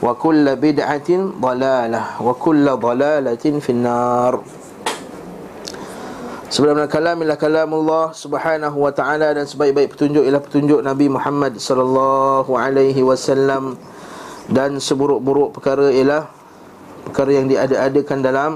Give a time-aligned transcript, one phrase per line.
[0.00, 2.18] wa kullu bid'atin dalalah.
[2.18, 4.40] Wa kullu dalalatin finnar.
[6.54, 11.58] Sebenarnya kalam ialah kalam Allah Subhanahu wa taala dan sebaik-baik petunjuk ialah petunjuk Nabi Muhammad
[11.58, 13.74] sallallahu alaihi wasallam.
[14.46, 16.30] Dan seburuk-buruk perkara ialah
[17.10, 18.52] perkara yang diada-adakan dalam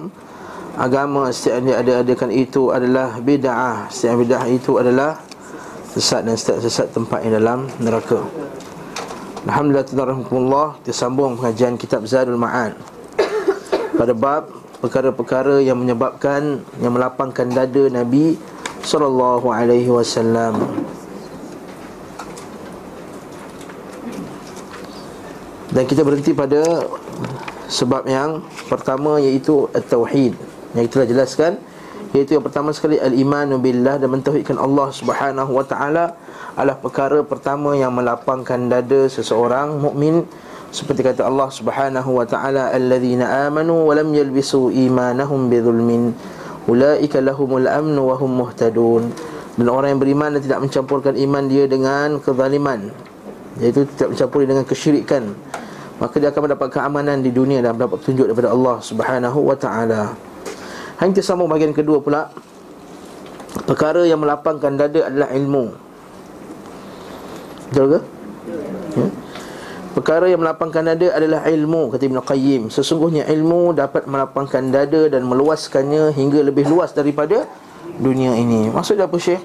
[0.78, 1.34] agama.
[1.34, 3.90] Setiap yang diada-adakan itu adalah bid'ah.
[3.90, 5.18] Setiap bid'ah itu adalah
[5.90, 8.22] sesat dan setiap sesat tempat yang dalam neraka.
[9.46, 12.74] Alhamdulillah Alhamdulillah Kita sambung pengajian kitab Zadul Ma'ad
[13.94, 18.38] Pada bab perkara-perkara yang menyebabkan yang melapangkan dada Nabi
[18.82, 20.54] sallallahu alaihi wasallam.
[25.68, 26.88] Dan kita berhenti pada
[27.68, 28.40] sebab yang
[28.72, 30.32] pertama iaitu at-tauhid
[30.72, 31.52] yang kita telah jelaskan
[32.16, 36.16] iaitu yang pertama sekali al-imanu billah dan mentauhidkan Allah Subhanahu wa taala
[36.58, 40.26] adalah perkara pertama yang melapangkan dada seseorang mukmin.
[40.74, 46.12] Seperti kata Allah Subhanahu wa taala alladzina amanu wa lam yalbisu imanahum bidzulmin
[46.66, 49.06] ulaika lahumul amnu wa hum muhtadun.
[49.54, 52.90] Dan orang yang beriman dan tidak mencampurkan iman dia dengan kezaliman
[53.62, 55.34] iaitu tidak mencampuri dengan kesyirikan
[55.98, 60.14] maka dia akan mendapat keamanan di dunia dan mendapat petunjuk daripada Allah Subhanahu wa taala.
[61.02, 62.30] Hanya kita sambung bahagian kedua pula
[63.66, 65.87] Perkara yang melapangkan dada adalah ilmu
[67.68, 68.00] Betul ke?
[68.96, 69.08] Ya?
[69.98, 75.26] Perkara yang melapangkan dada adalah ilmu Kata Ibn Qayyim Sesungguhnya ilmu dapat melapangkan dada Dan
[75.26, 77.50] meluaskannya hingga lebih luas daripada
[77.98, 79.42] Dunia ini Maksudnya apa Syekh?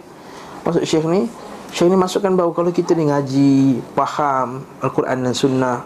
[0.61, 1.25] Maksud Syekh ni
[1.73, 5.78] Syekh ni masukkan bahawa kalau kita ni ngaji Faham Al-Quran dan Sunnah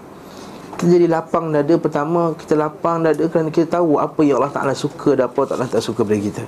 [0.75, 4.75] Kita jadi lapang dada Pertama kita lapang dada kerana kita tahu Apa yang Allah Ta'ala
[4.75, 6.43] suka dan apa Allah tak suka pada kita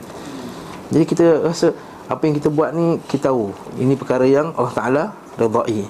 [0.91, 1.71] Jadi kita rasa
[2.11, 5.03] Apa yang kita buat ni kita tahu Ini perkara yang Allah Ta'ala
[5.39, 5.88] redai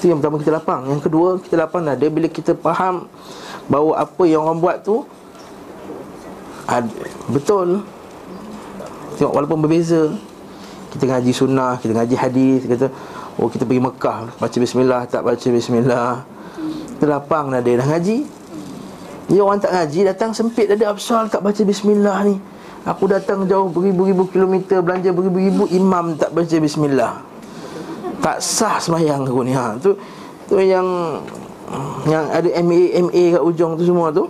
[0.00, 0.88] itu yang pertama kita lapang.
[0.88, 1.92] Yang kedua kita lapang dah.
[1.92, 3.04] Dia bila kita faham
[3.68, 5.04] Bahawa apa yang orang buat tu
[6.64, 6.88] ad,
[7.28, 7.84] Betul.
[9.20, 10.08] Tengok walaupun berbeza.
[10.90, 12.90] Kita ngaji sunnah Kita ngaji hadis Kita
[13.38, 16.26] Oh kita pergi Mekah Baca bismillah Tak baca bismillah.
[16.96, 18.26] Kita lapang dia dah ngaji.
[19.30, 22.40] Dia orang tak ngaji Datang sempit dah dia Absal tak baca bismillah ni.
[22.88, 27.29] Aku datang jauh beribu-ribu kilometer Belanja beribu-ribu Imam tak baca bismillah
[28.20, 29.74] tak sah semayang aku ni ha.
[29.80, 29.90] Tu
[30.46, 30.86] tu yang
[32.04, 34.28] yang ada MA MA kat ujung tu semua tu.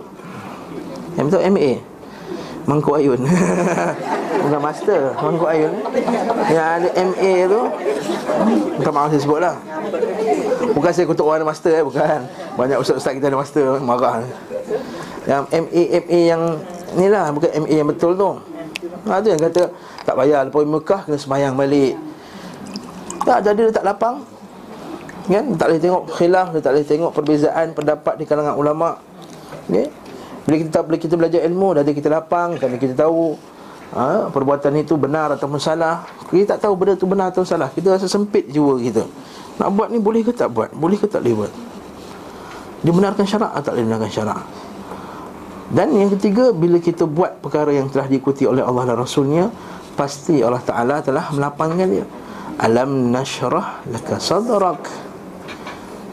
[1.19, 1.71] Yang betul MA.
[2.69, 3.19] Mangkuk Ayun.
[4.41, 5.73] Bukan master, Mangkuk Ayun.
[6.49, 7.61] Yang ada MA tu
[8.81, 9.55] Bukan maaf saya sebut lah
[10.73, 12.25] Bukan saya kutuk orang master eh, bukan
[12.57, 14.25] Banyak ustaz-ustaz kita ada master, marah
[15.29, 16.43] Yang MA, MA yang
[16.97, 18.29] Ni lah, bukan MA yang betul tu
[19.09, 19.69] Ha tu yang kata
[20.05, 21.93] Tak payah, lepas Mekah kena semayang balik
[23.23, 24.23] tak jadi dia tak lapang.
[25.29, 25.45] Kan?
[25.55, 28.97] Tak boleh tengok khilaf tak boleh tengok perbezaan pendapat di kalangan ulama.
[29.69, 29.87] Okay?
[30.41, 33.37] bila kita bila kita belajar ilmu dah kita lapang kerana kita tahu
[33.93, 36.03] ha, perbuatan itu benar atau salah.
[36.27, 37.69] Kita tak tahu benda itu benar atau salah.
[37.69, 39.03] Kita rasa sempit jiwa kita.
[39.61, 40.73] Nak buat ni boleh ke tak buat?
[40.73, 41.53] Boleh ke tak boleh buat?
[42.81, 44.41] Dia benarkan syarak atau tak boleh benarkan syarak?
[45.71, 49.47] Dan yang ketiga bila kita buat perkara yang telah diikuti oleh Allah dan Rasulnya
[49.95, 52.05] pasti Allah Taala telah melapangkan dia
[52.61, 54.85] Alam nashrah laka sadrak.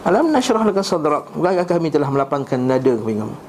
[0.08, 1.28] Alam nashrah laka sadrak.
[1.36, 3.48] Bukankah kami telah melapangkan nada kamu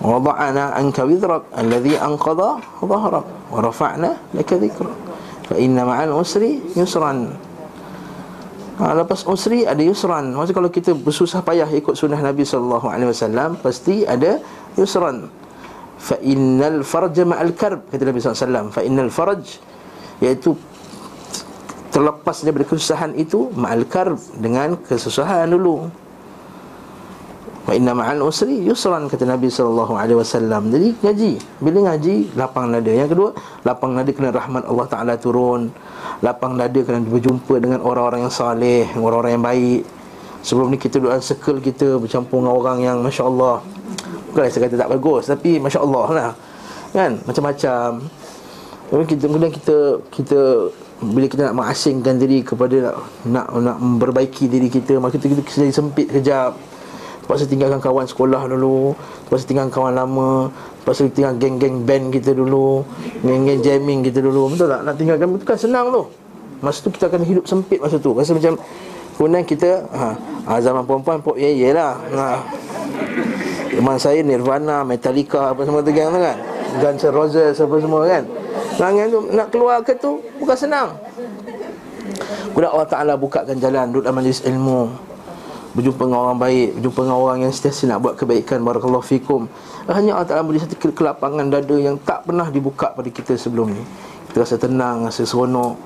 [0.00, 4.96] wada'ana anka wizrak alladhi anqadha dhahrak wa rafa'na laka dhikrak
[5.44, 7.36] fa inna ma'al usri yusran.
[8.80, 10.32] Ha, lepas usri ada yusran.
[10.32, 14.40] Maksud kalau kita bersusah payah ikut sunnah Nabi wasallam pasti ada
[14.80, 15.28] yusran.
[16.00, 18.72] Fa innal farj ma'al karb kata Nabi wasallam.
[18.72, 19.60] Fa innal farj
[20.24, 20.56] iaitu
[21.90, 25.90] terlepas daripada kesusahan itu ma'al karb dengan kesusahan dulu
[27.70, 30.74] Wa inna ma'al usri yusran kata Nabi sallallahu alaihi wasallam.
[30.74, 31.32] Jadi ngaji,
[31.62, 32.90] bila ngaji lapang dada.
[32.90, 33.30] Yang kedua,
[33.62, 35.70] lapang dada kena rahmat Allah Taala turun.
[36.18, 39.82] Lapang dada kena berjumpa dengan orang-orang yang saleh, orang-orang yang baik.
[40.42, 43.62] Sebelum ni kita duduk dalam circle kita bercampur dengan orang yang masya-Allah.
[44.32, 46.30] Bukan saya kata tak bagus, tapi masya-Allah lah.
[46.90, 47.22] Kan?
[47.22, 47.88] Macam-macam.
[48.90, 49.76] Kemudian kita kemudian kita
[50.10, 50.40] kita
[51.00, 52.94] bila kita nak mengasingkan diri kepada nak
[53.24, 56.52] nak, nak memperbaiki diri kita, maka kita kita jadi sempit kejap.
[57.30, 58.90] Terpaksa tinggalkan kawan sekolah dulu
[59.30, 60.50] Terpaksa tinggalkan kawan lama
[60.82, 62.82] Terpaksa tinggal geng-geng band kita dulu
[63.22, 64.50] Geng-geng jamming kita dulu.
[64.50, 64.82] Betul tak?
[64.82, 65.54] Nak tinggalkan itu kan?
[65.54, 66.10] Senang tu.
[66.58, 68.18] Masa tu kita akan hidup sempit masa tu.
[68.18, 68.58] Rasa macam
[69.14, 72.42] Kemudian kita ha, ha, Zaman perempuan pop ye ye lah ha.
[73.78, 76.34] Zaman saya Nirvana, Metallica Apa semua tu kan kan?
[76.82, 78.26] Guns N' Roses apa semua kan
[78.80, 80.96] Langit tu Nak keluar ke tu Bukan senang
[82.50, 85.10] Kemudian Allah Ta'ala bukakan jalan Duduk dalam majlis ilmu
[85.70, 89.46] berjumpa dengan orang baik, berjumpa dengan orang yang sentiasa nak buat kebaikan barakallahu fikum.
[89.86, 93.82] Hanya Allah Taala beri satu kelapangan dada yang tak pernah dibuka pada kita sebelum ni.
[94.30, 95.78] Kita rasa tenang, rasa seronok.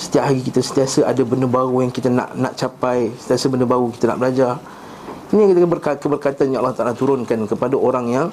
[0.00, 3.92] Setiap hari kita sentiasa ada benda baru yang kita nak nak capai, sentiasa benda baru
[3.92, 4.56] kita nak belajar.
[5.30, 8.26] Ini kita berkat keberkatan yang Allah Taala turunkan kepada orang yang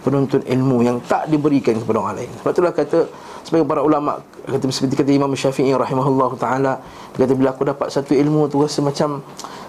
[0.00, 2.32] penuntut ilmu yang tak diberikan kepada orang lain.
[2.40, 2.98] Sebab itulah kata
[3.44, 6.72] sebagai para ulama kata seperti kata Imam Syafi'i rahimahullah taala
[7.14, 9.20] kata bila aku dapat satu ilmu tu rasa macam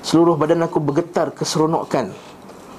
[0.01, 2.13] seluruh badan aku bergetar keseronokan.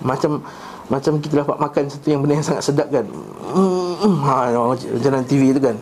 [0.03, 0.43] Macam
[0.91, 3.07] macam kita dapat makan satu yang benda yang sangat sedap kan.
[3.55, 5.77] Mm, ha macam TV tu kan.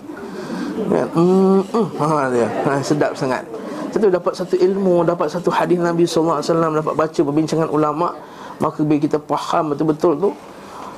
[0.86, 1.08] Kan?
[1.16, 1.60] Mm,
[1.98, 2.48] ha dia.
[2.68, 3.42] Ha, sedap sangat.
[3.90, 8.14] Satu dapat satu ilmu dapat satu hadis Nabi sallallahu alaihi wasallam dapat baca perbincangan ulama
[8.60, 10.30] maka bila kita faham betul-betul tu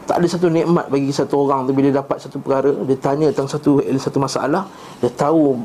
[0.06, 2.72] tak ada satu nikmat bagi satu orang tu bila dapat satu perkara.
[2.87, 4.66] Dia tanya tentang satu satu masalah.
[4.99, 5.58] Dia tahu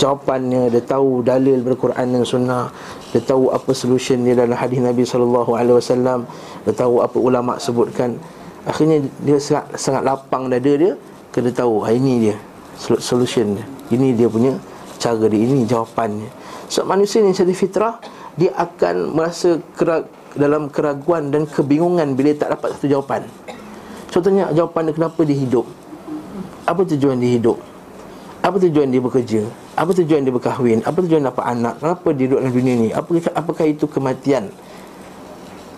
[0.00, 2.72] jawapannya dia tahu dalil berquran dan sunnah.
[3.12, 6.24] Dia tahu apa solution dia dalam hadis Nabi sallallahu alaihi wasallam.
[6.64, 8.16] Dia tahu apa ulama sebutkan.
[8.64, 10.96] Akhirnya dia sangat sangat lapang dada dia
[11.28, 12.36] kena tahu ha, ini dia
[12.80, 13.66] solution dia.
[13.92, 14.56] Ini dia punya
[14.96, 16.30] cara dia ini jawapannya.
[16.72, 17.94] So, manusia ni secara fitrah
[18.34, 23.22] dia akan merasa kerag, dalam keraguan dan kebingungan bila tak dapat satu jawapan.
[24.10, 25.66] Contohnya jawapan dia kenapa dia hidup.
[26.64, 27.58] Apa tujuan dia hidup?
[28.44, 29.40] Apa tujuan dia bekerja?
[29.74, 30.84] Apa tujuan dia berkahwin?
[30.84, 31.74] Apa tujuan dapat anak?
[31.80, 32.88] Kenapa dia duduk dalam dunia ni?
[32.92, 34.52] Apakah, apakah itu kematian?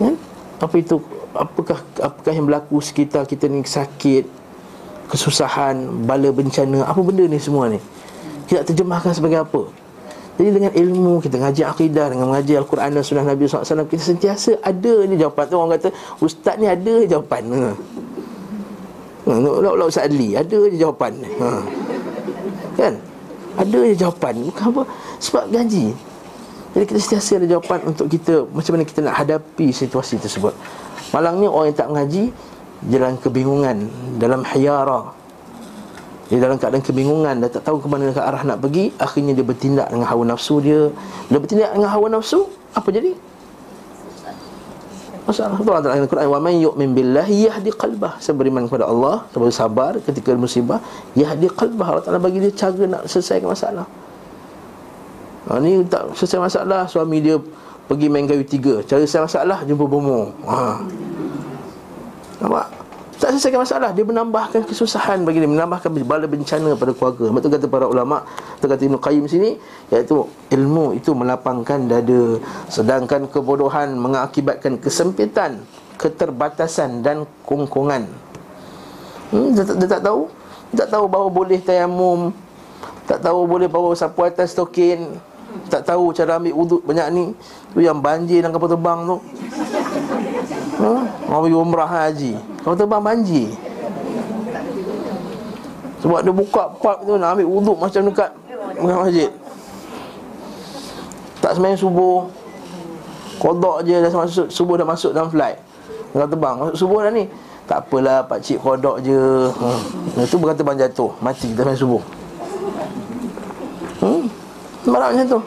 [0.03, 0.13] Ya?
[0.59, 0.99] Apa itu
[1.37, 4.25] apakah apakah yang berlaku sekitar kita ni sakit,
[5.13, 7.79] kesusahan, bala bencana, apa benda ni semua ni?
[8.51, 9.86] Kita terjemahkan sebagai apa?
[10.37, 14.61] Jadi dengan ilmu kita ngaji akidah dengan mengaji Al-Quran dan Sunnah Nabi SAW kita sentiasa
[14.61, 15.89] ada ni jawapan tu orang kata
[16.21, 17.43] ustaz ni ada jawapan.
[17.49, 17.73] Ha.
[19.27, 19.35] Ha,
[19.83, 21.19] Ustaz Adli ada je jawapan.
[21.43, 21.51] Ha.
[22.79, 22.95] Kan?
[23.59, 24.35] Ada je jawapan.
[24.47, 24.83] Bukan apa?
[25.19, 25.91] Sebab gaji.
[26.77, 30.55] Jadi kita sentiasa ada jawapan untuk kita macam mana kita nak hadapi situasi tersebut.
[31.11, 32.25] Malangnya orang yang tak mengaji
[32.93, 33.77] jalan kebingungan
[34.21, 35.16] dalam hayara
[36.27, 39.47] dia dalam keadaan kebingungan Dia tak tahu ke mana ke arah nak pergi Akhirnya dia
[39.47, 40.91] bertindak dengan hawa nafsu dia.
[41.31, 43.15] Dia bertindak dengan hawa nafsu Apa jadi?
[45.27, 45.59] Masalah.
[45.59, 48.19] Allah dalam Al-Quran Wa man yu'min billahi yahdi qalbah.
[48.19, 50.83] Saya beriman kepada Allah Saya sabar ketika musibah
[51.15, 51.99] Yahdi qalbah.
[51.99, 53.87] Allah Ta'ala bagi dia cara nak selesaikan masalah.
[55.47, 57.39] Ha, Ni tak selesai masalah Suami dia
[57.87, 58.83] pergi main kayu tiga.
[58.83, 60.83] Cara selesai masalah jumpa bomo ha.
[62.43, 62.86] Nampak?
[63.17, 63.91] Tak selesaikan masalah.
[63.97, 65.49] Dia menambahkan kesusahan bagi dia.
[65.49, 67.33] Menambahkan bala bencana pada keluarga.
[67.33, 68.21] Betul kata para ulama'
[68.61, 69.51] Betul kata Ibn Qayyim sini
[69.89, 72.37] Iaitu ilmu itu melapangkan dada.
[72.69, 75.65] Sedangkan kebodohan mengakibatkan kesempitan
[75.97, 78.05] Keterbatasan dan kongkongan.
[79.33, 80.29] Hmm, dia, tak, dia tak tahu?
[80.71, 82.37] Dia tak tahu bahawa boleh tayamum.
[83.09, 85.15] Tak tahu boleh bawa sapu atas tokin
[85.71, 87.25] Tak tahu cara ambil uduk banyak ni.
[87.73, 89.17] Tu yang banjir dan kapal terbang tu
[90.87, 90.95] Ha?
[91.27, 92.33] Orang pergi umrah haji.
[92.63, 93.51] Kalau terbang banjir.
[95.99, 98.31] Sebab dia buka park tu Nak ambil wuduk macam dekat
[98.79, 99.31] Dekat masjid.
[101.43, 102.31] Tak semayang subuh.
[103.43, 105.59] Kodok je dah masuk Subuh dah masuk dalam flight.
[106.15, 107.27] Kalau terbang Masuk subuh dah ni.
[107.67, 109.51] Tak apalah pakcik kodok je.
[109.59, 110.23] Hmm.
[110.23, 111.11] Itu berkata bang jatuh.
[111.19, 112.03] Mati kita semayang subuh.
[113.99, 114.23] Hmm.
[114.87, 115.41] Marah macam tu.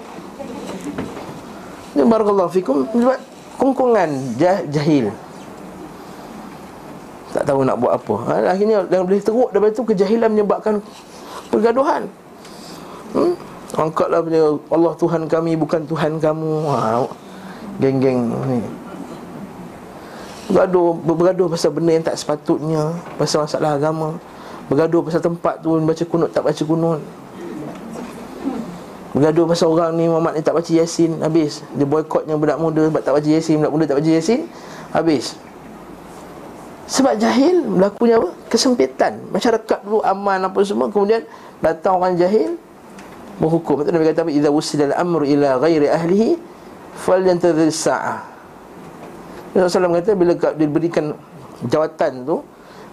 [1.99, 2.83] Barakallahu fikum.
[2.91, 3.19] Sebab
[3.55, 5.15] kongkongan jah, jahil
[7.49, 8.15] tahu nak buat apa.
[8.29, 10.77] Ha, Akhirnya yang boleh teruk daripada itu Kejahilan menyebabkan
[11.49, 12.05] pergaduhan.
[13.17, 13.33] Hmm?
[13.73, 16.69] Angkatlah punya Allah Tuhan kami bukan Tuhan kamu.
[16.69, 17.09] Ha,
[17.81, 18.61] Geng-geng ni.
[20.49, 22.89] Bergaduh, bergaduh pasal benda yang tak sepatutnya
[23.21, 24.17] Pasal masalah agama.
[24.65, 27.01] Bergaduh pasal tempat tu Baca kunut tak baca kunut.
[29.13, 31.61] Bergaduh pasal orang ni Muhammad ni tak baca Yasin Habis.
[31.77, 34.41] Dia boykotnya budak muda Sebab tak baca Yasin Budak muda tak baca Yasin
[34.89, 35.37] Habis
[36.89, 38.29] Sebab jahil Berlakunya apa?
[38.49, 41.21] Kesempitan Masyarakat dulu aman apa semua Kemudian
[41.61, 42.57] Datang orang jahil
[43.37, 44.31] Berhukum Itu Nabi kata apa?
[44.33, 46.29] Iza wusidal amru ila ghairi ahlihi
[46.97, 48.29] Fal yantadhir sa'ah
[49.55, 51.17] Rasulullah kata bila diberikan
[51.65, 52.45] jawatan tu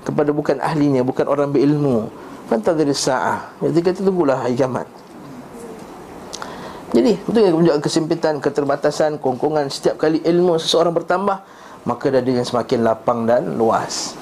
[0.06, 2.08] kepada bukan ahlinya, bukan orang berilmu,
[2.46, 3.58] fantadhir sa'ah.
[3.60, 4.86] Jadi kata tunggulah hari kiamat.
[6.94, 11.42] Jadi, itu yang menunjukkan kesempitan, keterbatasan, kongkongan setiap kali ilmu seseorang bertambah,
[11.86, 14.18] maka dadanya semakin lapang dan luas.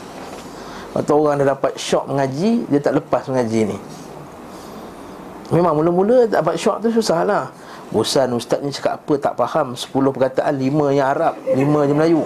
[0.95, 3.79] Atau orang dah dapat syok mengaji, dia tak lepas mengaji ni.
[5.51, 7.51] Memang mula-mula dapat syok tu susahlah.
[7.95, 12.23] Bosan ustaz ni cakap apa tak faham 10 perkataan 5 yang Arab 5 yang Melayu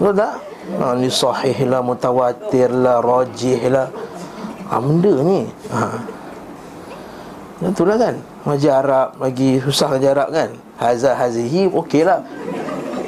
[0.00, 0.34] Betul tak?
[0.68, 3.86] Ha, ni sahih lah Mutawatir lah Rajih lah
[4.72, 6.02] ha, Benda ni ha.
[7.62, 10.50] Itulah kan Ngaji Arab lagi susah ngaji Arab kan
[10.82, 12.18] Hazah hazihi okey lah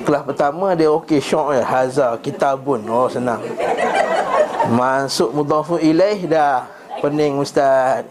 [0.00, 2.84] Kelas pertama dia okey syok ya Hazah kitabun.
[2.88, 3.40] Oh senang.
[4.72, 6.64] Masuk mudhafu ilaih dah.
[7.00, 8.04] Pening ustaz.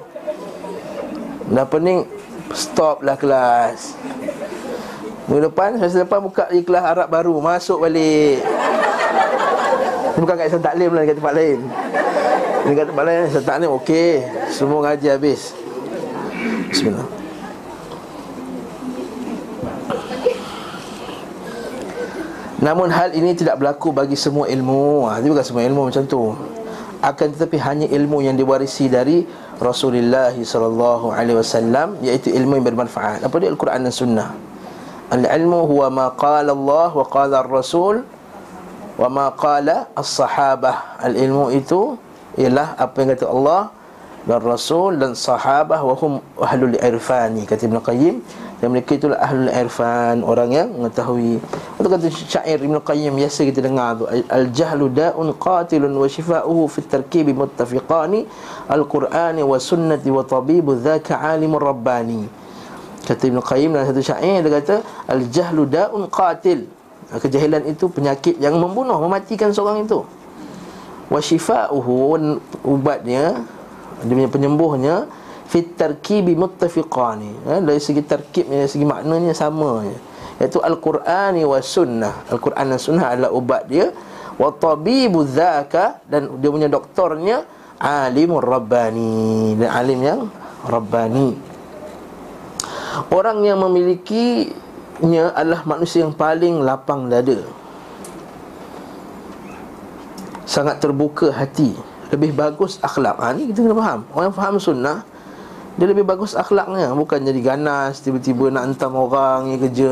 [1.49, 2.05] Dah pening
[2.49, 3.93] Stop lah kelas.
[5.29, 7.37] Minggu depan Semester depan buka di kelas Arab baru.
[7.37, 8.41] Masuk balik.
[10.17, 11.59] Bukan kat Islam Taklim lah Dekat tempat lain.
[12.65, 14.11] Ini kat tempat lain Islam Taklim okey.
[14.49, 15.53] Semua ngaji habis.
[16.73, 17.18] Bismillah
[22.59, 26.35] Namun hal ini tidak berlaku bagi semua ilmu ha, Ini bukan semua ilmu macam tu
[26.99, 29.23] Akan tetapi hanya ilmu yang diwarisi dari
[29.59, 33.23] Rasulullah sallallahu alaihi wasallam iaitu ilmu yang bermanfaat.
[33.23, 34.29] Apa dia Al-Quran dan Sunnah?
[35.11, 38.03] Al-ilmu huwa ma qala Allah wa qala Ar-Rasul
[38.95, 40.99] wa ma qala as-sahabah.
[41.03, 41.99] Al-ilmu itu
[42.39, 43.61] ialah apa yang kata Allah
[44.23, 48.15] dan Rasul dan sahabah wa hum ahlul irfani kata Ibn Qayyim
[48.59, 51.39] dan mereka itulah ahlul irfan orang yang mengetahui.
[51.79, 54.03] Untuk kata syair Ibn Qayyim biasa kita dengar tu.
[54.07, 58.27] Al jahlu da'un qatilun wa shifa'uhu fi tarkibi muttafiqani
[58.67, 62.27] al qur'ani wa sunnati wa tabibu dhaka alimur rabbani.
[63.07, 64.75] Kata Ibn Qayyim dalam satu syair dia kata
[65.07, 66.67] al jahlu da'un qatil.
[67.09, 70.03] Kejahilan itu penyakit yang membunuh mematikan seorang itu.
[71.07, 72.13] Wa shifa'uhu
[72.67, 73.39] ubatnya
[74.03, 74.95] dia punya penyembuhnya
[75.49, 77.31] fit tarkibi muttafiqani.
[77.49, 79.97] Eh, dari segi tarkibnya dari segi maknanya sama je.
[80.39, 82.13] Iaitu al-Quran wa sunnah.
[82.29, 83.89] al-Quran dan sunnah adalah ubat dia.
[84.37, 87.43] Wa tabibu dzaka dan dia punya doktornya
[87.81, 89.57] alimur rabbani.
[89.57, 90.21] Dan alim yang
[90.63, 91.33] rabbani.
[93.09, 97.41] Orang yang memilikinya adalah manusia yang paling lapang dada.
[100.45, 101.73] Sangat terbuka hati.
[102.13, 103.17] Lebih bagus akhlak.
[103.17, 103.99] Ha, ni kita kena faham.
[104.13, 104.97] Orang yang faham sunnah
[105.79, 109.91] dia lebih bagus akhlaknya Bukan jadi ganas Tiba-tiba nak hentam orang yang kerja.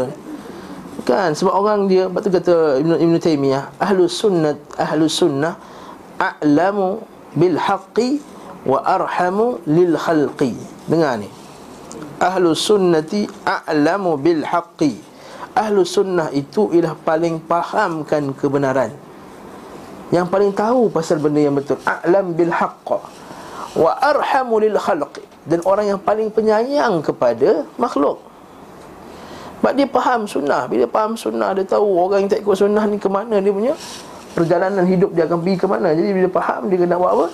[1.08, 1.32] Kan?
[1.32, 5.56] Sebab orang dia Lepas tu kata Ibn, Ibn Taymiyah Ahlu sunnah Ahlu sunnah
[6.20, 7.00] A'lamu
[7.32, 8.20] bil haqqi
[8.68, 10.52] Wa arhamu lil khalqi.
[10.92, 11.32] Dengar ni.
[12.20, 15.00] Ahlu sunnati A'lamu bil haqqi.
[15.56, 18.92] Ahlu sunnah itu Ialah paling fahamkan kebenaran.
[20.12, 21.80] Yang paling tahu Pasal benda yang betul.
[21.88, 23.00] A'lam bil haqqa
[23.78, 28.18] Wa arhamu lil khalqi dan orang yang paling penyayang kepada makhluk.
[29.62, 30.66] Sebab dia faham sunnah.
[30.66, 33.74] Bila faham sunnah, dia tahu orang yang tak ikut sunnah ni ke mana dia punya
[34.38, 35.88] perjalanan hidup dia akan pergi ke mana.
[35.98, 37.28] Jadi bila faham, dia kena buat apa?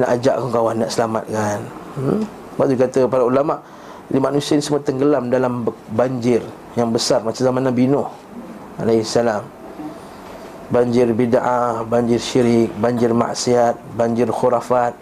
[0.00, 1.58] Nak ajak kawan-kawan nak selamatkan.
[2.00, 2.20] Hmm?
[2.24, 3.54] Sebab tu kata para ulama,
[4.08, 6.40] di manusia ni semua tenggelam dalam banjir
[6.72, 8.08] yang besar macam zaman Nabi Nuh
[8.80, 9.44] alaihissalam.
[10.72, 14.96] Banjir bid'ah, banjir syirik, banjir maksiat, banjir khurafat,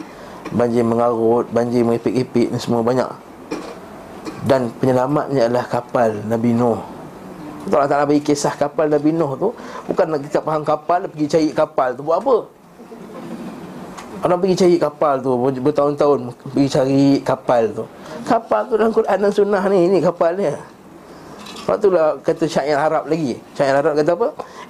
[0.55, 3.09] Banjir mengarut Banjir mengipik-ipik Ini semua banyak.
[4.47, 6.79] Dan penyelamatnya adalah kapal Nabi Nuh.
[7.67, 9.49] Allah Ta'ala bagi kisah kapal Nabi Nuh tu
[9.91, 12.37] Bukan kita faham kapal Pergi cari kapal tu Buat apa?
[14.23, 17.85] Orang pergi cari kapal tu Bertahun-tahun Pergi cari kapal tu.
[18.23, 20.55] Kapal tu dalam Quran dan Sunnah ni Ini kapalnya
[21.67, 23.35] Lepas tu lah kata syair Arab lagi.
[23.59, 24.29] Syair Arab kata apa?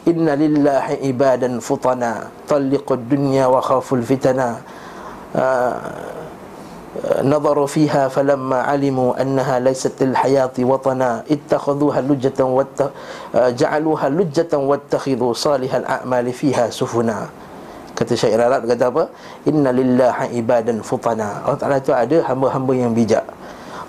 [0.09, 4.65] Inna lillahi ibadan futana Talliqud dunya wa khaful fitana
[7.24, 12.80] نظروا فيها فلما علموا أنها ليست للحياة وطنا اتخذوها لجة وات...
[13.36, 17.20] جعلوها لجة واتخذوا صالح الأعمال فيها سفنا
[17.92, 19.04] Kata syair Arab kata apa?
[19.46, 21.46] Inna lillahi ibadan futana.
[21.46, 23.22] Allah Ta'ala itu ada hamba-hamba yang bijak.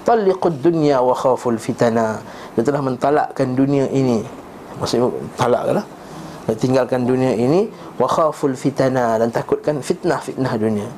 [0.05, 2.21] Taliqud dunya wa khaful fitana.
[2.53, 4.21] Dia telah mentalakkan dunia ini.
[4.77, 5.09] Maksudnya
[5.41, 5.87] talak lah.
[6.45, 10.91] Dia tinggalkan dunia ini wa khaful fitana dan takutkan fitnah-fitnah dunia.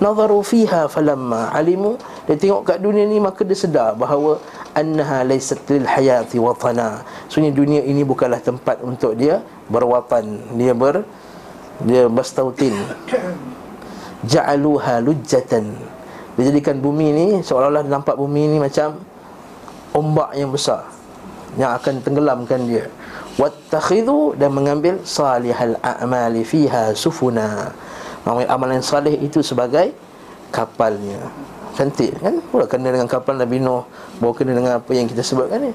[0.00, 2.00] Nazaru fiha falamma alimu.
[2.24, 4.40] Dia tengok kat dunia ni maka dia sedar bahawa
[4.72, 7.04] Annaha laysat lil hayati watana.
[7.28, 10.56] Sebenarnya dunia ini bukanlah tempat untuk dia berwatan.
[10.56, 11.04] Dia ber
[11.80, 12.76] dia bastautin
[14.30, 15.64] Ja'aluha lujjatan.
[16.36, 19.00] Dia jadikan bumi ni Seolah-olah nampak bumi ni macam
[19.90, 20.86] Ombak yang besar
[21.58, 22.84] Yang akan tenggelamkan dia.
[23.40, 27.72] Wattakhidhu dan mengambil Salihal a'mali fiha sufuna
[28.24, 29.92] Mengambil amalan salih itu sebagai
[30.50, 31.30] Kapalnya.
[31.78, 32.34] Cantik kan?
[32.50, 33.86] Pula kena dengan kapal Nabi Nuh.
[34.18, 35.72] Bawa kena dengan apa yang kita sebutkan ni?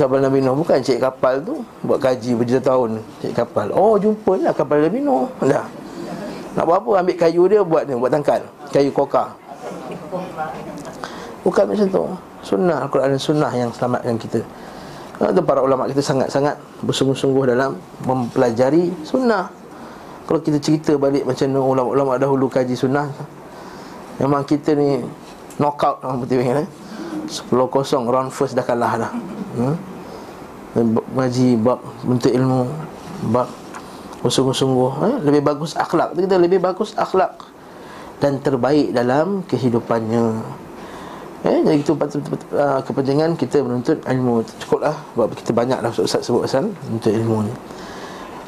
[0.00, 0.56] Kapal Nabi Nuh.
[0.56, 1.60] Bukan cek kapal tu.
[1.84, 3.70] Buat kaji berjuta tahun Cek kapal.
[3.76, 5.28] Oh jumpa lah kapal Nabi Nuh.
[5.44, 5.68] Dah.
[6.56, 6.90] Nak buat apa?
[7.04, 8.40] Ambil kayu dia buat ni Buat tangkal.
[8.72, 9.36] Kayu koka.
[11.44, 12.04] Bukan macam tu.
[12.40, 14.40] Sunnah Al-Quran dan sunnah yang selamatkan kita.
[15.20, 19.48] Ada para ulama kita sangat-sangat Bersungguh-sungguh dalam Mempelajari sunnah
[20.26, 23.06] Kalau kita cerita balik macam Ulama-ulama dahulu kaji sunnah
[24.18, 24.98] Memang kita ni
[25.56, 26.68] Knockout orang betul eh?
[27.26, 27.54] 10-0
[28.10, 29.12] round first dah kalah dah
[29.56, 29.76] hmm?
[31.14, 32.66] Ngaji bab bentuk ilmu
[33.30, 33.48] Bab
[34.26, 35.14] Sungguh-sungguh eh?
[35.22, 37.38] Lebih bagus akhlak Kita lebih bagus akhlak
[38.18, 40.42] Dan terbaik dalam kehidupannya
[41.46, 41.58] eh?
[41.62, 44.96] Jadi itu uh, kepentingan kita menuntut ilmu Cukup lah
[45.38, 47.54] kita banyak dah Ustaz sebut pasal Menuntut ilmu ni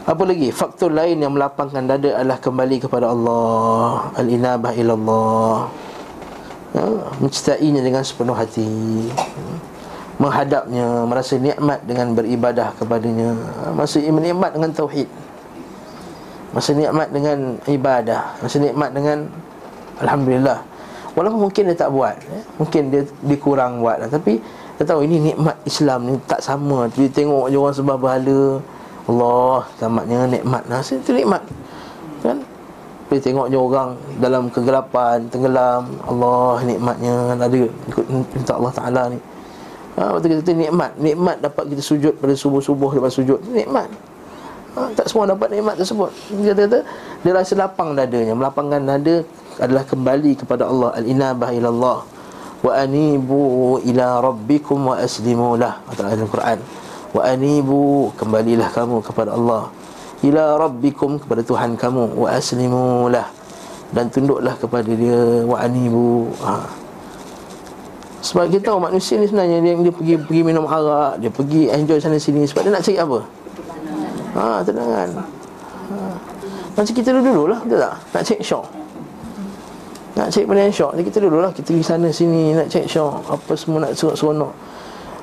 [0.09, 0.49] apa lagi?
[0.49, 4.09] Faktor lain yang melapangkan dada adalah kembali kepada Allah.
[4.17, 5.69] Al-inabah ilallah.
[6.73, 6.85] Ya,
[7.21, 8.65] Mencintainya dengan sepenuh hati.
[10.17, 13.37] Menghadapnya Merasa nikmat dengan beribadah kepadanya.
[13.77, 15.09] Merasa nikmat dengan tauhid.
[16.57, 17.39] Merasa nikmat dengan
[17.69, 18.23] ibadah.
[18.41, 19.19] Merasa nikmat dengan
[20.01, 20.59] Alhamdulillah.
[21.21, 22.41] Walaupun mungkin dia tak buat ya.
[22.57, 24.09] Mungkin dia dikurang buat lah.
[24.09, 24.41] Tapi
[24.81, 26.89] dia tahu ini nikmat Islam ni tak sama.
[26.97, 28.65] Dia tengok orang sebab berhala
[29.09, 30.69] Allah Tamatnya nikmat.
[30.69, 31.43] Nasi itu nikmat
[32.21, 32.45] Kan?
[33.09, 37.41] Tapi tengoknya orang dalam kegelapan, tenggelam Allah nikmatnya.
[37.41, 37.57] Ada
[37.89, 39.17] ikut minta Allah Ta'ala ni.
[39.97, 40.93] Ha, Waktu kita tu nikmat.
[41.01, 43.41] Nikmat dapat kita sujud pada subuh-subuh lepas sujud.
[43.49, 43.89] Nikmat.
[44.77, 46.13] Ha, Tak semua dapat nikmat tersebut.
[46.37, 46.85] Dia kata
[47.25, 48.37] Dia rasa lapang dadanya.
[48.37, 49.25] Melapangkan dada
[49.57, 50.93] adalah kembali kepada Allah.
[51.01, 52.05] Al-inabah ilallah
[52.61, 55.81] Wa anibu ila rabbikum wa aslimu lah.
[55.97, 56.61] Dalam Quran
[57.19, 59.75] Wa anibu Kembalilah kamu kepada Allah.
[60.23, 63.27] Ila rabbikum kepada Tuhan kamu wa aslimu lah.
[63.91, 66.61] Dan tunduklah kepada dia wa anibu ha.
[68.19, 71.97] sebab kita tahu manusia ni sebenarnya dia, dia pergi pergi minum arak dia pergi enjoy
[71.97, 72.45] sana sini.
[72.45, 73.19] Sebab dia nak cari apa?
[74.37, 75.97] Ha tenangan ha.
[76.77, 77.95] macam kita dulu-dulu lah betul tak?
[78.13, 78.67] Nak cek shock
[80.19, 83.23] nak cek benda yang shock kita dulu lah kita pergi sana sini nak cek shock
[83.31, 84.53] apa semua nak seronok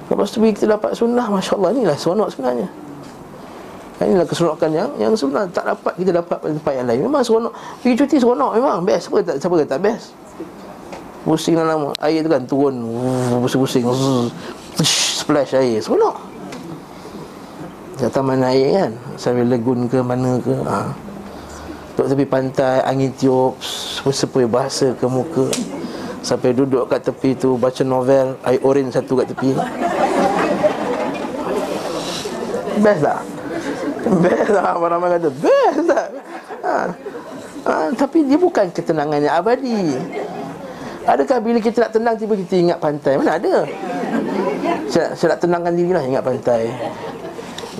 [0.06, 2.70] lepas tu kita dapat sunnah Masya Allah inilah seronok sebenarnya
[3.96, 7.00] Inilah keseronokan yang yang sebenarnya tak dapat kita dapat pada tempat yang lain.
[7.08, 7.54] Memang seronok.
[7.80, 9.08] Pergi cuti seronok memang best.
[9.08, 10.06] Siapa tak siapa kata tak best?
[11.24, 12.76] Pusing dalam air tu kan turun
[13.40, 13.88] pusing-pusing.
[15.24, 15.80] Splash air.
[15.80, 16.16] Seronok.
[17.96, 20.92] Jatuh mana air kan Sambil legun ke mana ke ha.
[21.96, 23.56] Duduk tepi pantai Angin tiup
[24.12, 25.48] Sepoi bahasa ke muka
[26.26, 29.54] Sampai duduk kat tepi tu Baca novel Air orange satu kat tepi.
[32.82, 33.22] Best tak?
[34.26, 36.08] Best lah Ramai kata Best tak?
[36.66, 36.76] Ha.
[37.70, 40.02] Ha, Tapi dia bukan ketenangan yang abadi.
[41.06, 43.22] Adakah bila kita nak tenang Tiba kita ingat pantai?
[43.22, 43.62] Mana ada.
[44.90, 46.74] Saya, saya nak tenangkan diri lah Ingat pantai.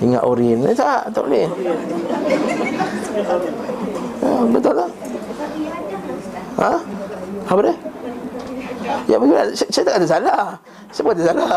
[0.06, 1.50] Ingat orin eh, Tak, tak boleh.
[4.22, 4.90] Ha, Betul tak?
[6.62, 6.72] Ha?
[7.50, 7.74] Apa dia?
[9.06, 10.44] Ya, saya, saya tak ada salah.
[10.94, 11.56] Saya ada salah.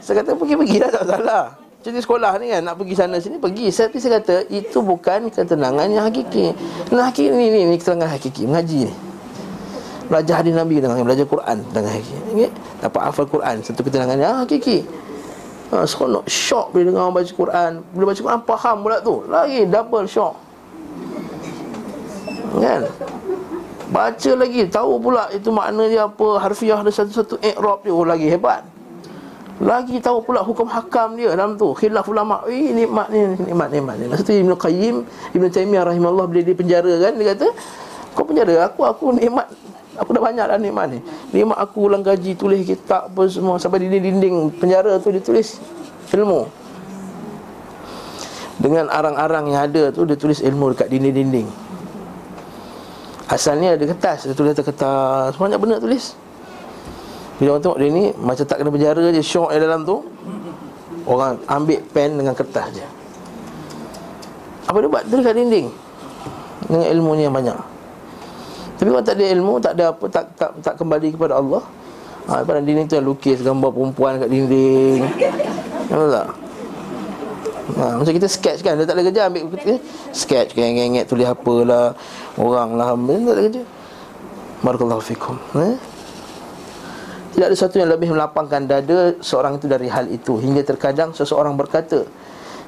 [0.00, 1.44] Saya kata pergi-pergi lah tak salah.
[1.86, 3.70] Jadi sekolah ni kan Nak pergi sana sini Pergi.
[3.70, 6.50] Tapi saya kata Itu bukan ketenangan yang hakiki.
[6.90, 8.94] Nah hakiki ni Ni, ni ketenangan hakiki Mengaji ni.
[10.10, 12.16] Belajar hadis Nabi ketenangan Belajar Quran Ketenangan hakiki.
[12.34, 12.50] Okay?
[12.82, 14.78] Dapat hafal Quran Satu ketenangan yang hakiki.
[15.70, 17.70] Ha, Seronok Shock bila dengar orang baca Quran.
[17.94, 19.14] Bila baca Quran Faham pula tu.
[19.30, 20.34] Lagi double shock.
[22.56, 22.82] Kan
[23.86, 24.66] Baca lagi.
[24.66, 26.42] Tahu pula itu makna dia apa.
[26.42, 27.94] Harfiah ada satu-satu Iqrab dia.
[27.94, 28.66] Oh lagi hebat.
[29.56, 31.72] Lagi tahu pula hukum hakam dia dalam tu.
[31.72, 35.00] Khilaf ulama' Eh nikmat ni Nikmat nikmat ni Masa tu Ibn Qayyim
[35.32, 37.48] Ibn Taymiyah rahimahullah Bila dia penjara kan Dia kata
[38.12, 38.68] Kau penjara?
[38.68, 39.48] Aku Aku nikmat.
[39.96, 40.98] Aku dah banyak dah nikmat ni.
[41.32, 45.56] Nikmat aku ulang gaji Tulis kitab apa semua Sampai di dinding penjara tu Dia tulis
[46.12, 46.44] ilmu.
[48.60, 51.65] Dengan arang-arang yang ada tu Dia tulis ilmu dekat dinding-dinding
[53.26, 55.34] Asalnya ada kertas Dia tulis atas kertas.
[55.34, 56.14] Banyak benda tulis.
[57.36, 59.96] Bila orang tengok dia ni Macam tak kena penjara je Syok yang dalam tu
[61.06, 62.86] Orang ambil pen dengan kertas je
[64.66, 65.04] Apa dia buat?
[65.06, 65.68] Dia dekat dinding.
[66.66, 67.58] Dengan ilmunya yang banyak.
[68.76, 71.62] Tapi kalau tak ada ilmu Tak ada apa Tak tak, tak kembali kepada Allah
[72.28, 75.00] ha, Pada dinding tu yang lukis Gambar perempuan kat dinding.
[75.90, 76.28] Nampak tak?
[77.66, 79.74] Ha, macam kita sketch kan Dia tak ada kerja ambil kita
[80.14, 81.98] Sketch Geng-geng tulis apalah
[82.36, 83.62] Orang lah Dia tak ada kerja.
[84.60, 85.76] Barakallahu fikum eh?
[87.36, 90.40] Tidak ada sesuatu yang lebih melapangkan dada Seorang itu dari hal itu.
[90.40, 92.04] Hingga terkadang seseorang berkata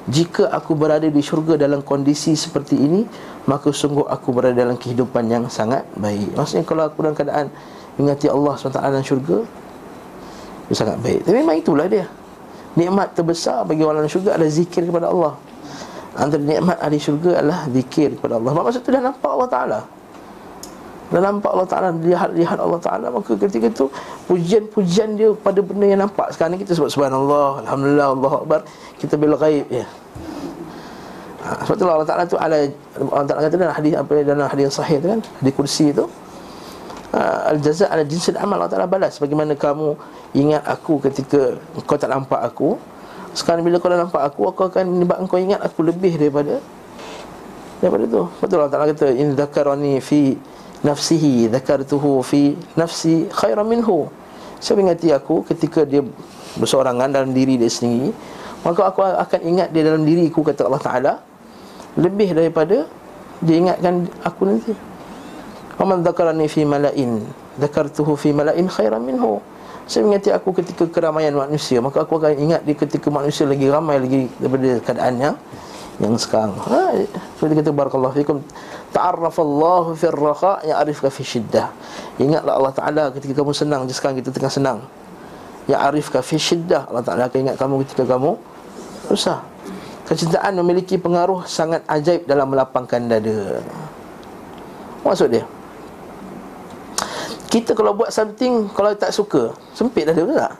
[0.09, 3.01] Jika aku berada di syurga dalam kondisi seperti ini
[3.49, 6.33] Maka sungguh aku berada dalam kehidupan yang sangat baik.
[6.37, 7.47] Maksudnya kalau aku dalam keadaan
[7.97, 9.37] Mengingati Allah SWT dalam syurga
[10.69, 11.25] Itu sangat baik.
[11.25, 12.05] Tapi memang itulah dia.
[12.77, 15.48] Nikmat terbesar bagi orang syurga adalah zikir kepada Allah
[16.17, 18.51] Antara nikmat ahli syurga adalah zikir kepada Allah.
[18.55, 19.79] Maksud itu dah nampak Allah Ta'ala.
[21.09, 23.89] Dah nampak Allah Ta'ala Lihat-lihat Allah Ta'ala Maka ketika itu
[24.29, 26.29] Pujian-pujian dia pada benda yang nampak.
[26.29, 28.59] Sekarang ni kita sebut Subhanallah Alhamdulillah Allah Akbar
[29.01, 29.89] Kita bila gaib ya.
[31.39, 32.57] Ha, sebab itulah Allah Ta'ala tu ala,
[32.99, 36.05] Allah Ta'ala kata dalam hadis apa dalam hadis sahih tu kan Hadis kursi tu.
[37.09, 39.97] Uh, Al-jaza' ala jinsil amal Allah Ta'ala balas Bagaimana kamu
[40.37, 41.57] ingat aku ketika
[41.89, 42.77] kau tak nampak aku
[43.39, 46.59] Sekarang bila kau dah nampak aku Aku akan menyebabkan kau ingat aku lebih daripada
[47.79, 48.21] Daripada tu.
[48.43, 50.35] Betul Allah Ta'ala kata In dhakarani fi
[50.83, 54.11] nafsihi Dhakartuhu fi nafsi khairan minhu.
[54.59, 56.03] Saya ingati aku ketika dia
[56.59, 58.11] bersorangan dalam diri dia sendiri
[58.67, 61.13] Maka aku akan ingat dia dalam diriku Kata Allah Ta'ala
[61.95, 62.83] Lebih daripada
[63.39, 64.75] Dia ingatkan aku nanti.
[65.79, 67.23] Waman dhakarani fi mala'in
[67.55, 69.39] Dhakartuhu fi mala'in khairan minhu
[69.89, 71.81] Saya mengingati aku ketika keramaian manusia.
[71.81, 75.29] Maka aku akan ingat dia ketika manusia lagi ramai lagi Daripada keadaannya
[75.97, 76.53] Yang sekarang.
[76.61, 77.09] Ha,
[77.41, 78.37] Seperti kata Barakallahu fikum.
[78.93, 81.73] Ta'arrafallahu fir raha Ya'arifka fi syiddah
[82.21, 84.77] Ingatlah Allah Ta'ala ketika kamu senang Sekarang kita tengah senang.
[85.65, 88.37] Ya'arifka fi syiddah Allah Ta'ala akan ingat kamu ketika kamu
[89.09, 89.41] Susah.
[90.05, 93.61] Kecintaan memiliki pengaruh sangat ajaib dalam melapangkan dada.
[95.01, 95.45] Maksud dia
[97.49, 100.53] kita kalau buat something Kalau tak suka Sempit dah dia tak?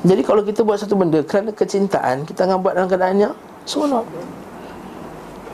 [0.00, 3.32] Jadi kalau kita buat satu benda Kerana kecintaan Kita akan buat dalam keadaannya
[3.64, 4.04] Seronok.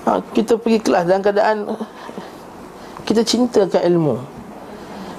[0.06, 1.56] Ha, Kita pergi kelas dalam keadaan
[3.06, 4.16] Kita cintakan ilmu.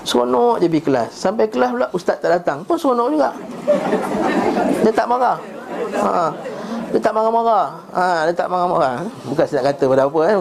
[0.03, 1.09] Seronok je pergi kelas.
[1.15, 3.31] Sampai kelas pula Ustaz tak datang Pun seronok juga.
[4.83, 5.39] Dia tak marah.
[5.95, 6.31] Ha,
[6.91, 7.67] Dia tak marah-marah.
[7.95, 9.07] Ha, Dia tak marah-marah.
[9.27, 10.35] Bukan saya nak kata pada apa eh.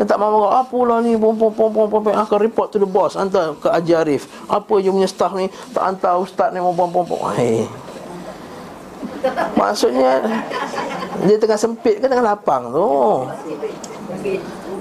[0.00, 2.88] Dia tak mahu marah Apalah ni pom pom pom pom pom Akan report to the
[2.88, 4.32] boss Hantar ke Haji Arif.
[4.48, 5.52] Apa je punya staff ni?
[5.76, 7.20] Tak hantar ustaz ni pom pom pom pom.
[7.36, 7.68] Hey.
[9.60, 10.24] Maksudnya
[11.28, 12.88] Dia tengah sempit ke tengah lapang tu?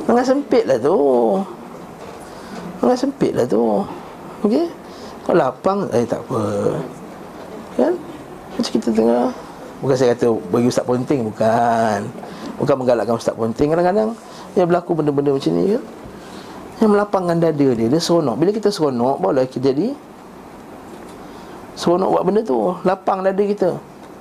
[0.08, 0.96] Tengah sempit lah tu.
[2.80, 3.84] Tengah sempit lah tu.
[4.48, 4.72] Okey?
[5.28, 5.84] Kalau lapang?
[5.92, 6.44] Eh tak apa.
[7.76, 7.94] Kan?
[8.56, 9.36] Macam kita tengah.
[9.84, 12.08] Bukan saya kata Bagi ustaz penting Bukan.
[12.60, 14.12] Bukan menggalakkan ustaz penting Kadang-kadang
[14.58, 15.84] yang berlaku benda-benda macam ni kan
[16.82, 18.36] Yang melapangkan dada dia Dia seronok.
[18.40, 19.94] Bila kita seronok Barulah kita jadi
[21.78, 22.76] Seronok buat benda tu.
[22.84, 23.70] Lapang dada kita.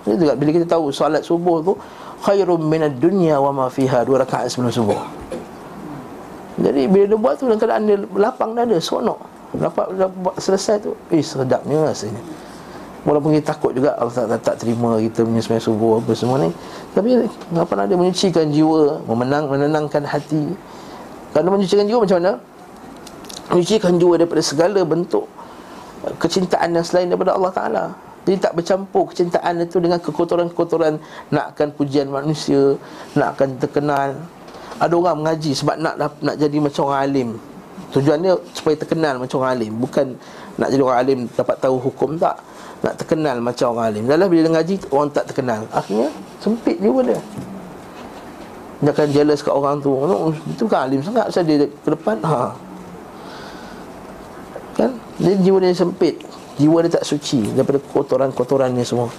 [0.04, 1.72] Juga Bila kita tahu Solat subuh tu
[2.18, 5.00] Khairum minad dunya wa ma fiha Dua rakaat sebelum subuh.
[6.58, 9.20] Jadi bila dia buat tu Dalam keadaan dia lapang dada Seronok.
[9.48, 12.20] Dapat, dapat selesai tu Eh sedapnya rasanya.
[13.06, 16.36] Walaupun kita takut juga Allah tak, tak, tak terima kita punya sembahyang subuh apa semua
[16.42, 16.50] ni
[16.98, 17.14] Tapi
[17.54, 20.50] apa nak dia menyucikan jiwa Memenang, menenangkan hati.
[21.30, 22.32] Kerana menyucikan jiwa macam mana?
[23.54, 25.30] Menyucikan jiwa daripada segala bentuk
[26.18, 27.84] Kecintaan yang selain daripada Allah Ta'ala.
[28.26, 30.98] Jadi tak bercampur kecintaan itu dengan kekotoran-kekotoran
[31.30, 32.74] Nakkan pujian manusia
[33.14, 34.18] Nakkan terkenal.
[34.82, 37.28] Ada orang mengaji sebab nak nak jadi macam orang alim.
[37.94, 40.06] Tujuannya supaya terkenal macam orang alim Bukan
[40.58, 42.42] nak jadi orang alim dapat tahu hukum tak
[42.78, 44.04] nak terkenal macam orang alim.
[44.06, 45.66] Dalam bila dia ngaji orang tak terkenal.
[45.74, 47.18] Akhirnya sempit jiwa dia.
[48.78, 49.90] Dia akan jealous kat orang tu.
[49.90, 52.22] Oh, Itu kan alim sangat Saya dia ke depan.
[52.22, 52.54] Ha.
[54.78, 54.94] Kan?
[55.18, 56.22] Dia jiwa dia sempit.
[56.58, 59.10] Jiwa dia tak suci Daripada kotoran-kotoran ni semua.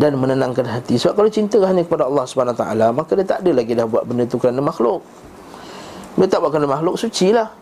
[0.00, 0.96] Dan menenangkan hati.
[0.96, 2.64] Sebab kalau cinta hanya kepada Allah SWT
[2.96, 5.04] Maka dia tak ada lagi dah buat benda tu kerana makhluk.
[6.16, 7.52] Dia tak buat kerana makhluk, suci lah.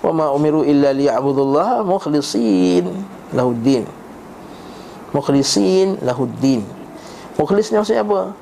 [0.00, 2.88] Wa ma umiru illa liya'budullah mukhlisin
[3.36, 3.84] lahuddin
[5.14, 6.66] mukhlisin lahuddin.
[7.38, 8.34] Mukhlis ni maksudnya apa?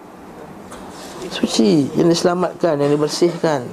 [1.29, 3.69] Suci yang diselamatkan yang dibersihkan.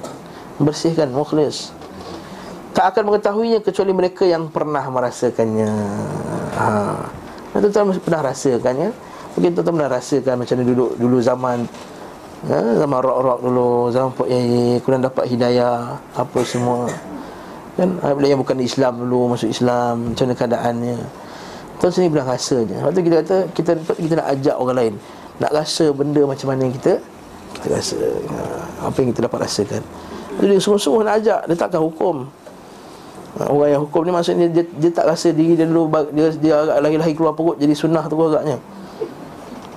[0.60, 1.72] Bersihkan mukhlis.
[2.76, 5.72] Tak akan mengetahuinya kecuali mereka yang pernah merasakannya.
[6.60, 6.66] Ha.
[7.56, 8.90] Tuan-tuan pernah rasakan ya?
[9.34, 11.66] Mungkin tuan-tuan pernah rasakan macam ni duduk dulu zaman
[12.46, 16.86] ha, Zaman rock-rock dulu Zaman Pok Yai Kemudian dapat hidayah Apa semua.
[17.74, 20.96] Kan Bila yang bukan Islam dulu Masuk Islam Macam mana keadaannya
[21.80, 22.76] Tuan sini bilang rasa je.
[22.76, 24.94] Lepas tu kita kata kita, kita nak ajak orang lain.
[25.40, 27.00] Nak rasa benda macam mana yang kita
[27.56, 27.96] Kita rasa.
[27.96, 28.36] Ha,
[28.84, 29.82] Apa yang kita dapat rasakan.
[30.36, 31.40] Jadi sungguh-sungguh nak ajak.
[31.48, 32.28] Dia takkan hukum.
[33.40, 36.54] Ha, Orang yang hukum ni maksudnya dia, dia tak rasa diri dia dulu Dia, dia
[36.60, 38.60] agak lahir-lahir keluar perut Jadi sunnah tu agaknya.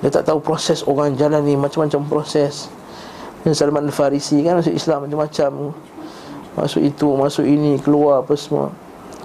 [0.04, 2.68] Dia tak tahu proses orang jalan ni Macam-macam proses.
[3.52, 5.76] Salman Al-Farisi kan masuk Islam macam-macam.
[6.56, 8.72] Masuk itu, masuk ini, keluar apa semua.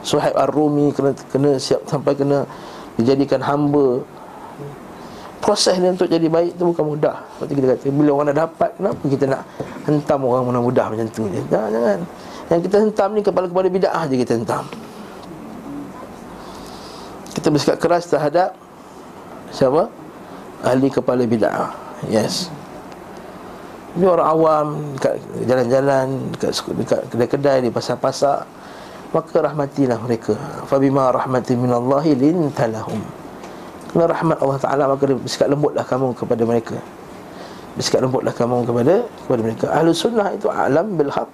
[0.03, 2.43] Suhaib Ar-Rumi kena, kena siap sampai kena
[2.99, 4.03] dijadikan hamba.
[5.39, 7.23] Proses dia untuk jadi baik tu bukan mudah.
[7.39, 9.43] Seperti kita kata Bila orang dah dapat Kenapa kita nak
[9.87, 11.99] hentam orang mana mudah macam tu Jangan, jangan.
[12.51, 14.65] Yang kita hentam ni kepala-kepala bida'ah je kita hentam.
[17.39, 18.51] Kita bersikap keras terhadap
[19.55, 19.87] Siapa?
[20.67, 21.71] Ahli kepala bida'ah
[22.11, 22.51] Yes.
[23.95, 24.67] Ini orang awam
[24.99, 28.43] Dekat jalan-jalan Dekat, dekat kedai-kedai Di pasar-pasar
[29.13, 30.37] maka rahmatilah mereka.
[30.69, 33.01] Fabima rahmatin minallahi lintalahum.
[33.89, 36.77] Kerana rahmat Allah Taala maka bersikap lembutlah kamu kepada mereka.
[37.73, 38.95] Bersikap lembutlah kamu kepada
[39.25, 39.65] kepada mereka.
[39.73, 41.33] Ahli sunnah itu alam bil haq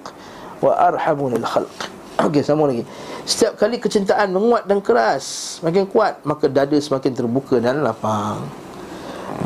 [0.63, 1.79] wa arhamu lil khalq.
[2.31, 2.87] Okey sama lagi.
[3.27, 8.39] Setiap kali kecintaan menguat dan keras makin kuat maka dada semakin terbuka dan lapang.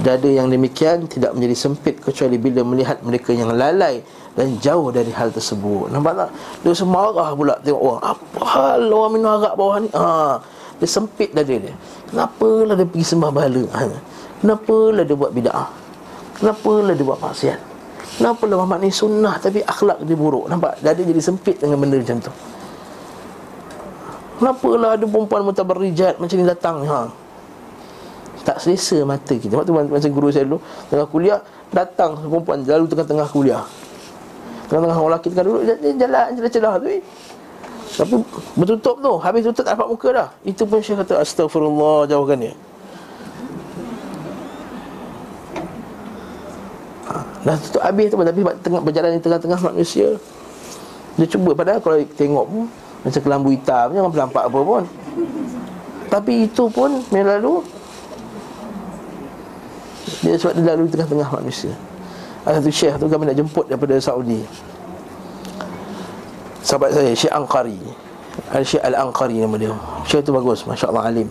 [0.04, 4.04] Dada yang demikian tidak menjadi sempit kecuali bila melihat mereka yang lalai
[4.38, 5.90] dan jauh dari hal tersebut.
[5.90, 6.31] Nampak tak?
[6.62, 8.03] Dia semarah pula tengok orang.
[8.14, 9.90] Apa hal orang minum arak bawah ni?
[9.90, 10.38] Ha,
[10.79, 11.74] dia sempit dada dia.
[12.07, 13.66] Kenapalah dia pergi sembah bahala?
[13.74, 13.83] Ha.
[14.38, 15.68] Kenapalah dia buat bid'ah?
[16.38, 17.59] Kenapalah dia buat maksiat?
[18.22, 20.46] Kenapalah Muhammad ni sunnah tapi akhlak dia buruk?
[20.46, 20.79] Nampak?
[20.87, 22.33] Dada jadi sempit dengan benda macam tu.
[24.38, 26.87] Kenapalah ada perempuan mutabarrijat macam ni datang?
[26.87, 27.11] Ha.
[28.46, 29.59] Tak selesa mata kita.
[29.59, 31.42] Waktu macam guru saya dulu tengah kuliah
[31.74, 33.66] datang perempuan lalu tengah-tengah kuliah.
[34.68, 37.00] Tengah-tengah orang lelaki tengah duduk Dia jalan celah-celah tu eh.
[37.96, 38.14] Tapi
[38.52, 40.28] bertutup tu Habis tutup tak dapat muka dah.
[40.44, 42.54] Itu pun Syekh kata Astaghfirullah Jauhkan dia.
[47.09, 47.12] Ha,
[47.48, 50.09] Dah tutup habis tu Tapi tengah berjalan di tengah-tengah manusia.
[51.16, 52.64] Dia cuba padahal kalau tengok pun
[53.09, 54.83] Macam kelambu hitam Jangan nampak apa pun.
[56.12, 57.64] Tapi itu pun Melalui
[60.20, 61.72] Dia sebab dia lalu di tengah-tengah manusia
[62.48, 64.40] ada satu syekh tu kami nak jemput daripada Saudi.
[66.64, 67.76] Sahabat saya, Syekh Angkari
[68.56, 69.72] Al-Syekh Al-Angkari nama dia.
[70.08, 71.28] Syekh tu bagus, Masya Allah alim.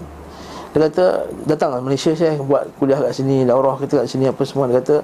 [0.78, 2.38] Dia kata, datang lah Malaysia Syekh.
[2.46, 5.02] Buat kuliah kat sini, daurah kita kat sini Apa semua, dia kata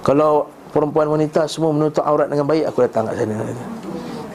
[0.00, 3.36] Kalau perempuan wanita semua menutup aurat dengan baik Aku datang kat sana.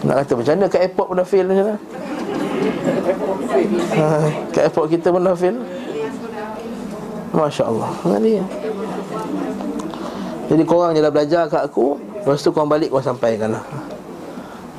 [0.05, 1.75] Nak kata macam mana, kat airport pun dah fail macam mana
[3.97, 4.05] ha,
[4.53, 5.57] Kat airport kita pun dah fail.
[7.33, 8.37] Masya Allah Nanti
[10.51, 11.95] jadi korang je dah belajar kat aku
[12.27, 13.63] Lepas tu korang balik korang sampaikan lah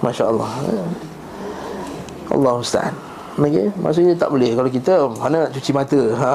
[0.04, 0.52] Masya Allah
[2.28, 2.92] Allah Ustaz
[3.40, 3.72] okay?
[3.80, 6.32] Maksudnya tak boleh Kalau kita mana nak cuci mata ha.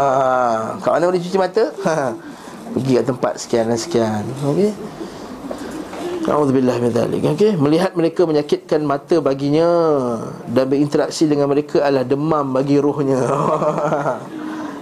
[0.82, 2.18] Kat mana boleh cuci mata ha.
[2.74, 4.74] Pergi kat tempat sekian dan sekian Okey
[6.28, 7.22] Alhamdulillah min dhalik?
[7.62, 9.70] Melihat mereka menyakitkan mata baginya
[10.50, 13.22] Dan berinteraksi dengan mereka adalah demam bagi rohnya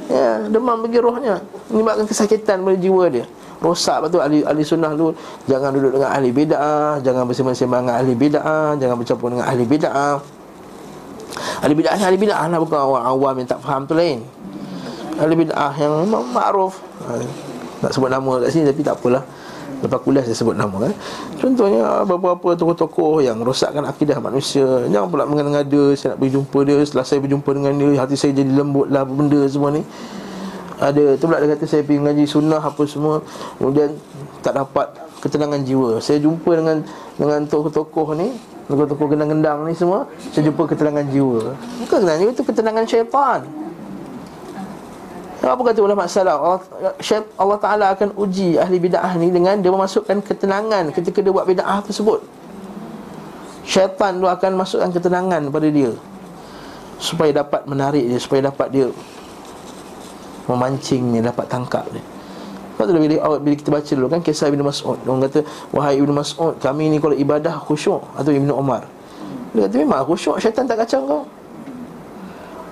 [0.06, 3.28] Ya, demam bagi rohnya Menyebabkan kesakitan pada jiwa dia
[3.66, 4.06] rosak.
[4.06, 5.10] Betul ahli ahli sunnah tu
[5.50, 10.22] jangan duduk dengan ahli bidah jangan bersembang-sembang dengan ahli bidah jangan bercampur dengan ahli bidah.
[11.66, 14.22] Ahli bidah ni ahli bidah lah bukan orang awam yang tak faham tu lain.
[15.18, 16.78] Ahli bidah yang makruf
[17.10, 17.18] ha,
[17.82, 19.26] nak sebut nama kat sini tapi tak apalah.
[19.84, 20.94] Lepas kuliah saya sebut nama kan
[21.36, 24.64] Contohnya beberapa tokoh-tokoh yang rosakkan akidah manusia.
[24.88, 28.56] Jangan pula mengada-ngada Saya nak berjumpa dia Setelah saya berjumpa dengan dia Hati saya jadi
[28.56, 29.84] lembut lah benda semua ni
[30.76, 33.24] ada tu pula dia kata saya pergi mengaji sunnah apa semua
[33.56, 33.96] kemudian
[34.44, 34.92] tak dapat
[35.24, 35.98] ketenangan jiwa.
[36.04, 36.78] Saya jumpa dengan
[37.16, 38.36] dengan tokoh-tokoh ni
[38.68, 41.56] tokoh-tokoh gendang-gendang ni semua saya jumpa ketenangan jiwa.
[41.56, 43.42] Bukan ketenangan jiwa itu ketenangan syaitan.
[45.46, 46.42] Apa kata ulama salaf?
[46.42, 46.62] Allah,
[47.38, 51.86] Allah Ta'ala akan uji ahli bid'ah ni dengan dia memasukkan ketenangan ketika dia buat bid'ah
[51.86, 52.26] tersebut.
[53.62, 55.94] Syaitan tu akan masukkan ketenangan pada dia
[56.98, 58.88] supaya dapat menarik dia supaya dapat dia
[60.46, 62.04] memancingnya dapat tangkap dia
[62.76, 65.00] Lepas tu bila, bila kita baca dulu kan kisah Ibn Mas'ud.
[65.08, 68.84] Orang kata Wahai Ibn Mas'ud Kami ni kalau ibadah khusyuk Atau Ibn Umar
[69.56, 71.24] Dia kata memang khusyuk Syaitan tak kacau kau.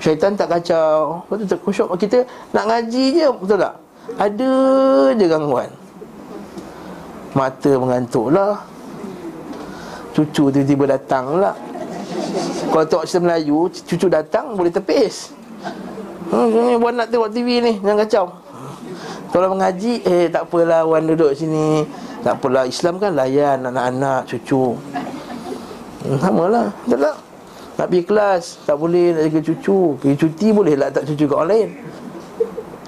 [0.04, 1.24] Syaitan tak kacau.
[1.24, 1.88] Lepas tu tak khusyuk.
[1.96, 3.76] Kita nak ngaji je Betul tak?
[4.20, 4.52] Ada
[5.16, 5.72] je gangguan.
[7.32, 8.60] Mata mengantuk lah.
[10.12, 11.58] Cucu tiba-tiba datang lah
[12.70, 15.34] Kalau tengok cerita Melayu Cucu datang boleh tepis
[16.34, 18.26] Hmm, buat nak tengok TV ni Jangan kacau.
[19.30, 21.86] Kalau mengaji Eh tak apalah Wan duduk sini.
[22.26, 24.74] Tak apalah Islam kan layan anak-anak, cucu.
[26.02, 26.98] Hmm, Sama lah Tak?
[26.98, 27.15] Tak
[27.78, 29.80] Nak pergi kelas Tak boleh nak jaga cucu.
[30.02, 31.69] Pergi cuti boleh lah tak cucu kat orang lain.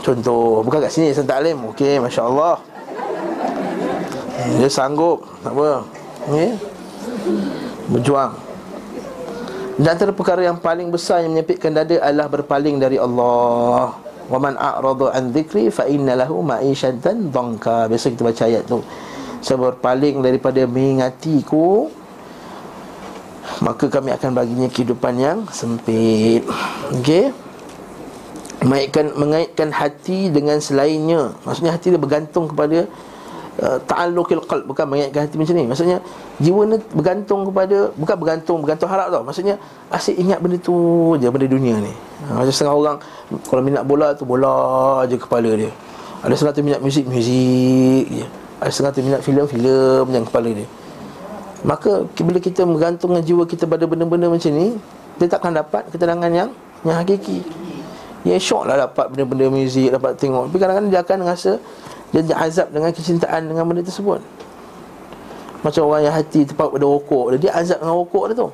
[0.01, 2.58] Contoh Bukan kat sini Saya taklim Okey Masya Allah
[4.58, 5.69] Dia sanggup Tak apa.
[6.25, 6.49] Okay.
[7.93, 8.44] Berjuang
[9.75, 13.91] dan antara perkara yang paling besar yang menyempitkan dada adalah berpaling dari Allah.
[14.25, 17.91] Wa man a'rada an dzikri fa inna lahu ma'isyatan dhanka.
[17.91, 18.79] Biasa kita baca ayat tu.
[19.43, 21.91] Saya berpaling daripada mengingatiku
[23.61, 26.43] maka kami akan baginya kehidupan yang sempit.
[26.95, 27.31] Okey.
[28.65, 32.89] Mengaitkan, mengaitkan hati dengan selainnya Maksudnya hati dia bergantung kepada
[33.61, 35.65] uh, Ta'alluqil qalb Bukan mengaitkan hati macam ni.
[35.67, 35.97] Maksudnya
[36.41, 39.21] Jiwa ni bergantung kepada Bukan bergantung Bergantung harap tau.
[39.23, 39.55] Maksudnya
[39.91, 40.75] Asyik ingat benda tu
[41.19, 41.93] je Benda dunia ni.
[42.27, 42.97] Ha, Macam setengah orang
[43.47, 44.53] Kalau minat bola tu Bola
[45.07, 45.71] je kepala dia.
[46.25, 48.25] Ada setengah tu minat muzik Muzik je.
[48.59, 50.67] Ada setengah tu minat filem Filem yang kepala dia.
[51.65, 54.77] Maka bila kita menggantungkan jiwa kita pada benda-benda macam ni
[55.17, 56.49] Dia takkan dapat ketenangan yang
[56.85, 57.39] Yang hakiki.
[58.25, 60.49] Dia syok lah dapat benda-benda muzik Dapat tengok.
[60.49, 61.51] Tapi kadang-kadang dia akan rasa
[62.15, 64.23] Dia azab dengan kecintaan dengan benda tersebut.
[65.60, 68.49] Macam orang yang hati terpaut pada rokok dia, dia azab dengan rokok dia tu.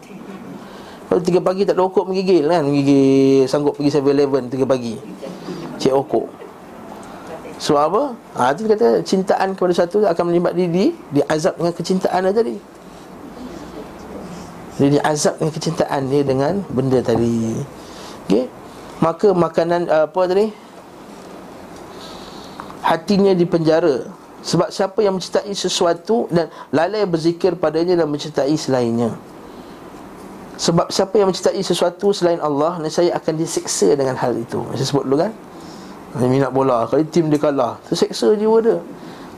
[1.12, 2.66] Kalau tiga pagi tak ada rokok menggigil kan?
[2.66, 4.98] Menggigil Sanggup pergi 7-Eleven tiga pagi.
[5.78, 6.26] Cek rokok.
[7.62, 8.04] Sebab apa?
[8.42, 12.56] Ha, itu kata cintaan kepada satu akan melibat diri Dia azab dengan kecintaan dia tadi.
[14.82, 17.62] Jadi azab dengan kecintaan dia dengan benda tadi.
[18.26, 18.50] Okay
[19.02, 20.54] Maka makanan apa tadi
[22.82, 29.14] Hatinya di penjara sebab siapa yang mencintai sesuatu dan lalai berzikir padanya dan mencintai selainnya.
[30.62, 34.62] Sebab siapa yang mencintai sesuatu selain Allah, saya akan disiksa dengan hal itu.
[34.78, 35.34] Saya sebut dulu kan?
[36.22, 38.78] Minat bola, kalau tim dia kalah, tersiksa jiwa dia.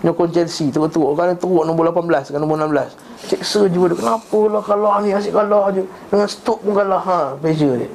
[0.03, 1.15] Nyokong Chelsea, teruk-teruk.
[1.15, 2.91] Kalau teruk nombor 18, kan nombor 16.
[3.31, 3.97] Siksa jiwa dia.
[4.03, 5.83] Kenapa lah kalah ni, asyik kalah je.
[6.11, 6.99] Dengan stok pun kalah.
[7.07, 7.89] Ha, pressure dia.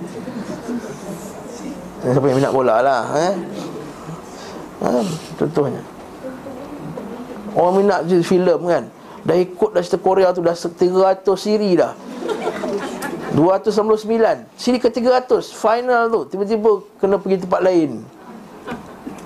[2.09, 3.03] Siapa yang minat bola lah.
[3.13, 3.33] Eh?
[4.79, 4.89] Ha,
[5.39, 5.83] contohnya.
[7.59, 8.85] Orang minat je filem kan.
[9.27, 11.93] Dah ikut dah cerita Korea tu Dah 300 siri dah.
[13.35, 14.09] 299
[14.57, 18.01] Siri ke 300 Final tu Tiba-tiba Kena pergi tempat lain.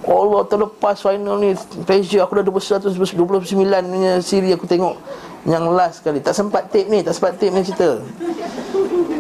[0.03, 1.55] Allah terlepas final ni.
[1.87, 2.99] Pressure aku dah 229
[3.63, 4.99] punya siri aku tengok
[5.47, 8.03] Yang last kali Tak sempat tape ni Tak sempat tape ni cerita.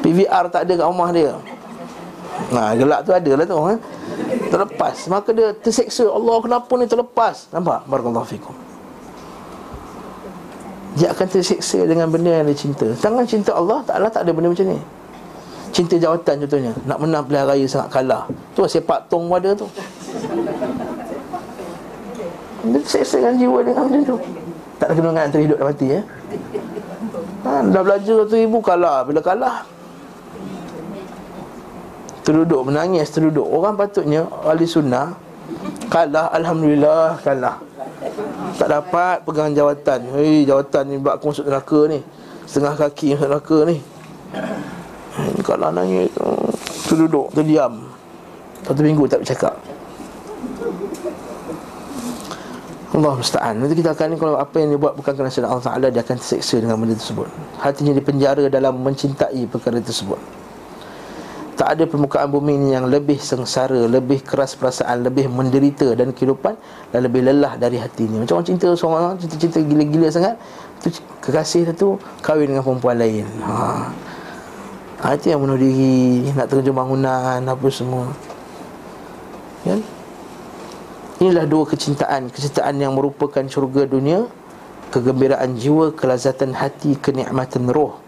[0.02, 1.38] PVR tak ada kat rumah dia.
[2.50, 3.78] Nah, gelak tu ada lah tu ha?
[4.52, 4.96] Terlepas.
[5.08, 7.48] Maka dia terseksa Allah kenapa ni terlepas?
[7.52, 7.88] Nampak?
[7.88, 8.54] Barakallahu fikum.
[10.92, 12.84] Dia akan tersiksa dengan benda yang dia cinta.
[13.00, 14.80] Tangan cinta Allah Taklah tak ada benda macam ni.
[15.72, 16.72] Cinta jawatan contohnya.
[16.84, 18.28] Nak menang pilihan raya sangat kalah.
[18.52, 19.66] Tu lah sepak tong pada tu.
[22.68, 24.16] Dia tersiksa dengan jiwa dengan macam tu.
[24.76, 26.00] Tak ada kena antara hidup dan mati ya?
[27.46, 29.06] ha, Dah belajar tu ibu kalah.
[29.08, 29.64] Bila kalah
[32.22, 33.42] Terduduk menangis terduduk.
[33.42, 35.18] Orang patutnya Ahli sunnah
[35.90, 37.58] Kalah Alhamdulillah Kalah.
[38.56, 40.06] Tak dapat pegang jawatan.
[40.14, 41.98] Hei jawatan ni buat aku masuk neraka ni.
[42.46, 43.76] Setengah kaki masuk neraka ni.
[45.12, 46.08] Ini kalau nangis.
[46.86, 47.88] Tu duduk, tu diam
[48.62, 49.54] Satu minggu tak bercakap.
[52.92, 53.56] Allah musta'an.
[53.56, 56.60] Nanti kita akan kalau apa yang dia buat bukan kerana Allah Ta'ala Dia akan terseksa
[56.60, 57.24] dengan benda tersebut.
[57.56, 60.41] Hatinya dipenjara dalam mencintai perkara tersebut
[61.52, 66.56] tak ada permukaan bumi ini yang lebih sengsara, lebih keras perasaan, lebih menderita dan kehidupan
[66.88, 68.24] dan lebih lelah dari hati ini.
[68.24, 70.34] Macam orang cinta seorang cinta-cinta gila-gila sangat,
[70.80, 70.88] tu
[71.20, 73.28] kekasih tu kahwin dengan perempuan lain.
[73.44, 73.54] Ha.
[75.04, 78.08] ha itu yang bunuh diri, nak terjun bangunan apa semua.
[79.62, 79.80] Kan?
[81.22, 84.26] Inilah dua kecintaan, kecintaan yang merupakan syurga dunia,
[84.90, 88.01] kegembiraan jiwa, kelazatan hati, kenikmatan roh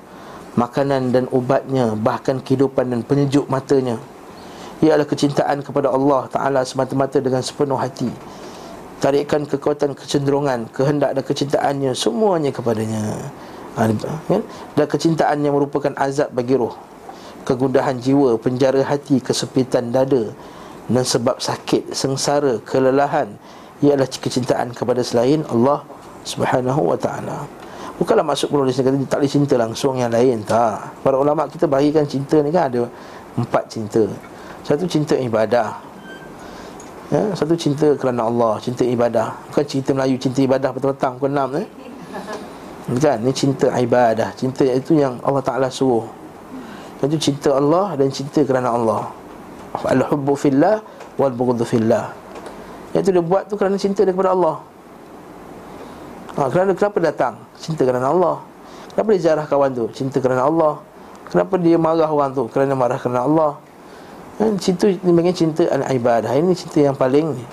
[0.54, 3.98] makanan dan ubatnya bahkan kehidupan dan penyejuk matanya.
[4.82, 8.10] Ia adalah kecintaan kepada Allah Ta'ala semata-mata dengan sepenuh hati.
[9.02, 13.28] Tarikan kekuatan kecenderungan Kehendak dan kecintaannya Semuanya kepadanya.
[13.76, 13.90] Ha,
[14.30, 14.40] ya?
[14.72, 16.72] Dan kecintaan yang merupakan azab bagi roh.
[17.44, 20.32] Kegundahan jiwa Penjara hati Kesepitan dada
[20.88, 23.36] Dan sebab sakit Sengsara Kelelahan
[23.84, 25.84] Ia adalah kecintaan kepada selain Allah
[26.24, 27.63] Subhanahu wa ta'ala
[27.94, 31.06] Bukanlah maksud pun dia kata tak boleh cinta langsung yang lain Tak.
[31.06, 32.90] Para ulama kita bahagikan cinta ni kan ada
[33.38, 34.02] Empat cinta.
[34.66, 35.78] Satu cinta ibadah.
[37.10, 37.22] Ya?
[37.34, 39.34] Satu cinta kerana Allah Cinta ibadah.
[39.50, 41.66] Bukan cinta Melayu Cinta ibadah petang-petang Pukul enam eh?
[42.98, 44.30] Kan Ini cinta ibadah.
[44.34, 46.06] Cinta itu yang Allah Ta'ala suruh.
[47.02, 49.06] Itu cinta Allah Dan cinta kerana Allah.
[49.74, 50.82] Al-hubbu fillah
[51.14, 52.10] Wal-bughdhu fillah.
[52.90, 54.73] Yang itu dia buat tu kerana cinta dia kepada Allah
[56.36, 57.34] ha, Kerana kenapa datang?
[57.58, 58.42] Cinta kerana Allah
[58.94, 59.84] Kenapa dia jarah kawan tu?
[59.94, 60.80] Cinta kerana Allah
[61.30, 62.46] Kenapa dia marah orang tu?
[62.50, 63.52] Kerana marah kerana Allah
[64.38, 64.54] kan?
[64.58, 67.46] Cinta ni bagi cinta anak ibadah Ini cinta yang paling ni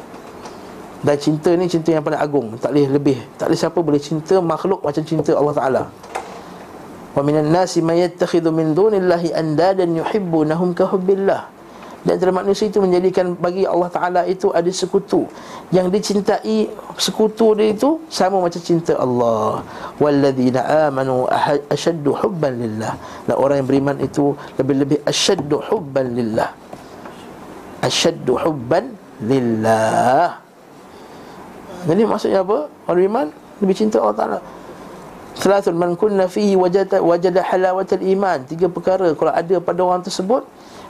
[1.02, 4.38] dan cinta ni cinta yang paling agung Tak boleh lebih Tak boleh siapa boleh cinta
[4.38, 5.84] makhluk macam cinta Allah Ta'ala
[7.12, 11.52] Wa minan nasi man yattakhidhu min dunillahi andadan yuhibbunahum ka hubbillah.
[12.02, 15.30] Dan antara manusia itu menjadikan bagi Allah Taala itu ada sekutu
[15.70, 16.66] yang dicintai
[16.97, 19.62] sekutu dia itu sama macam cinta Allah.
[20.02, 21.30] Walladzina amanu
[21.70, 22.97] ashaddu hubban lillah.
[23.30, 26.49] Dan orang yang beriman itu lebih-lebih ashaddu hubban lillah.
[27.86, 30.41] Ashaddu hubban lillah.
[31.86, 32.66] Jadi maksudnya apa?
[32.89, 33.26] Orang beriman
[33.62, 34.39] lebih cinta Allah Taala.
[35.38, 38.41] Thalathun man kunna fihi wajada wajada halawatal iman.
[38.49, 40.43] Tiga perkara kalau ada pada orang tersebut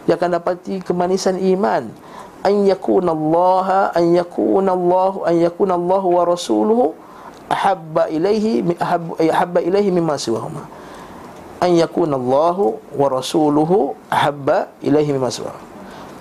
[0.05, 1.89] dia akan dapati kemanisan iman.
[2.41, 6.97] An yakuna Allah an yakuna Allah an yakuna Allah wa rasuluhu
[7.45, 10.65] ahabba ilaihi ahabba, ahabba ilaihi mimma siwahuma.
[11.61, 12.57] An yakuna Allah
[12.97, 15.69] wa rasuluhu ahabba ilaihi mimma siwahuma.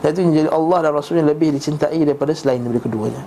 [0.00, 3.20] Itu menjadi Allah dan Rasulnya lebih dicintai daripada selain daripada keduanya.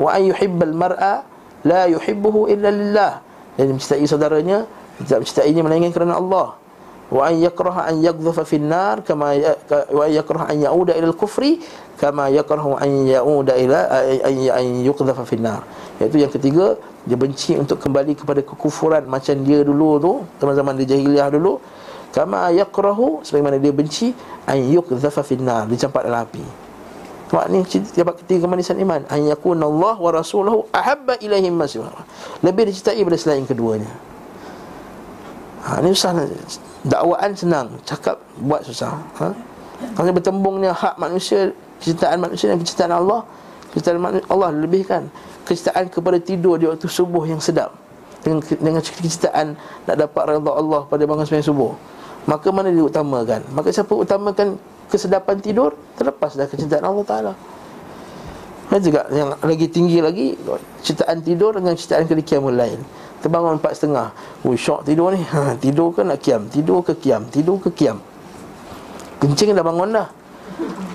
[0.00, 1.20] Wa an yuhibbal mar'a
[1.68, 3.12] la yuhibbuhu illa lillah
[3.60, 4.64] dan mencintai saudaranya
[5.04, 6.56] tidak mencintainya melainkan kerana Allah
[7.12, 9.52] wa an yakraha an yaqdhafa fi nar kama ya,
[9.92, 11.60] wa an yakraha an yauda ila al-kufri
[12.00, 13.80] kama yakrahu an yauda ila
[14.24, 15.62] an an yuqdhafa fi nar
[16.00, 20.84] iaitu yang ketiga dia benci untuk kembali kepada kekufuran macam dia dulu tu zaman-zaman di
[20.88, 21.60] jahiliah dulu.
[22.14, 24.16] Kama yakrahu sebagaimana dia benci
[24.48, 26.44] an yuqdhafa fi nar dicampak dalam api.
[27.34, 27.60] Mak ni
[27.98, 29.02] dapat ketiga kemanisan iman.
[29.10, 29.20] An
[29.60, 31.82] Allah wa rasuluhu ahabba ilaihim masih
[32.40, 33.90] Lebih dicintai daripada selain keduanya
[35.64, 36.12] ha, Ini susah
[36.84, 39.32] Dakwaan senang Cakap buat susah ha?
[39.96, 41.50] Kalau bertembungnya hak manusia
[41.80, 43.24] Kecintaan manusia dan kecintaan Allah
[43.72, 45.08] Kecintaan manusia Allah lebihkan
[45.48, 47.72] Kecintaan kepada tidur di waktu subuh yang sedap.
[48.24, 49.56] Dengan, dengan kecintaan
[49.88, 51.72] Nak dapat reda Allah pada bangun sembahyang subuh.
[52.24, 54.56] Maka mana diutamakan Maka siapa utamakan
[54.88, 55.76] kesedapan tidur?
[55.96, 57.32] Terlepas dah kecintaan Allah Taala.
[58.72, 60.26] Dan juga yang lagi tinggi lagi
[60.80, 62.80] Cintaan tidur dengan cintaan ke kiamul lain
[63.24, 64.12] Terbangun empat setengah.
[64.44, 65.24] Ui syok tidur ni.
[65.24, 66.44] Ha, Tidur ke nak kiam?
[66.52, 67.24] Tidur ke kiam?
[67.32, 67.96] Tidur ke kiam?
[69.16, 70.12] Kencing dah bangun dah.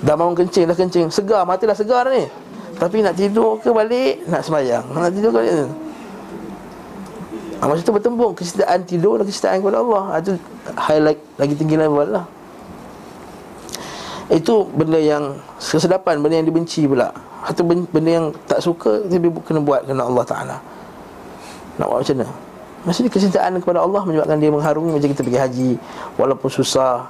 [0.06, 1.10] Dah bangun kencing dah kencing.
[1.10, 2.30] Segar mati dah segar ni.
[2.78, 4.86] Tapi nak tidur ke balik Nak semayang.
[4.94, 5.54] Nak tidur ke balik
[7.58, 8.38] ha, Maksud tu bertembung.
[8.38, 10.04] Kecintaan tidur dan kecintaan kepada Allah.
[10.22, 10.32] Itu
[10.78, 12.26] highlight lagi tinggi level lah.
[14.30, 17.10] Itu benda yang kesedapan benda yang dibenci pula.
[17.42, 20.58] Atau benda yang tak suka tapi kena buat kerana Allah Taala
[21.80, 22.28] nak buat macam mana?
[22.84, 25.70] Maksudnya kecintaan kepada Allah menyebabkan dia mengharungi macam kita pergi haji
[26.20, 27.08] walaupun susah.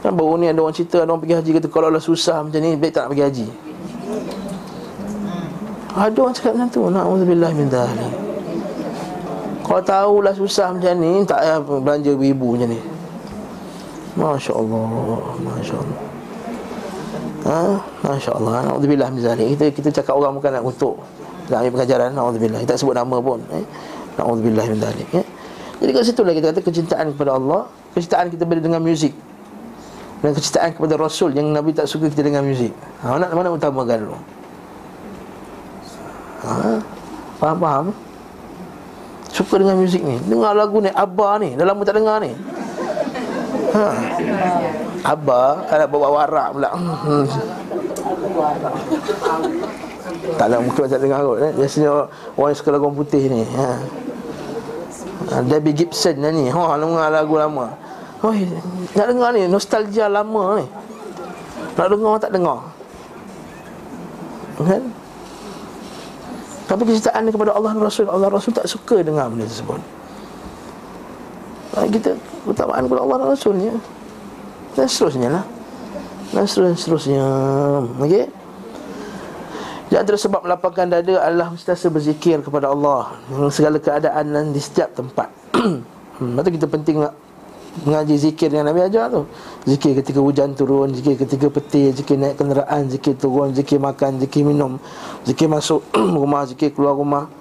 [0.00, 2.60] Kan baru ni ada orang cerita ada orang pergi haji kata kalau lah susah macam
[2.60, 3.46] ni baik tak nak pergi haji?
[5.92, 6.82] Ada orang cakap macam tu.
[6.88, 8.12] Na'udzubillah min dhalik.
[9.62, 12.80] Kalau tahulah susah macam ni tak payah belanja ibu macam ni.
[14.12, 14.84] Masya Allah
[15.40, 16.00] Masya Allah
[17.42, 17.74] Ha?
[18.06, 18.52] Masya-Allah.
[18.62, 21.02] Alhamdulillah misalnya kita kita cakap orang bukan nak untuk
[21.50, 22.10] nak ambil pengajaran.
[22.14, 22.60] Alhamdulillah.
[22.62, 23.40] Kita tak sebut nama pun.
[23.50, 23.64] Eh?
[24.78, 25.08] Zalik.
[25.10, 25.22] Ya?
[25.82, 27.66] Jadi kat situ lah kita kata kecintaan kepada Allah,
[27.98, 29.10] kecintaan kita bila dengan muzik.
[30.22, 32.70] Dan kecintaan kepada Rasul yang Nabi tak suka kita dengan muzik.
[33.02, 34.18] Ha, mana mana utamakan dulu?
[36.46, 36.78] Ha?
[37.42, 37.86] Faham faham?
[39.34, 40.22] Suka dengan muzik ni.
[40.30, 42.30] Dengar lagu ni Abba ni, dah lama tak dengar ni.
[43.72, 43.84] Ha.
[45.02, 47.24] Abah Nak bawa warak pula hmm.
[50.22, 51.52] Tak nak muka macam dengar kot eh?
[51.58, 51.90] Biasanya
[52.38, 53.70] orang yang suka lagu putih ni ha.
[55.34, 55.36] ha.
[55.42, 56.46] Debbie Gibson ni.
[56.46, 57.74] Ha, Dengar lagu lama.
[58.22, 58.30] Oh,
[58.94, 59.50] nak dengar ni?
[59.50, 60.66] Nostalgia lama ni.
[61.74, 62.62] Nak dengar tak dengar?
[64.62, 64.82] Kan?
[66.70, 68.06] Tapi kecintaan kepada Allah Rasul.
[68.06, 69.82] Allah Rasul tak suka dengar benda tersebut.
[71.90, 72.14] Kita
[72.46, 73.74] Utamaan kepada Allah Rasulnya.
[74.78, 75.44] Dan seterusnya lah.
[76.30, 77.26] Dan seterusnya.
[77.98, 78.41] Okey
[79.92, 83.12] Di antara sebab melapangkan dada adalah Mestiasa berzikir kepada Allah.
[83.52, 85.28] Segala keadaan dan di setiap tempat.
[86.12, 87.16] Hmm, Lepas kita penting nak
[87.88, 89.24] Mengaji zikir yang Nabi ajar tu.
[89.64, 94.44] Zikir ketika hujan turun Zikir ketika peti Zikir naik kenderaan Zikir turun Zikir makan Zikir
[94.44, 94.76] minum
[95.24, 95.80] Zikir masuk
[96.20, 97.32] rumah Zikir keluar rumah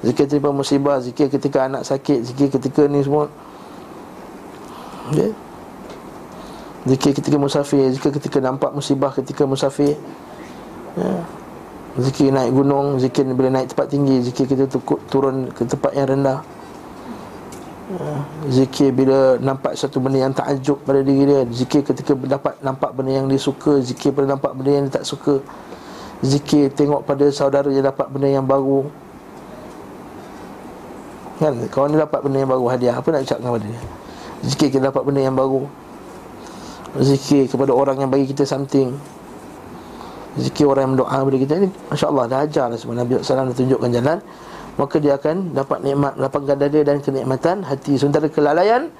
[0.00, 3.28] Zikir terima musibah Zikir ketika anak sakit Zikir ketika ni semua.
[5.12, 5.30] Okay
[6.88, 10.00] Zikir ketika musafir Zikir ketika nampak musibah ketika musafir.
[10.96, 11.43] Ya.
[11.94, 14.66] Zikir naik gunung Zikir bila naik tempat tinggi Zikir kita
[15.06, 16.42] turun ke tempat yang rendah.
[17.84, 18.14] Ya.
[18.50, 23.14] Zikir bila nampak satu benda yang takjub pada diri dia Zikir ketika dapat nampak benda
[23.14, 25.38] yang dia suka Zikir bila nampak benda yang dia tak suka.
[26.24, 28.90] Zikir tengok pada saudara yang dapat benda yang baru.
[31.38, 31.54] Kan?
[31.70, 32.94] Kawan dia dapat benda yang baru hadiah.
[32.98, 33.80] Apa nak ucap kepada dia?
[34.42, 35.70] Zikir kita dapat benda yang baru.
[36.98, 38.98] Zikir kepada orang yang bagi kita something
[40.34, 43.46] Zikir orang yang berdoa kepada kita ni Masya Allah dah ajar lah sebab Nabi SAW
[43.50, 44.18] dah tunjukkan jalan.
[44.74, 48.90] Maka dia akan dapat nikmat Lapangkan dada dan kenikmatan hati Sementara kelalaian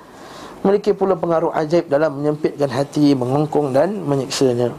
[0.62, 4.70] Memiliki pula pengaruh ajaib dalam menyempitkan hati Mengongkong dan menyiksanya.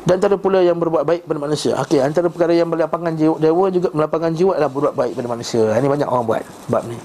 [0.00, 1.76] Dan antara pula yang berbuat baik pada manusia.
[1.76, 5.62] Okey, antara perkara yang melapangkan jiwa Dewa juga melapangkan jiwa adalah berbuat baik pada manusia.
[5.76, 6.42] Ini banyak orang buat
[6.72, 6.96] bab ni.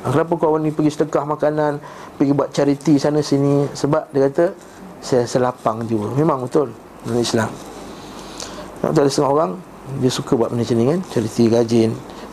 [0.00, 1.76] Kenapa kawan ni pergi sedekah makanan
[2.16, 3.68] Pergi buat charity sana sini?
[3.74, 4.56] Sebab dia kata
[5.02, 6.14] Saya selapang jiwa.
[6.14, 6.70] Memang betul
[7.06, 7.50] Dalam Islam
[8.80, 9.52] ada setengah orang
[10.00, 11.90] Dia suka buat benda macam ni kan Charity rajin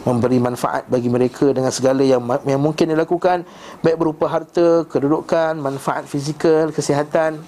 [0.07, 3.43] Memberi manfaat bagi mereka Dengan segala yang, yang mungkin dilakukan
[3.83, 7.43] Baik berupa harta, kedudukan Manfaat fizikal, kesihatan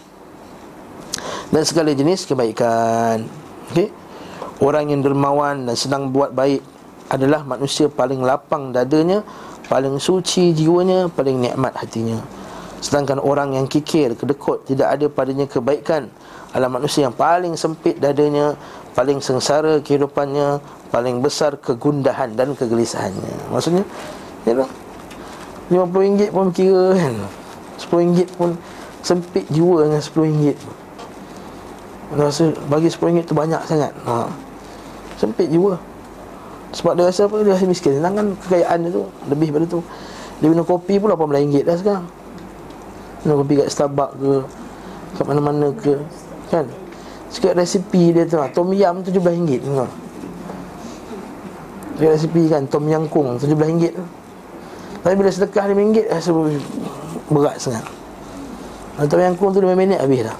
[1.49, 3.25] dan segala jenis kebaikan.
[3.73, 3.89] Okey.
[4.59, 6.61] Orang yang dermawan dan sedang buat baik
[7.09, 9.23] adalah manusia paling lapang dadanya,
[9.71, 12.19] paling suci jiwanya, paling nikmat hatinya.
[12.79, 16.07] Sedangkan orang yang kikir, kedekut, tidak ada padanya kebaikan
[16.55, 18.55] adalah manusia yang paling sempit dadanya,
[18.95, 23.51] paling sengsara kehidupannya, paling besar kegundahan dan kegelisahannya.
[23.51, 23.83] Maksudnya,
[24.47, 24.69] ya lah.
[25.69, 27.15] RM50 pun kira kan.
[27.77, 28.49] RM10 pun
[29.05, 30.75] sempit jiwa dengan RM10 pun.
[32.09, 34.25] Rasa bagi RM10 tu banyak sangat ha.
[35.21, 35.77] Sempit jiwa
[36.73, 39.79] Sebab dia rasa apa Dia rasa miskin Sedangkan kekayaan dia tu Lebih pada tu
[40.41, 42.05] Dia minum kopi pun RM18 dah sekarang
[43.23, 44.33] Minum kopi kat Starbucks ke
[45.19, 45.99] Kat mana-mana ke
[46.51, 46.65] Kan
[47.29, 48.49] Sikit resipi dia tu ha.
[48.49, 49.85] Tom Yam RM17 ha.
[51.97, 53.93] Sikit resipi kan Tom Yam Kung RM17
[55.03, 56.29] Tapi bila sedekah RM5 Rasa
[57.29, 57.85] berat sangat
[59.07, 60.39] Tom Yam Kung tu 5 minit habis dah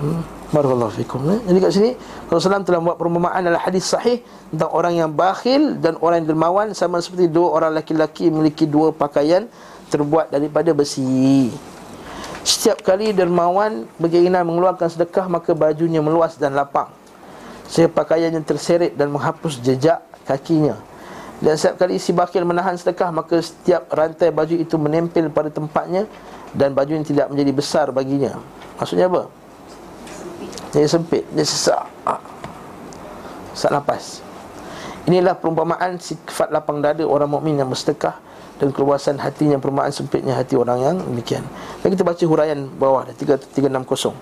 [0.00, 0.24] Hmm.
[0.48, 1.38] Barakallahu fikum eh?
[1.44, 1.90] Jadi kat sini
[2.32, 6.72] Rasulullah telah buat perumpamaan dalam hadis sahih Tentang orang yang bakhil dan orang yang dermawan
[6.72, 9.44] Sama seperti dua orang laki-laki memiliki dua pakaian
[9.90, 11.50] Terbuat daripada besi.
[12.40, 16.88] Setiap kali dermawan berkeinginan mengeluarkan sedekah Maka bajunya meluas dan lapang.
[17.66, 20.78] Sehingga pakaiannya terseret dan menghapus jejak kakinya.
[21.42, 26.04] Dan setiap kali si bakhil menahan sedekah Maka setiap rantai baju itu menempel pada tempatnya
[26.52, 28.38] Dan bajunya tidak menjadi besar baginya.
[28.78, 29.26] Maksudnya apa?
[30.70, 31.82] Dia sempit, dia sesak.
[32.06, 32.22] Ah.
[33.52, 34.22] Sesak nafas
[35.08, 38.29] Inilah perumpamaan sifat lapang dada orang mukmin yang bersedekah
[38.60, 41.40] dan keluasan hatinya perumpamaan sempitnya hati orang yang demikian.
[41.80, 44.12] Dan kita baca huraian bawah 3360.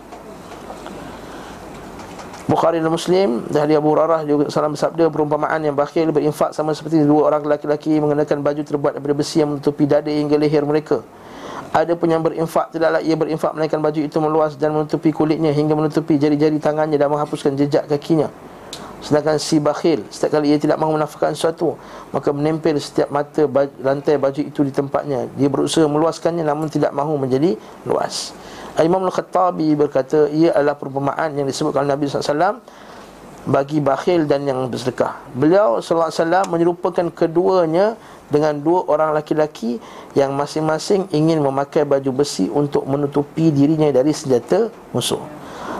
[2.48, 7.04] Bukhari dan Muslim dari Abu Hurairah juga salam bersabda perumpamaan yang bakhil berinfak sama seperti
[7.04, 11.04] dua orang lelaki mengenakan baju terbuat daripada besi yang menutupi dada hingga leher mereka.
[11.68, 15.76] Ada pun yang berinfak Tidaklah ia berinfak Melainkan baju itu meluas Dan menutupi kulitnya Hingga
[15.76, 18.32] menutupi jari-jari tangannya Dan menghapuskan jejak kakinya
[18.98, 21.78] Sedangkan si bakhil Setiap kali ia tidak mahu menafkahkan sesuatu
[22.10, 25.30] Maka menempel setiap mata baj- lantai baju itu di tempatnya.
[25.38, 27.54] Dia berusaha meluaskannya Namun tidak mahu menjadi
[27.86, 28.34] luas.
[28.78, 32.58] Imam Al-Khattabi berkata Ia adalah perumpamaan yang disebutkan Nabi SAW
[33.48, 35.24] Bagi bakhil dan yang bersedekah.
[35.32, 37.96] Beliau SAW menyerupakan keduanya
[38.28, 39.80] dengan dua orang laki-laki
[40.12, 45.37] yang masing-masing ingin memakai baju besi untuk menutupi dirinya dari senjata musuh.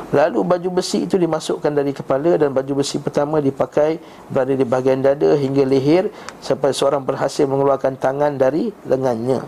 [0.09, 4.01] Lalu baju besi itu dimasukkan dari kepala dan baju besi pertama dipakai
[4.33, 6.09] berada di bahagian dada hingga leher
[6.41, 9.45] sampai seorang berhasil mengeluarkan tangan dari lengannya.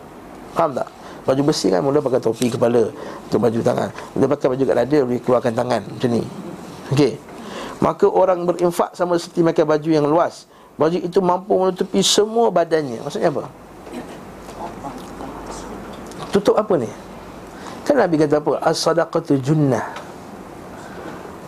[0.53, 0.89] Faham tak?
[1.25, 3.89] Baju besi kan mula pakai topi kepala untuk baju tangan.
[4.13, 6.23] Dia pakai baju kat dada boleh keluarkan tangan macam ni.
[6.93, 7.13] Okey.
[7.81, 10.45] Maka orang berinfak sama seperti pakai baju yang luas
[10.77, 13.49] Baju itu mampu menutupi semua badannya Maksudnya apa?
[16.29, 16.89] Tutup apa ni?
[17.89, 18.61] Kan Nabi kata apa?
[18.61, 20.10] As-sadaqatu junnah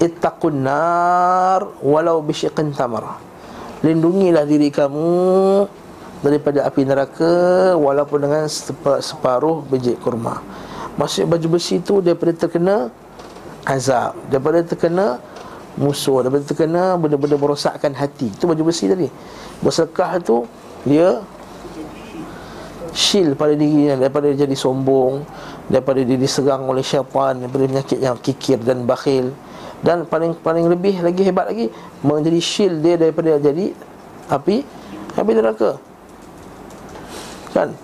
[0.02, 3.22] Ittaqun nar Walau bisyiqin tamar.
[3.86, 5.14] Lindungilah diri kamu
[6.22, 7.32] Daripada api neraka
[7.78, 8.44] Walaupun dengan
[8.98, 10.42] separuh biji kurma.
[10.98, 12.90] Maksudnya baju besi itu Daripada terkena
[13.62, 15.22] azab Daripada terkena
[15.76, 18.28] musuh daripada terkena benda-benda merosakkan hati.
[18.28, 19.08] Itu baju besi tadi.
[19.64, 20.44] Bersedekah tu
[20.84, 21.22] dia
[22.92, 25.24] shield pada dirinya daripada jadi sombong
[25.72, 29.32] daripada dia diserang oleh syaitan daripada penyakit yang kikir dan bakhil
[29.82, 31.66] dan paling paling lebih lagi hebat lagi
[32.06, 33.74] menjadi shield dia daripada jadi
[34.30, 34.62] api
[35.18, 35.76] api neraka
[37.52, 37.74] kan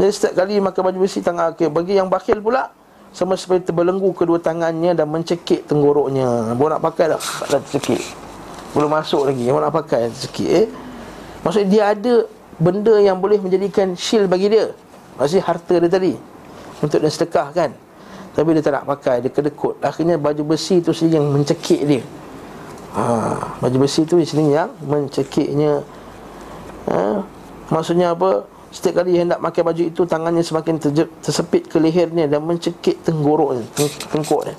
[0.00, 1.68] jadi setiap kali makan baju besi tangan okay.
[1.68, 2.72] bagi yang bakhil pula
[3.10, 6.54] sama seperti terbelenggu kedua tangannya dan mencekik tenggoroknya.
[6.54, 8.00] Baru nak pakai dah, dah tercekik.
[8.70, 10.66] Belum masuk lagi, baru nak pakai tercekik eh.
[11.42, 12.14] Maksudnya dia ada
[12.60, 14.70] benda yang boleh menjadikan shield bagi dia.
[15.18, 16.12] Maksudnya harta dia tadi.
[16.80, 17.70] Untuk dia sedekah kan.
[18.30, 19.82] Tapi dia tak nak pakai, dia kedekut.
[19.82, 22.02] Akhirnya baju besi tu sendiri yang mencekik dia.
[22.90, 23.06] Ha,
[23.62, 25.78] baju besi tu sini yang mencekiknya
[26.90, 27.22] ha?
[27.70, 28.42] Maksudnya apa?
[28.74, 33.62] Setiap kali hendak pakai baju itu Tangannya semakin terje- tersepit ke lehernya Dan mencekik tenggoroknya
[34.10, 34.58] Tengkuknya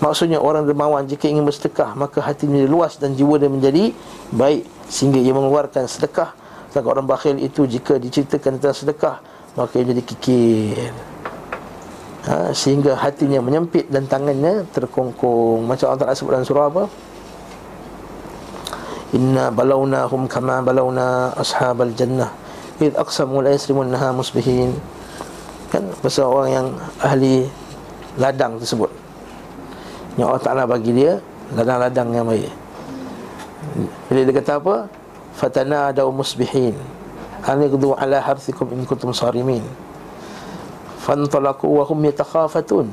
[0.00, 3.92] Maksudnya orang dermawan jika ingin bersedekah Maka hatinya luas dan jiwa dia menjadi
[4.32, 6.32] baik Sehingga ia mengeluarkan sedekah
[6.72, 9.16] Sedangkan orang bakhil itu jika diceritakan tentang sedekah
[9.60, 10.88] Maka ia jadi kikir
[12.26, 16.84] ha, Sehingga hatinya menyempit dan tangannya terkongkong Macam Allah Ta'ala sebut dalam surah apa?
[19.12, 22.32] Inna balawnahum kama balawna ashabal jannah.
[22.80, 24.72] Id aqsamu la yasrimunha musbihin.
[25.68, 27.44] Kan pasal orang yang ahli
[28.16, 28.88] ladang tersebut.
[30.16, 31.20] Yang Allah Taala bagi dia
[31.52, 32.48] ladang-ladang yang baik.
[34.08, 34.76] Bila dia kata apa?
[35.36, 36.72] Fatana daw musbihin.
[37.44, 39.60] An yaqdu ala harthikum in kuntum sarimin
[41.02, 42.86] fantalaqu wa hum yatakhafatun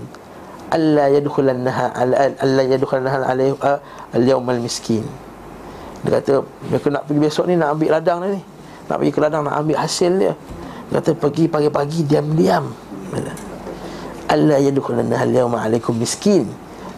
[0.73, 1.93] alla yadkhulannaha
[2.41, 3.53] alla yadkhulannaha alayhi
[4.13, 5.05] al-yawm al-miskin
[5.99, 6.33] dia kata
[6.71, 8.39] mereka nak pergi besok ni nak ambil ladang ni.
[8.87, 10.33] Nak pergi ke ladang nak ambil hasil dia.
[10.89, 12.65] Kata pergi pagi-pagi diam-diam.
[14.29, 16.47] Allah yadukhulanna hal yawma alaikum miskin.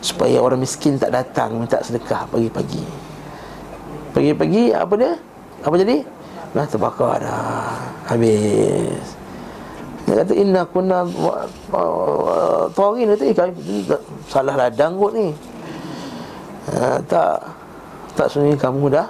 [0.01, 2.85] Supaya orang miskin tak datang minta sedekah pagi-pagi.
[4.13, 5.13] Pagi-pagi apa dia?
[5.65, 6.05] Apa jadi?
[6.51, 7.77] Dah terbakar dah.
[8.05, 9.17] Habis
[10.11, 11.07] Dia kata inna kunna
[12.75, 13.47] Tuarin kata eh,
[14.27, 15.31] Salah ladang kot ni.
[16.67, 17.39] Ha, Tak
[18.19, 19.07] Tak sebenarnya kamu dah.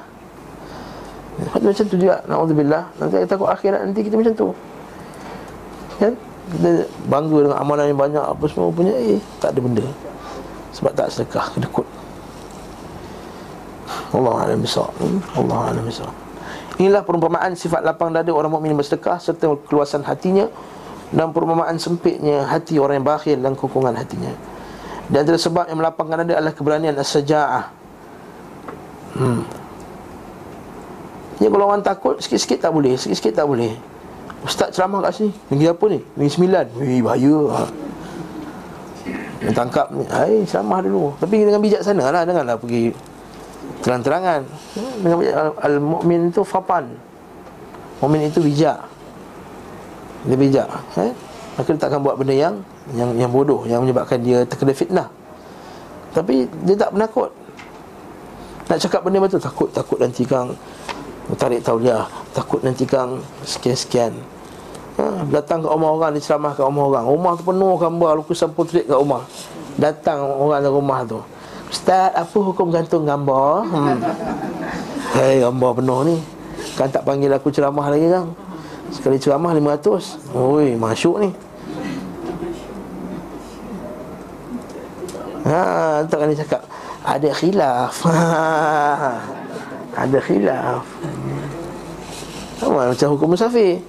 [1.57, 2.85] Macam tu juga Na'udzubillah.
[3.01, 4.47] Nanti kita takut akhirat nanti kita macam tu.
[5.97, 6.13] Kan?
[6.53, 9.85] Kita bangga dengan amalan yang banyak Apa semua punya Eh tak ada benda.
[10.77, 11.89] Sebab tak sedekah Kedekut.
[14.13, 15.19] Allah Alam Besar hmm?
[15.33, 16.13] Allah Alam Besar
[16.77, 20.45] Inilah perumpamaan sifat lapang dada orang mukmin bersedekah serta keluasan hatinya
[21.11, 24.31] dan perumpamaan sempitnya hati orang yang bakhil dan kokongan hatinya.
[25.11, 27.65] Dan antara sebab yang melapangkan dada adalah keberanian as-saja'ah.
[29.19, 29.43] Hmm.
[31.43, 33.75] Ya kalau orang takut sikit-sikit tak boleh, sikit-sikit tak boleh.
[34.45, 35.31] Ustaz ceramah kat sini.
[35.51, 35.99] Negeri apa ni?
[36.15, 36.65] Negeri sembilan.
[36.79, 37.37] Weh bahaya.
[37.51, 37.61] Ha.
[39.41, 41.17] Yang tangkap ni, ai ceramah dulu.
[41.17, 42.93] Tapi dengan bijak sana lah janganlah pergi
[43.81, 44.41] terang-terangan.
[45.01, 46.93] Dengan bijak al-mukmin itu fatan.
[47.99, 48.90] Mukmin itu bijak.
[50.27, 50.67] Dia bijak,
[51.01, 51.11] eh?
[51.57, 52.55] Maka dia takkan buat benda yang
[52.95, 55.07] yang yang bodoh yang menyebabkan dia terkena fitnah.
[56.15, 57.31] Tapi dia tak penakut.
[58.71, 60.55] Nak cakap benda betul takut takut nanti kang
[61.37, 64.11] tarik tauliah takut nanti kang sekian-sekian
[64.99, 68.83] ha, datang ke rumah orang diceramah ke rumah orang rumah tu penuh gambar lukisan portrait
[68.83, 69.23] kat rumah
[69.79, 71.19] datang orang dalam rumah tu
[71.71, 73.97] ustaz apa hukum gantung gambar hmm.
[75.15, 76.15] hei gambar penuh ni
[76.75, 78.27] kan tak panggil aku ceramah lagi kan
[78.91, 81.29] sekali ceramah 500 oi masuk ni.
[85.41, 86.61] Ha, tak kena cakap.
[87.01, 87.95] Ada khilaf.
[90.05, 90.85] ada khilaf.
[92.61, 93.81] Sama macam hukum musafir.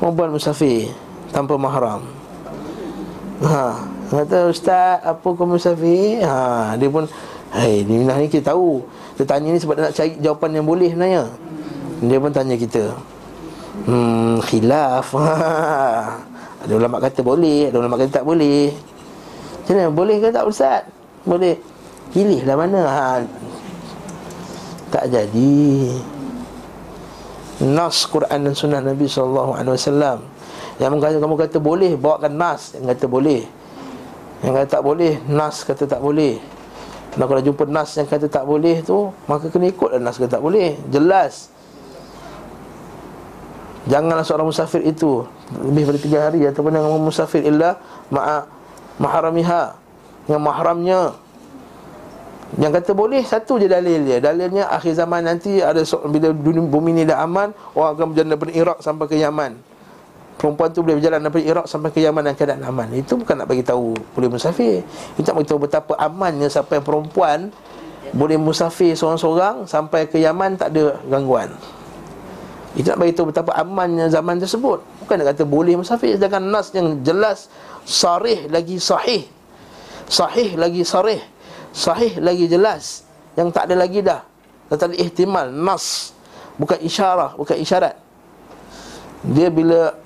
[0.00, 0.88] Perempuan musafir
[1.34, 2.00] Tanpa mahram.
[3.42, 6.22] Ha Kata ustaz Apa hukum musafir?
[6.22, 7.04] Ha Dia pun
[7.48, 8.84] Hei ni ni kita tahu.
[9.16, 11.24] Dia tanya ni sebab dia nak cari jawapan yang boleh sebenarnya.
[12.04, 12.92] Dia pun tanya kita
[13.86, 15.14] Hmm Khilaf.
[16.66, 18.74] Ada ulama kata boleh Ada ulama kata tak boleh
[19.62, 20.82] Macam mana boleh ke tak ustaz
[21.22, 21.54] Boleh
[22.10, 23.06] Pilihlah mana ha.
[24.88, 25.92] Tak jadi
[27.58, 30.22] nas Quran dan sunnah Nabi wasallam.
[30.78, 33.42] Yang kata kamu kata boleh bawakan nas yang kata boleh.
[34.46, 36.38] Yang kata tak boleh nas kata tak boleh.
[37.18, 40.42] Dan kalau jumpa nas yang kata tak boleh tu maka kena ikutlah nas kata tak
[40.44, 40.78] boleh.
[40.86, 41.50] Jelas.
[43.88, 45.24] Janganlah seorang musafir itu
[45.64, 47.80] lebih dari tiga hari ataupun yang musafir illa
[48.12, 48.44] ma'a
[49.00, 49.72] maharamiha
[50.28, 51.16] yang mahramnya
[52.56, 54.24] yang kata boleh satu je dalil dia.
[54.24, 58.28] Dalilnya akhir zaman nanti ada so, bila dunia bumi ni dah aman, orang akan berjalan
[58.32, 59.52] daripada Iraq sampai ke Yaman.
[60.40, 62.88] Perempuan tu boleh berjalan daripada Iraq sampai ke Yaman dan keadaan aman.
[62.96, 64.80] Itu bukan nak bagi tahu boleh musafir.
[65.20, 67.52] Itu nak bagi tahu betapa amannya sampai perempuan
[68.16, 71.52] boleh musafir seorang-seorang sampai ke Yaman tak ada gangguan.
[72.78, 74.78] Itu nak bagi tahu betapa amannya zaman tersebut.
[75.02, 77.50] Bukan nak kata boleh musafir sedangkan nas yang jelas
[77.82, 79.26] sarih lagi sahih.
[80.06, 81.18] Sahih lagi sarih.
[81.74, 83.02] Sahih lagi jelas.
[83.34, 84.22] Yang tak ada lagi dah.
[84.70, 86.14] Tak ada ihtimal nas.
[86.54, 87.98] Bukan isyarah bukan isyarat.
[89.26, 89.98] Dia bila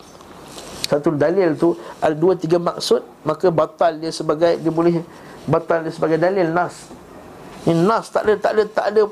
[0.88, 5.04] satu dalil tu ada dua tiga maksud maka batal dia sebagai dia boleh
[5.44, 6.88] batal dia sebagai dalil nas.
[7.68, 9.02] Ini nas tak ada tak ada tak ada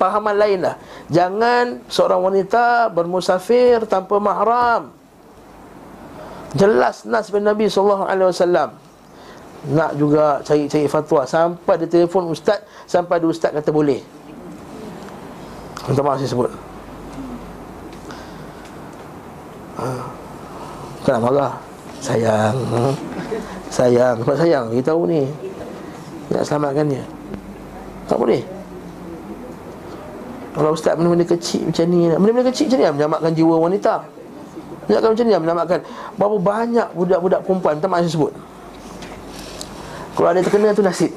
[0.00, 0.76] pahaman lain lah
[1.12, 4.92] jangan seorang wanita bermusafir tanpa mahram.
[6.52, 8.76] Jelas nas bin Nabi wasallam.
[9.72, 11.24] Nak juga cari-cari fatwa.
[11.24, 14.04] Sampai dia telefon ustaz sampai ada ustaz kata boleh.
[15.88, 16.50] Minta maaf saya sebut.
[19.80, 19.86] Ha.
[21.00, 21.54] Bukan marah.
[22.02, 22.56] Sayang.
[23.70, 24.16] Sayang.
[24.22, 24.64] Sebab sayang.
[24.76, 25.22] Kita tahu ni.
[26.30, 27.04] Nak selamatkan dia.
[28.06, 28.61] Tak boleh
[30.52, 33.94] Kalau ustaz benda-benda kecil macam ni Benda-benda kecil macam ni Menyelamatkan jiwa wanita.
[34.84, 35.80] Menyelamatkan macam ni Menyelamatkan.
[36.20, 38.32] Berapa banyak budak-budak perempuan maaf saya sebut.
[40.12, 41.12] Kalau ada terkena tu nasib.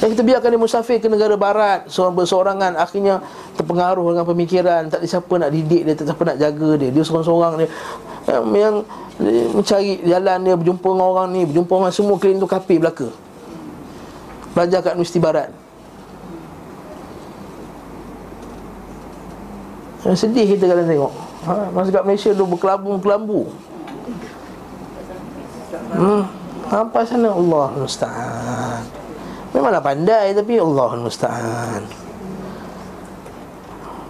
[0.00, 3.24] Yang kita biarkan dia musafir ke negara barat Seorang bersorangan Akhirnya
[3.56, 4.80] terpengaruh dengan pemikiran.
[4.92, 6.88] Tak ada siapa nak didik dia Tak siapa nak jaga dia.
[6.92, 7.68] Dia seorang-seorang dia
[8.28, 8.74] Yang, yang
[9.56, 13.08] mencari jalan dia Berjumpa dengan orang ni Berjumpa dengan semua Keliling tu kapi belaka.
[14.56, 15.65] Belajar kat Universiti Barat
[20.06, 21.12] yang Sedih kita kalau tengok.
[21.46, 23.50] Ha, Masa kat Malaysia tu berkelabung-kelambu.
[25.86, 26.22] Hmm,
[26.66, 28.82] apa sana Allah Musta'an
[29.54, 31.82] Memanglah pandai tapi Allah Musta'an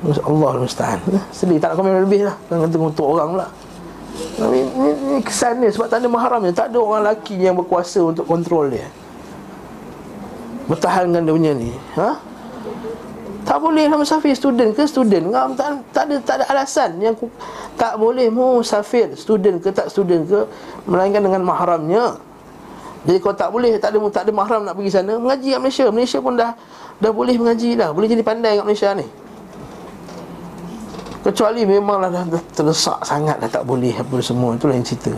[0.07, 0.99] Allah Musta'an
[1.34, 2.36] Sedih tak nak komen lebih lah.
[2.49, 3.47] Jangan kata untuk orang pula.
[4.36, 6.55] Ini, ini, ini kesan dia sebab tak ada mahram dia.
[6.55, 8.88] Tak ada orang lelaki yang berkuasa untuk kontrol dia.
[10.68, 11.72] Bertahankan dia punya ni.
[12.01, 12.11] Ha?
[13.47, 17.14] Tak boleh lah musafir student ke student Ngam, tak, tak, ada, tak ada alasan yang
[17.78, 20.42] Tak boleh musafir student ke tak student ke
[20.90, 22.18] Melainkan dengan mahramnya
[23.07, 25.84] jadi kalau tak boleh tak ada tak ada mahram nak pergi sana, mengaji kat Malaysia.
[25.94, 26.59] Malaysia pun dah
[26.99, 27.94] dah boleh mengaji dah.
[27.94, 29.07] Boleh jadi pandai kat Malaysia ni.
[31.22, 34.59] Kecuali memanglah dah, dah terdesak sangat dah tak boleh apa semua.
[34.59, 35.14] Itulah yang cerita.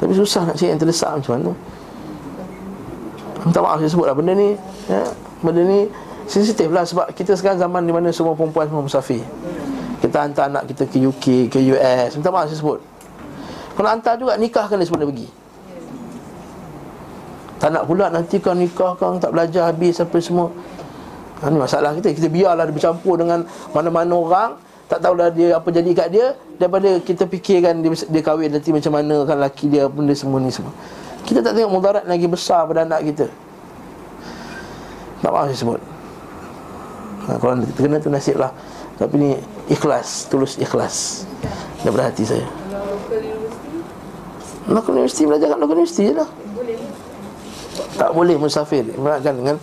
[0.00, 1.52] Tapi susah nak cari yang terdesak macam mana.
[3.44, 4.52] Minta maaf saya sebutlah benda ni
[4.88, 5.00] ya,
[5.40, 5.88] Benda ni
[6.30, 9.26] sensitif lah Sebab kita sekarang zaman di mana semua perempuan semua musafir
[9.98, 12.78] Kita hantar anak kita ke UK, ke US Minta maaf saya sebut
[13.74, 15.28] Kalau hantar juga nikahkan dia sebut dia pergi
[17.60, 20.48] tak nak pula nanti kau nikah kau tak belajar habis apa semua.
[21.44, 22.16] Ha, ni masalah kita.
[22.16, 23.44] Kita biarlah dia bercampur dengan
[23.76, 24.50] mana-mana orang.
[24.88, 26.32] Tak tahulah dia apa jadi kat dia.
[26.56, 30.48] Daripada kita fikirkan dia, dia kahwin nanti macam mana kan laki dia benda semua ni
[30.48, 30.72] semua.
[31.28, 33.28] Kita tak tengok mudarat lagi besar pada anak kita.
[35.20, 35.80] Tak maaf saya sebut.
[37.26, 38.52] Ha, kalau kita kena tu nasib lah.
[38.96, 39.30] Tapi ni
[39.68, 41.24] ikhlas, tulus ikhlas.
[41.84, 42.44] Daripada hati saya.
[44.68, 46.30] Local universiti belajar kat local universiti je lah.
[47.96, 48.84] Tak boleh musafir.
[48.86, 49.56] Ibaratkan dengan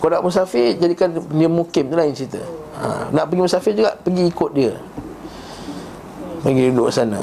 [0.00, 2.40] Kau nak musafir Jadikan dia mukim tu lain cerita.
[2.76, 4.72] Ha, Nak pergi musafir juga Pergi ikut dia.
[6.44, 7.20] Pergi duduk sana.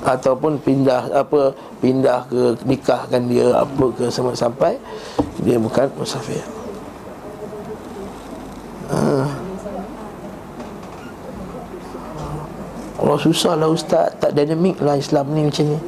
[0.00, 1.52] Ataupun pindah apa
[1.84, 4.80] Pindah ke Nikahkan dia Apa ke sampai
[5.44, 6.55] Dia bukan musafir
[12.96, 15.78] Allah susah lah ustaz Tak dinamik lah Islam ni macam ni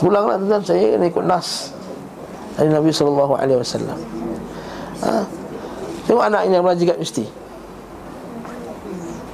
[0.00, 1.76] Pulanglah tuan-tuan Saya kena ikut Nas
[2.56, 3.98] dari Nabi wasallam.
[5.04, 5.12] Ha?
[6.08, 7.24] Tengok anak ini yang belajar kat mesti.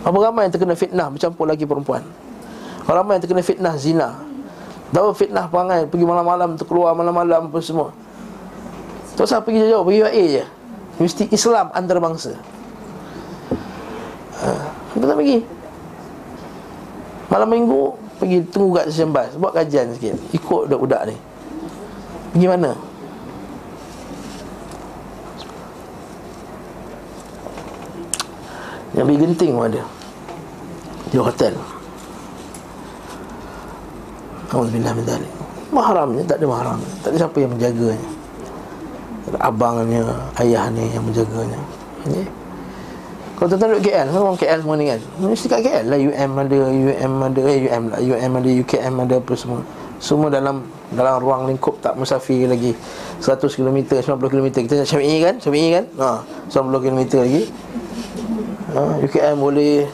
[0.02, 2.02] Apa ramai yang terkena fitnah bercampur lagi perempuan.
[2.82, 4.18] Apa ramai yang terkena fitnah zina.
[4.90, 7.94] Tahu fitnah perangai pergi malam-malam terkeluar malam-malam apa semua.
[9.14, 10.44] Tak usah pergi jauh, pergi UAE je.
[10.98, 12.34] Mesti Islam antarabangsa.
[14.42, 14.50] Ha,
[14.92, 15.38] kita pergi.
[17.30, 17.82] Malam minggu
[18.18, 20.18] pergi tunggu kat stesen bas, buat kajian sikit.
[20.34, 21.16] Ikut budak-budak ni.
[22.34, 22.72] Pergi mana?
[28.92, 29.82] Yang pergi genting pun ada
[31.08, 31.54] Di hotel
[34.52, 35.32] Alhamdulillah min dalik
[35.72, 38.08] Mahramnya tak ada mahram Tak ada siapa yang menjaganya
[39.40, 40.04] Abangnya,
[40.36, 41.60] ayahnya yang menjaganya
[42.04, 42.28] okay.
[43.42, 45.00] Kalau tuan-tuan duduk KL Orang KL semua ni kan?
[45.18, 45.98] Mesti kat KL lah.
[45.98, 47.98] UM ada UM ada Eh UM lah.
[47.98, 49.60] UM ada UKM ada apa semua.
[49.98, 50.62] Semua dalam
[50.94, 52.70] dalam ruang lingkup tak musafir lagi.
[53.18, 55.34] 100 km, 90 km Kita nak Syafi'i kan?
[55.42, 55.84] Syafi'i kan?
[55.98, 56.22] Ha,
[56.54, 57.42] 90 km lagi.
[58.78, 58.80] Ha,
[59.10, 59.90] UKM boleh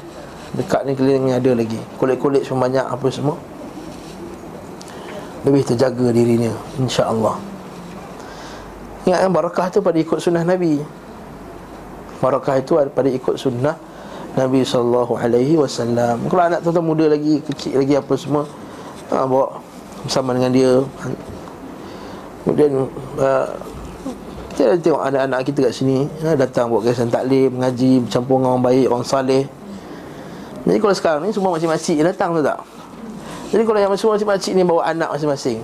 [0.53, 1.81] Dekat ni keliling ada lagi.
[1.97, 3.41] Kolej-kolej pun banyak apa semua.
[5.49, 7.49] Lebih terjaga dirinya InsyaAllah
[9.17, 10.85] kan barakah tu pada ikut sunnah Nabi
[12.19, 13.79] Barakah itu pada ikut sunnah
[14.35, 15.19] Nabi SAW
[16.31, 18.43] Kalau anak tu muda lagi Kecil lagi apa semua
[19.11, 19.59] ha, Bawa
[19.99, 20.73] bersama dengan dia.
[22.47, 22.87] Kemudian
[23.19, 23.47] uh,
[24.55, 28.65] kita tengok anak-anak kita kat sini ha, Datang buat kegiatan taklim, mengaji Bercampur dengan orang
[28.67, 29.45] baik, orang saleh.
[30.69, 32.61] Jadi kalau sekarang ni semua makcik-makcik datang tu tak?
[33.49, 35.59] Jadi kalau yang semua makcik-makcik ni bawa anak masing-masing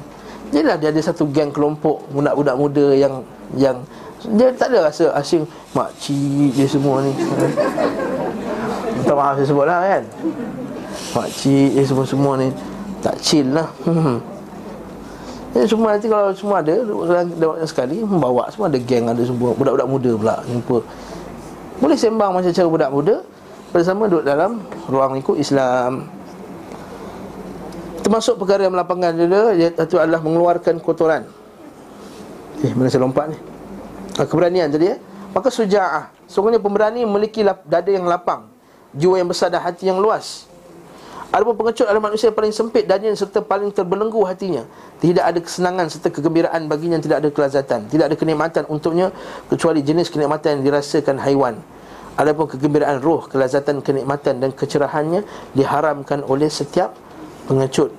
[0.55, 3.21] Jadilah dia ada satu geng kelompok Budak-budak muda yang
[3.59, 3.77] yang
[4.25, 5.45] Dia tak ada rasa asing
[5.77, 7.13] Makcik dia semua ni.
[8.97, 10.05] Minta maaf saya sebut lah kan
[11.13, 12.49] Makcik dia semua-semua ni
[13.05, 13.69] Tak chill lah.
[15.55, 16.83] Ya, semua nanti kalau semua ada
[17.39, 20.83] Dalam sekali Membawa semua ada geng Ada semua budak-budak muda pula Jumpa.
[21.79, 23.15] Boleh sembang macam cara budak muda
[23.71, 26.11] Bersama duduk dalam Ruang lingkup Islam.
[28.03, 31.23] Termasuk perkara yang melapangkan dada Iaitu adalah mengeluarkan kotoran.
[32.67, 33.54] Eh, mana saya lompat ni
[34.15, 34.97] Keberanian tadi ya
[35.35, 38.47] Maka suja'ah Sungguhnya pemberani memiliki dada yang lapang
[38.95, 40.47] Jiwa yang besar dan hati yang luas
[41.35, 44.63] Adapun pengecut adalah manusia yang paling sempit dan serta paling terbelenggu hatinya.
[45.03, 47.91] Tidak ada kesenangan serta kegembiraan baginya tidak ada kelazatan.
[47.91, 49.11] Tidak ada kenikmatan untuknya
[49.51, 51.59] kecuali jenis kenikmatan yang dirasakan haiwan.
[52.15, 55.27] Adapun kegembiraan roh, kelazatan, kenikmatan dan kecerahannya
[55.59, 56.95] diharamkan oleh setiap
[57.51, 57.91] pengecut.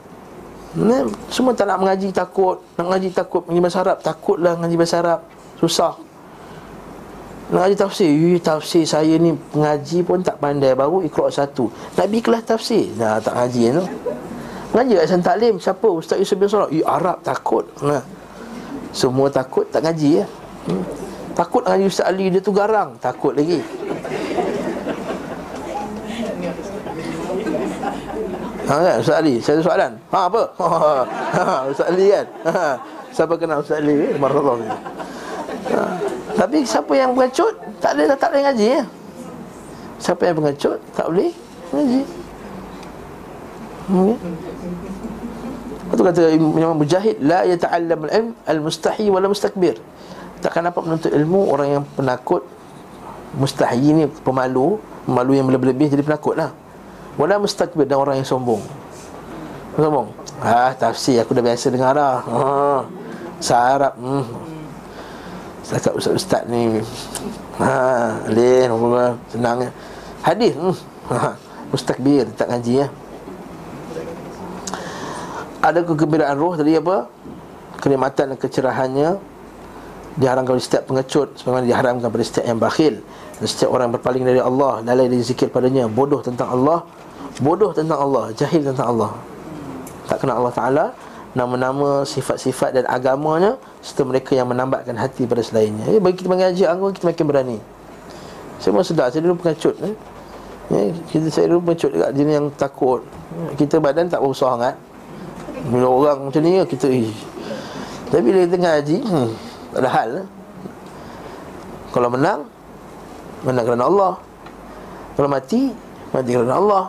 [1.28, 5.20] Semua tak nak mengaji takut, nak mengaji takut mengaji bahasa Arab, takutlah mengaji bahasa Arab.
[5.60, 5.96] Susah.
[7.46, 8.10] Nak tafsir?
[8.10, 11.70] Ui, Tafsir saya ni Pengaji pun tak pandai Baru ikhrok satu.
[11.94, 12.90] Nak pergi kelas tafsir?
[12.98, 13.84] Dah tak ngaji tu
[14.74, 15.86] Ngaji kat San Taklim Siapa?
[15.86, 16.74] Ustaz Yusuf bin Salah.
[16.90, 17.70] Arab takut.
[17.86, 18.02] Nah.
[18.90, 20.26] Semua takut Tak ngaji ya.
[20.66, 20.84] Hmm.
[21.38, 22.98] Takut ngaji Ustaz Ali Dia tu garang.
[22.98, 23.62] Takut lagi.
[28.66, 29.36] Ha kan Ustaz Ali?
[29.38, 29.92] Saya ada soalan.
[30.10, 30.42] Ha apa?
[31.36, 32.26] Ha, Ustaz Ali kan?
[32.50, 32.74] Ha,
[33.14, 34.18] Siapa kenal Ustaz Ali?
[34.18, 34.58] Marahullah
[35.72, 35.84] ha.
[36.36, 38.84] Tapi siapa yang pengecut Tak boleh tak boleh ngaji ya?
[39.98, 41.32] Siapa yang pengecut Tak boleh
[41.72, 42.02] ngaji
[43.90, 44.16] hmm.
[45.96, 49.80] Itu kata Imam Mujahid La yata'allam al-ilm Al-mustahi wala mustakbir
[50.44, 52.44] Takkan dapat menuntut ilmu Orang yang penakut
[53.40, 56.52] Mustahi ni pemalu Pemalu yang lebih-lebih jadi penakut lah
[57.16, 58.60] Wala mustakbir dan orang yang sombong
[59.80, 60.12] Sombong
[60.44, 62.40] Ah tafsir aku dah biasa dengar lah ha.
[63.40, 64.55] Sarap hmm.
[65.66, 66.78] Setakat ustaz-ustaz ni
[67.58, 68.70] Ha, leh,
[69.34, 69.72] senang ya.
[70.22, 70.76] Hadis hmm.
[71.10, 71.34] ha,
[71.74, 72.88] Mustakbir, tak ngaji ya
[75.66, 77.10] Ada kegembiraan roh tadi apa?
[77.82, 79.10] Kenikmatan dan kecerahannya
[80.22, 83.02] Diharamkan oleh setiap pengecut Sebagaimana diharamkan pada setiap yang bakhil
[83.42, 86.86] Dan setiap orang berpaling dari Allah Lalai dari zikir padanya Bodoh tentang Allah
[87.42, 89.12] Bodoh tentang Allah Jahil tentang Allah
[90.06, 90.86] Tak kenal Allah Ta'ala
[91.36, 95.84] nama-nama, sifat-sifat dan agamanya serta mereka yang menambatkan hati pada selainnya.
[95.92, 97.58] Ya, bagi kita mengaji anggun kita makin berani.
[98.64, 99.96] Saya pun sedar saya dulu pengecut eh.
[100.72, 100.82] Ya,
[101.12, 103.04] kita saya dulu pengecut dekat jenis yang takut.
[103.60, 104.76] Kita badan tak berusaha sangat.
[105.68, 107.12] Bila orang macam ni kita eh.
[108.10, 109.30] Tapi bila kita ngaji, hmm,
[109.76, 110.10] tak ada hal.
[110.24, 110.28] Eh.
[111.92, 112.42] Kalau menang
[113.44, 114.14] menang kerana Allah.
[115.20, 115.76] Kalau mati
[116.16, 116.84] mati kerana Allah.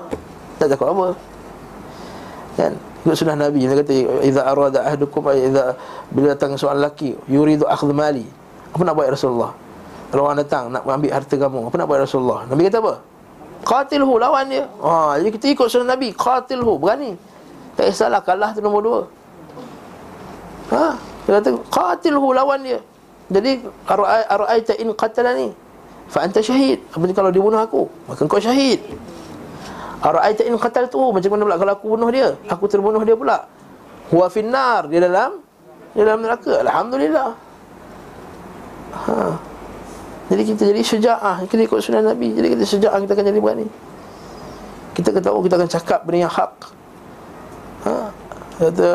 [0.63, 1.09] Tak takut apa.
[2.57, 2.73] Kan?
[3.07, 3.63] Ikut sunnah Nabi.
[3.63, 3.95] Dia kata
[4.27, 5.79] Iza arada ahdukum Iza
[6.11, 8.27] Bila datang seorang lelaki Yuridu akhdh mali.
[8.75, 9.55] Apa nak buat Rasulullah?
[10.11, 12.51] Kalau orang datang Nak ambil harta kamu Apa nak buat Rasulullah?
[12.51, 12.95] Nabi kata apa?
[13.63, 14.67] Qatilhu lawan dia.
[14.83, 16.11] Ha, Jadi kita ikut sunnah Nabi.
[16.19, 17.15] Qatilhu Berani.
[17.79, 19.01] Tak kisahlah Kalah tu nombor dua.
[20.75, 20.99] Ha?
[20.99, 22.83] Dia kata Qatilhu lawan dia.
[23.31, 25.55] Jadi Ara'aita in qatalani?
[26.11, 26.83] Fa anta syahid.
[26.91, 27.87] Apa ni kalau dia bunuh aku?
[28.11, 28.83] Maka kau syahid
[30.05, 32.37] Ara'aita in qataltu macam mana pula kalau aku bunuh dia?
[32.53, 33.49] Aku terbunuh dia pula.
[34.13, 35.41] Huwa finnar di dalam
[35.97, 36.61] di dalam neraka.
[36.63, 37.31] Alhamdulillah.
[38.97, 39.15] Ha.
[40.27, 43.67] Jadi kita jadi syuja'ah Kita ikut sunnah Nabi Jadi kita syuja'ah Kita akan jadi berani
[44.97, 46.53] Kita akan tahu Kita akan cakap benda yang hak
[47.87, 48.11] ha.
[48.59, 48.89] Kata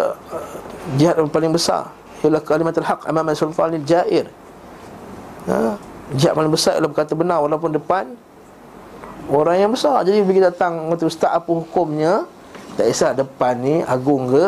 [1.00, 1.88] Jihad yang paling besar
[2.26, 4.28] Ialah kalimat al-haq Amam sultan jair
[5.48, 5.80] ha.
[6.12, 8.12] Jihad paling besar Ialah berkata benar Walaupun depan
[9.32, 10.04] Orang yang besar.
[10.04, 12.28] Jadi bila datang Kata ustaz apa hukumnya
[12.76, 14.46] Tak kisah depan ni Agung ke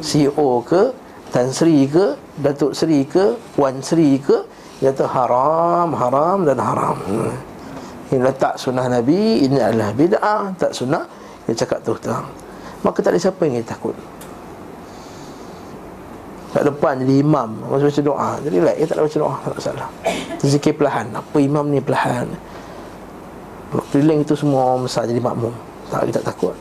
[0.00, 0.96] CEO ke
[1.28, 4.48] Tan Sri ke Datuk Sri ke Wan Sri ke
[4.80, 6.96] Dia kata haram Haram dan haram.
[8.08, 11.04] Ini letak sunnah Nabi Ini adalah bid'ah Tak sunnah
[11.44, 12.24] Dia cakap tu terang.
[12.80, 13.92] Maka tak ada siapa yang takut.
[16.56, 18.30] Kat depan jadi imam Masa baca doa.
[18.40, 19.88] Jadi like, dia tak ada baca doa Tak salah
[20.40, 21.12] Zikir perlahan.
[21.12, 22.56] Apa imam ni perlahan
[23.92, 25.52] Keliling itu semua orang besar jadi makmum
[25.92, 26.54] Tak, kita tak takut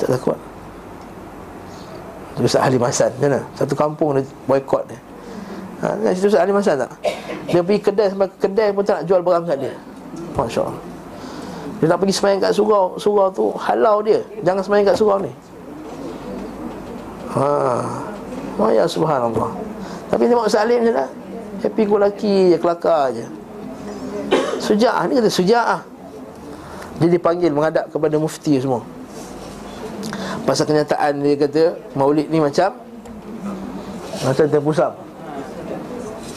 [0.00, 0.38] Tak takut
[2.36, 3.40] Ustaz Ali Masan mana?
[3.56, 4.98] Satu kampung dia boykot dia
[5.84, 6.92] ha, Kan situ Ustaz Ali Masan tak
[7.48, 9.74] Dia pergi kedai sampai kedai pun tak nak jual barang kat dia
[10.36, 10.80] Masya Allah
[11.80, 15.32] Dia nak pergi semayang kat surau Surau tu halau dia Jangan semayang kat surau ni
[17.36, 17.84] Ha.
[18.56, 19.52] Oh ya subhanallah.
[20.08, 21.06] Tapi tengok Ustaz Ali macam mana?
[21.60, 23.24] Happy go lucky je kelakar je.
[24.66, 25.80] Suja'ah ni kata suja'ah
[26.98, 28.82] Dia dipanggil menghadap kepada mufti semua.
[30.42, 31.62] Pasal kenyataan dia kata
[31.94, 32.74] Maulid ni macam
[34.26, 34.92] Macam tempusam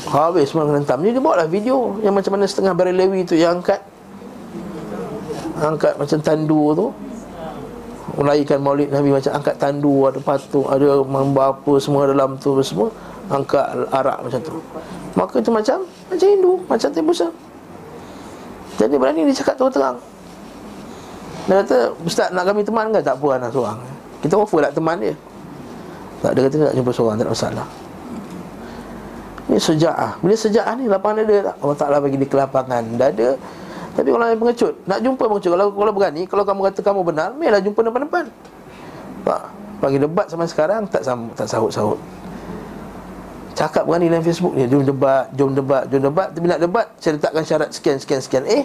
[0.10, 3.34] Habis semua kena hentam Dia bawa lah video Yang macam mana setengah baril lewi tu
[3.34, 3.82] Yang angkat.
[5.60, 6.88] Angkat macam tandu tu.
[8.18, 12.90] Melayikan maulid Nabi macam angkat tandu Ada patung Ada mamba apa semua dalam tu semua
[13.30, 14.58] Angkat arak macam tu.
[15.14, 15.78] Maka itu macam
[16.10, 16.90] Macam Hindu Macam
[18.80, 19.98] tempusam jadi berani dia cakap terang-terang
[21.52, 21.78] Dia kata
[22.08, 23.00] Ustaz nak kami teman ke?
[23.04, 23.80] Tak apa anak seorang.
[24.24, 25.16] Kita offer lah teman dia.
[26.24, 27.68] Tak ada kata nak jumpa seorang Tak ada masalah.
[29.50, 31.56] Ini seja'ah Bila seja'ah ni lapangan dada tak?
[31.60, 33.30] Allah Ta'ala bagi dia kelapangan dada.
[33.98, 35.52] Tapi kalau yang pengecut Nak jumpa pengecut.
[35.58, 38.26] Kalau, kalau berani Kalau kamu kata kamu benar Mereka jumpa depan-depan.
[39.26, 39.42] Tak
[39.82, 42.00] Bagi debat sampai sekarang Tak sahut, tak sahut-sahut
[43.60, 46.32] Cakap berani dalam Facebook ni Jom debat Jom debat Jom debat.
[46.32, 48.64] Tapi nak debat Saya letakkan syarat sekian-sekian-sekian Eh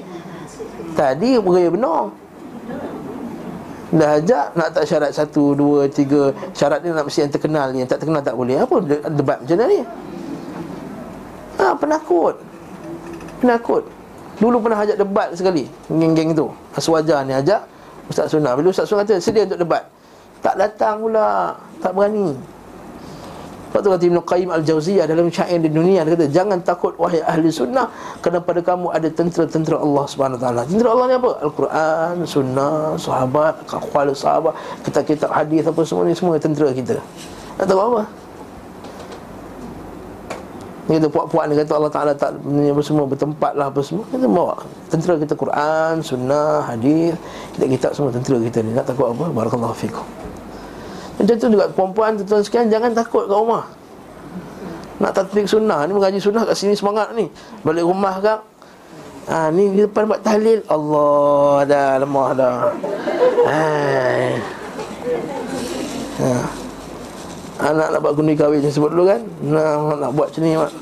[0.94, 2.14] Tadi beraya benar.
[3.94, 6.30] Dah ajak nak tak syarat satu, dua, tiga.
[6.54, 7.82] Syarat ni nak mesti yang terkenal ni.
[7.82, 8.62] Yang tak terkenal tak boleh.
[8.62, 8.74] Apa
[9.10, 9.80] debat macam ni?
[11.58, 12.34] Ha, Penakut.
[13.42, 13.82] Penakut.
[14.38, 16.50] Dulu pernah ajak debat sekali Geng-geng tu.
[16.74, 17.62] Aswajar ni ajak.
[18.10, 19.86] Ustaz Sunnah Bila Ustaz Sunnah kata sedia untuk debat.
[20.42, 21.58] Tak datang pula.
[21.82, 22.53] Tak berani
[23.74, 27.18] sebab tu kata Ibn Qayyim Al-Jawziyah dalam syair di dunia Dia kata jangan takut wahai
[27.26, 27.90] ahli sunnah
[28.22, 30.06] Kerana pada kamu ada tentera-tentera Allah
[30.38, 30.62] Taala.
[30.62, 31.30] Tentera Allah ni apa?
[31.42, 34.54] Al-Quran, sunnah, sahabat, kakwal sahabat
[34.86, 37.02] Kitab-kitab hadis apa semua ni semua tentera kita
[37.58, 38.02] Tak tahu apa?
[40.86, 44.06] Dia kata puak-puak ni kata Allah Ta'ala tak ni apa semua bertempat lah apa semua
[44.06, 44.54] Kita bawa
[44.86, 47.18] tentera kita Quran, sunnah, hadis
[47.58, 49.34] Kitab-kitab semua tentera kita ni Nak takut apa?
[49.34, 50.23] Barakallahu fikum
[51.14, 53.64] macam tu juga perempuan tuan sekian Jangan takut kat rumah.
[54.98, 57.30] Nak tatbik sunnah Ni mengaji sunnah kat sini semangat ni.
[57.62, 58.40] Balik rumah kak
[59.24, 60.60] Ha, ni di depan buat tahlil.
[60.68, 62.56] Allah dah lemah dah.
[63.48, 64.36] Hai.
[66.20, 66.28] Ha.
[67.72, 69.24] Anak nak buat kundi kahwin sebut dulu kan?
[69.48, 70.72] Nak, nak buat macam ni mak.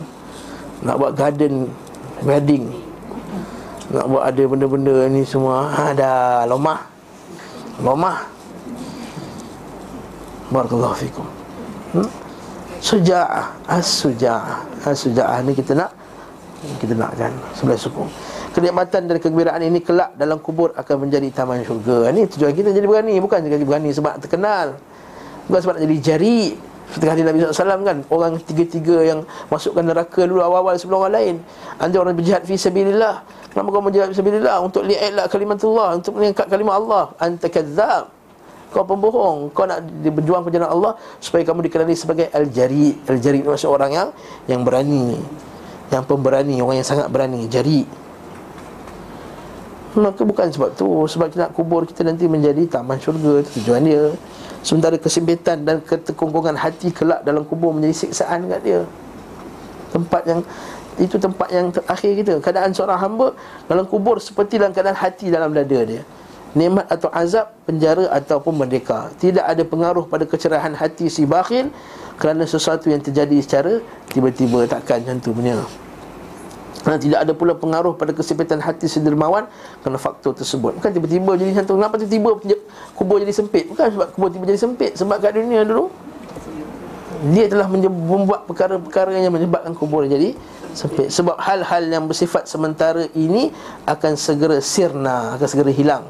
[0.82, 1.70] Nak buat garden
[2.26, 2.66] Wedding.
[3.94, 5.70] Nak buat ada benda-benda ni semua.
[5.70, 6.82] Ha, Dah lemah.
[7.78, 8.41] Lemah
[10.52, 11.26] Barakallahu fikum.
[11.96, 12.08] Hmm?
[12.84, 13.46] Suja'ah.
[13.64, 14.84] As-suja'ah.
[14.84, 15.94] As-suja'ah ni kita nak
[16.82, 18.04] Kita nak kan Sebelah suku
[18.52, 22.12] Kenikmatan dan kegembiraan ini kelak dalam kubur akan menjadi taman syurga.
[22.12, 24.76] Ini tujuan kita jadi berani Bukan jadi berani sebab terkenal.
[25.48, 26.40] Bukan sebab nak jadi jari.
[26.92, 31.34] Seperti hadis Nabi SAW kan Orang tiga-tiga yang masukkan neraka dulu awal-awal sebelum orang lain.
[31.80, 33.24] Anda orang berjihad fi sabilillah.
[33.48, 34.60] Kenapa kau berjihad fi sabilillah?
[34.60, 37.04] Untuk li'atlah kalimatullah Untuk mengangkat kalimat Allah.
[37.16, 38.21] Anta kadzab
[38.72, 43.04] kau pembohong Kau nak berjuang ke jalan Allah Supaya kamu dikenali sebagai Al-Jari.
[43.06, 44.08] Al-Jari itu maksud orang yang
[44.48, 45.04] Yang berani.
[45.92, 46.56] Yang pemberani.
[46.64, 47.46] Orang yang sangat berani.
[47.46, 47.84] Jari.
[49.92, 50.88] Maka bukan sebab tu.
[51.04, 53.44] Sebab kita nak kubur kita nanti menjadi Taman syurga.
[53.44, 54.08] Itu tujuan dia.
[54.64, 58.80] Sementara kesempitan dan ketekungkungan hati kelak dalam kubur menjadi siksaan kat dia.
[59.92, 60.40] Tempat yang
[60.96, 62.34] Itu tempat yang terakhir kita.
[62.40, 63.32] Keadaan seorang hamba
[63.64, 66.04] dalam kubur Seperti dalam keadaan hati dalam dada dia
[66.52, 69.08] nikmat atau azab, penjara ataupun merdeka.
[69.16, 71.72] Tidak ada pengaruh pada kecerahan hati si bakhil
[72.20, 73.72] kerana sesuatu yang terjadi secara
[74.12, 75.64] tiba-tiba takkan punya.
[76.82, 79.46] Kerana tidak ada pula pengaruh pada kesempitan hati si dermawan
[79.86, 80.82] kerana faktor tersebut.
[80.82, 81.74] Bukan tiba-tiba jadi macam tu.
[81.78, 82.30] Kenapa tiba-tiba
[82.98, 83.70] kubur jadi sempit?
[83.70, 84.92] Bukan sebab kubur tiba jadi sempit.
[84.98, 85.88] Sebab kat dunia dulu
[87.22, 90.34] dia telah membuat perkara-perkara yang menyebabkan kubur jadi
[90.74, 91.06] sempit.
[91.14, 93.54] Sebab hal-hal yang bersifat sementara ini
[93.86, 96.02] akan segera sirna, akan segera hilang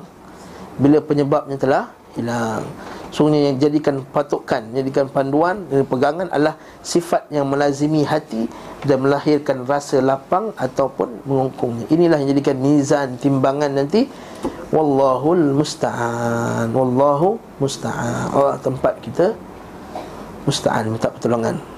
[0.83, 2.66] bila penyebabnya telah hilang.
[3.12, 8.49] Sungguhnya yang jadikan patokan, jadikan panduan dan pegangan adalah sifat yang melazimi hati
[8.89, 11.87] dan melahirkan rasa lapang ataupun mengungkungnya.
[11.93, 14.09] Inilah yang jadikan mizan timbangan nanti.
[14.72, 16.72] Wallahul musta'an.
[16.72, 18.33] Wallahu musta'an.
[18.33, 19.37] Allah tempat kita
[20.49, 21.72] musta'an minta pertolongan.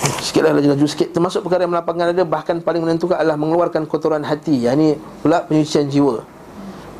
[0.00, 4.64] Sikitlah laju-laju sikit Termasuk perkara yang melapangkan dada Bahkan paling menentukan adalah mengeluarkan kotoran hati
[4.64, 4.88] Yang ini
[5.20, 6.24] pula penyucian jiwa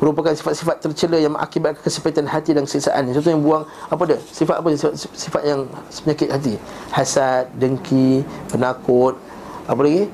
[0.01, 4.17] Merupakan sifat-sifat tercela yang mengakibatkan kesepitan hati dan kesiksaan Contoh yang buang, apa dia?
[4.17, 4.67] Sifat apa?
[4.73, 5.69] Sifat, sifat yang
[6.05, 6.53] penyakit hati
[6.89, 9.17] Hasad, dengki, penakut
[9.69, 10.09] Apa lagi?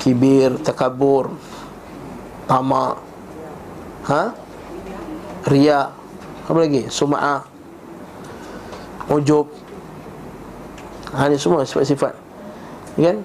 [0.00, 1.32] Kibir, takabur
[2.44, 3.00] Tamak
[4.08, 4.32] Ha?
[5.48, 5.88] Riak
[6.48, 6.88] Apa lagi?
[6.88, 7.44] Suma'ah
[9.08, 9.59] Ujub
[11.10, 12.14] Ha, ini semua sifat-sifat.
[12.94, 13.16] Kan?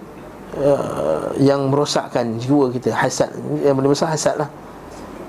[0.58, 2.90] Uh, Yang merosakkan jiwa kita.
[2.90, 3.30] Hasad.
[3.62, 4.50] Yang paling besar hasad lah.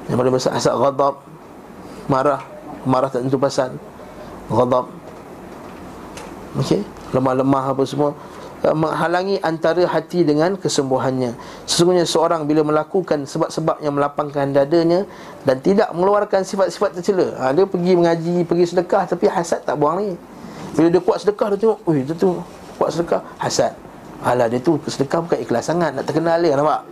[0.08, 1.14] Yang paling besar hasad Ghadab.
[2.08, 2.40] Marah.
[2.88, 3.76] Marah tak tentu pasal.
[4.48, 4.88] Ghadab.
[6.56, 6.80] Okey?
[7.12, 8.16] Lemah-lemah apa semua.
[8.64, 11.36] Uh, Menghalangi antara hati dengan kesembuhannya.
[11.68, 15.04] Sesungguhnya seorang bila melakukan Sebab-sebab yang melapangkan dadanya
[15.44, 17.36] Dan tidak mengeluarkan sifat-sifat tercela.
[17.36, 20.16] Ha, Dia pergi mengaji, pergi sedekah Tapi hasad tak buang lagi
[20.76, 22.36] bila dia kuat sedekah dia tengok, "Ui, dia tu
[22.76, 23.72] kuat sedekah hasad."
[24.20, 26.84] Alah dia tu sedekah bukan ikhlas sangat nak terkenal dia nampak.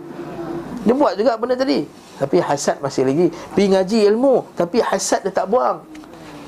[0.85, 1.85] Dia buat juga benda tadi.
[2.17, 3.27] Tapi hasad masih lagi.
[3.53, 5.85] Pergi ngaji ilmu tapi hasad dia tak buang.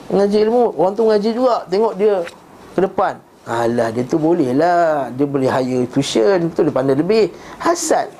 [0.07, 2.23] Ngaji ilmu, orang tu ngaji juga, tengok dia
[2.71, 3.19] ke depan.
[3.47, 7.31] Alah dia tu boleh lah Dia boleh hire tuition Tu dia pandai lebih
[7.63, 8.11] Hasad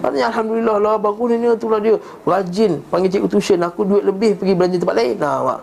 [0.00, 4.32] Maknanya Alhamdulillah lah Bagus ni tu lah dia Rajin Panggil cikgu tuition Aku duit lebih
[4.32, 5.60] Pergi belanja tempat lain Nah mak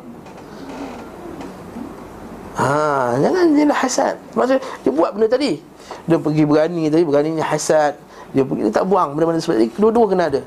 [2.60, 4.16] Ha, jangan lah hasad.
[4.36, 5.64] Maksud dia buat benda tadi.
[6.04, 7.96] Dia pergi berani tadi, beraninya hasad.
[8.36, 9.80] Dia pergi dia tak buang benda-benda seperti itu.
[9.80, 10.44] Dua-dua kena ada.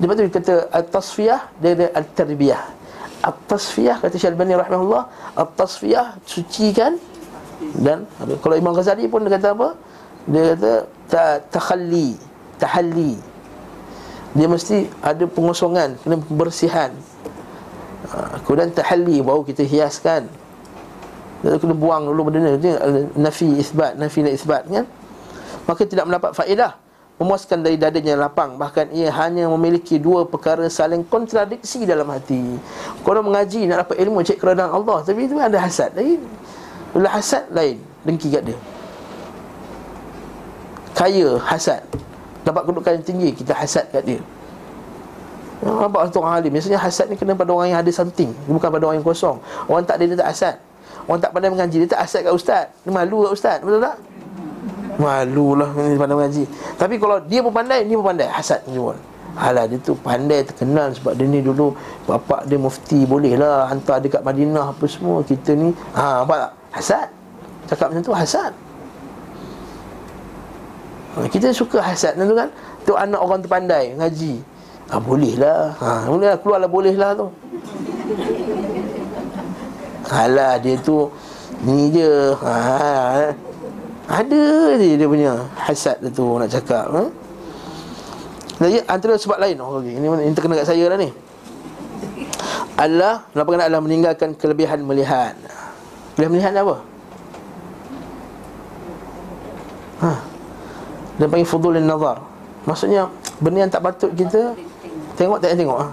[0.00, 2.62] Lepas tu dia kata at-tasfiyah dia ada at-tarbiyah.
[3.20, 5.04] At-tasfiyah kata Syekh Al-Bani rahimahullah,
[5.36, 6.96] at-tasfiyah sucikan
[7.84, 8.08] dan
[8.40, 9.76] kalau Imam Ghazali pun dia kata apa?
[10.24, 10.72] Dia kata
[11.12, 12.16] ta takhalli,
[12.56, 13.20] tahalli.
[14.32, 16.96] Dia mesti ada pengosongan, kena pembersihan.
[18.08, 20.24] Ha, kemudian tahalli baru kita hiaskan.
[21.40, 22.70] Dia kena buang dulu benda ni.
[23.16, 24.84] Nafi isbat, nafi dan isbat kan?
[25.64, 26.76] Maka tidak mendapat faedah.
[27.20, 28.56] Memuaskan dari dadanya lapang.
[28.56, 32.56] Bahkan ia hanya memiliki dua perkara saling kontradiksi dalam hati.
[33.04, 35.04] Kalau mengaji nak dapat ilmu cek keredaan Allah.
[35.04, 36.20] Tapi itu ada hasad lain.
[36.92, 37.76] Bila hasad lain.
[38.04, 38.58] Dengki kat dia.
[40.96, 41.84] Kaya hasad.
[42.40, 44.20] Dapat kedudukan yang tinggi kita hasad kat dia.
[45.60, 46.52] Nampak satu orang alim.
[46.56, 48.32] Biasanya hasad ni kena pada orang yang ada something.
[48.48, 49.36] Bukan pada orang yang kosong.
[49.68, 50.56] Orang tak ada dia tak hasad
[51.08, 52.64] Orang tak pandai mengaji Dia tak hasad kat ustaz.
[52.84, 53.96] Dia malu kat ustaz Betul tak?
[55.00, 56.44] Malulah ni pandai mengaji.
[56.76, 58.28] Tapi kalau dia pun pandai, ni pun pandai.
[58.28, 58.92] Hasad pun.
[59.38, 61.72] Alah dia tu pandai terkenal sebab dia ni dulu
[62.04, 65.22] bapak dia mufti boleh lah hantar dekat Madinah apa semua.
[65.24, 66.52] Kita ni ha nampak tak?
[66.76, 67.08] Hasad.
[67.70, 68.52] Cakap macam tu hasad.
[71.10, 72.50] Ha, kita suka hasad tu kan?
[72.84, 74.42] Tu anak orang tu pandai ngaji.
[74.90, 75.78] Ha boleh lah.
[75.78, 77.30] Ha boleh lah keluarlah boleh lah tu
[80.10, 81.06] Alah dia tu
[81.62, 83.30] ni je ha
[84.10, 84.42] ada
[84.74, 87.02] je dia punya hasad tu nak cakap ha?
[88.60, 89.94] Jadi antara sebab lain oh, okay.
[89.96, 91.08] Ini, ini terkena kat saya lah ni
[92.76, 95.32] Allah Kenapa kena Allah meninggalkan kelebihan melihat
[96.18, 96.76] Kelebihan melihat apa?
[100.00, 100.10] Ha.
[101.20, 102.20] Dia panggil fudul dan nazar
[102.64, 103.08] Maksudnya
[103.40, 104.56] Benda yang tak patut kita
[105.16, 105.88] Tengok tak yang tengok ha?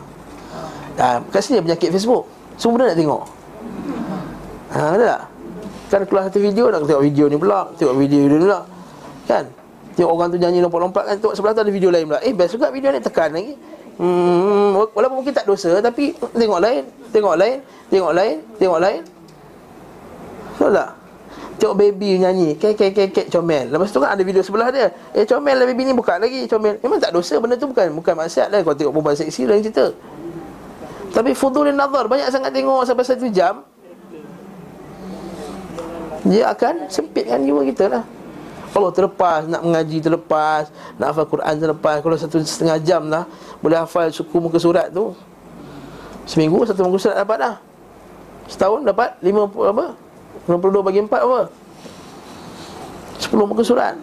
[0.99, 2.27] ha, Kat sini penyakit Facebook
[2.59, 3.23] Semua benda nak tengok
[4.77, 5.19] Ha, tak?
[5.89, 8.61] Kan keluar satu video nak tengok video ni pula Tengok video ni pula.
[9.25, 9.49] Kan?
[9.97, 12.19] Tengok orang tu nyanyi lompat-lompat kan Tengok sebelah tu ada video lain pula.
[12.21, 13.57] Eh best juga video ni tekan lagi.
[13.97, 17.57] Hmm, Walaupun mungkin tak dosa Tapi tengok lain Tengok lain
[17.89, 19.01] Tengok lain Tengok lain.
[20.61, 20.89] Tahu tak?
[21.57, 23.73] Tengok baby nyanyi Kek kek kek kek comel.
[23.73, 24.93] Lepas tu kan ada video sebelah dia.
[25.17, 26.77] Eh comel lah baby ni buka lagi comel.
[26.85, 28.61] Memang tak dosa benda tu bukan Bukan maksiat lah.
[28.61, 29.89] Kau tengok perempuan seksi lain cerita.
[31.17, 33.65] Tapi fudul nazar Banyak sangat tengok sampai satu jam
[36.25, 38.03] dia akan sempitkan jiwa kita lah.
[38.77, 40.69] Kalau terlepas, nak mengaji terlepas
[41.01, 41.97] Nak hafal Quran terlepas.
[42.03, 43.25] Kalau satu setengah jam lah
[43.57, 45.17] Boleh hafal suku muka surat tu.
[46.27, 47.55] Seminggu satu muka surat dapat dah.
[48.47, 49.95] Setahun dapat lima apa?
[50.47, 51.41] 52 bagi 4 apa?
[53.19, 53.95] 10 muka surat.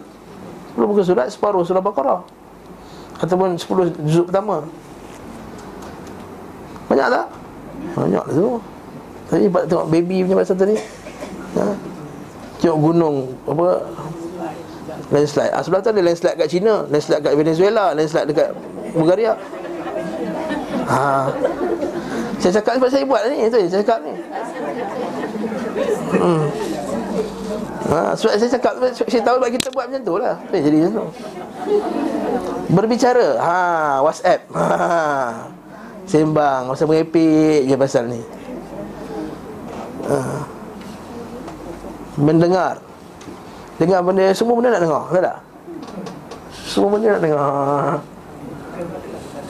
[0.75, 2.21] 10 muka surat separuh surah Baqarah
[3.21, 4.65] Ataupun 10 juzuk pertama.
[6.91, 7.25] Banyak tak?
[7.95, 8.59] Banyak lah tu.
[9.31, 10.77] Tadi tengok baby punya pasal tadi.
[11.57, 11.94] Ha?
[12.61, 13.67] Tengok gunung apa
[15.11, 15.51] landslide.
[15.53, 18.49] Ah sebelah tu ada landslide kat China, landslide kat Venezuela, landslide dekat
[18.95, 19.33] Bulgaria.
[20.85, 21.29] Ha.
[22.39, 24.13] Saya cakap sebab saya buat ni, tu saya cakap ni.
[26.15, 26.43] Hmm.
[27.85, 30.35] Ha, sebab saya cakap saya tahu sebab kita buat macam tu lah.
[30.53, 31.05] Jadi macam tu.
[32.73, 33.55] Berbicara, ha,
[34.01, 34.41] WhatsApp.
[34.53, 34.65] Ha.
[36.05, 38.21] Sembang, masa mengepek je pasal ni.
[40.05, 40.54] Ha
[42.19, 42.79] mendengar.
[43.75, 45.37] Dengar benda semua benda nak dengar tak tak?
[46.65, 47.41] Semua benda nak dengar.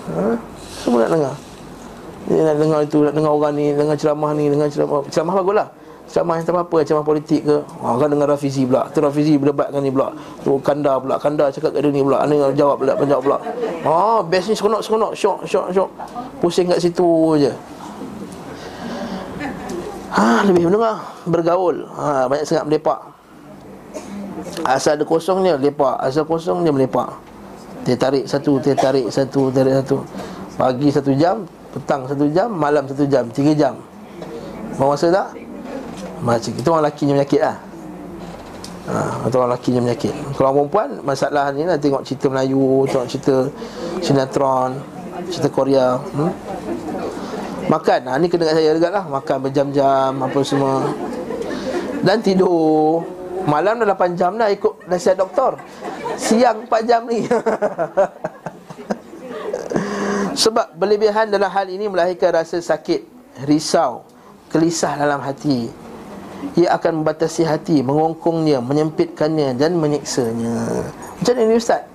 [0.05, 0.25] Ha?
[0.85, 1.35] semua nak dengar.
[2.25, 5.05] Dia nak dengar itu nak dengar orang ni dengar ceramah ni dengar ceramah.
[5.09, 5.69] Ceramah bagus lah
[6.05, 7.57] ceramah yang tak apa ceramah politik ke.
[7.81, 8.85] Ha, kan dengar Rafizi pula.
[8.93, 10.13] Tu Rafizi berdebatkan ni pula.
[10.45, 11.17] Tu Kanda pula.
[11.17, 12.23] Kanda cakap kat dia ni pula.
[12.29, 13.37] Ni jawab pula penjawab pula.
[13.85, 15.89] Ha best ni seronok seronok syok syok syok.
[16.41, 17.09] Pusing kat situ
[17.41, 17.51] je
[20.15, 21.83] Ha, lebih mendengar Bergaul.
[21.91, 22.99] Ha, Banyak sangat melepak
[24.63, 25.99] Asal ada kosongnya lepak.
[25.99, 27.11] Asal kosong dia melepak
[27.83, 30.07] Dia tarik satu Dia tarik satu Tarik satu.
[30.55, 31.43] Pagi satu jam
[31.75, 33.75] Petang satu jam Malam satu jam Tiga jam.
[34.79, 35.35] Mau masa tak?
[36.23, 37.57] Macam Itu orang lelaki yang menyakit lah.
[38.85, 40.13] Ha, atau orang lelaki yang menyakit.
[40.39, 41.75] Kalau perempuan Masalah ni lah.
[41.75, 43.35] Tengok cerita Melayu Tengok cerita
[43.99, 44.79] Sinetron
[45.27, 46.31] Cerita Korea hmm?
[47.65, 49.05] Makan, ha, ni kena kat saya juga lah.
[49.09, 50.85] Makan berjam-jam, apa semua.
[52.05, 53.01] Dan tidur.
[53.45, 55.57] Malam dah 8 jam dah ikut nasihat doktor.
[56.17, 57.25] Siang 4 jam ni.
[60.45, 63.07] Sebab berlebihan dalam hal ini melahirkan rasa sakit
[63.47, 64.03] Risau
[64.51, 65.69] Kelisah dalam hati.
[66.59, 70.85] Ia akan membatasi hati Mengongkongnya, menyempitkannya dan menyiksanya.
[71.17, 71.94] Macam ni Ustaz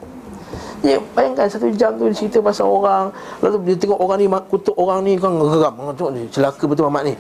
[0.80, 3.12] Ya, bayangkan satu jam tu cerita pasal orang.
[3.44, 5.74] Lalu dia tengok orang ni kutuk orang ni kan geram.
[5.92, 7.14] Tengok ni, celaka betul Mamat ni.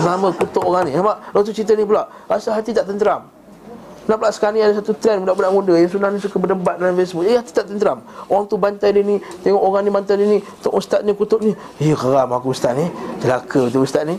[0.00, 1.20] Sama kutuk orang ni Nampak?
[1.36, 3.28] Lalu tu cerita ni pula Rasa hati tak tenteram.
[4.08, 7.28] Nampak sekarang ni ada satu trend budak-budak muda Yang ni suka berdebat dalam Facebook.
[7.28, 8.00] Eh hati tak tenteram.
[8.32, 11.44] Orang tu bantai dia ni Tengok orang ni bantai dia ni Tengok ustaz ni kutuk
[11.44, 11.52] ni.
[11.84, 12.88] Eh geram aku ustaz ni.
[13.20, 14.16] Celaka betul ustaz ni.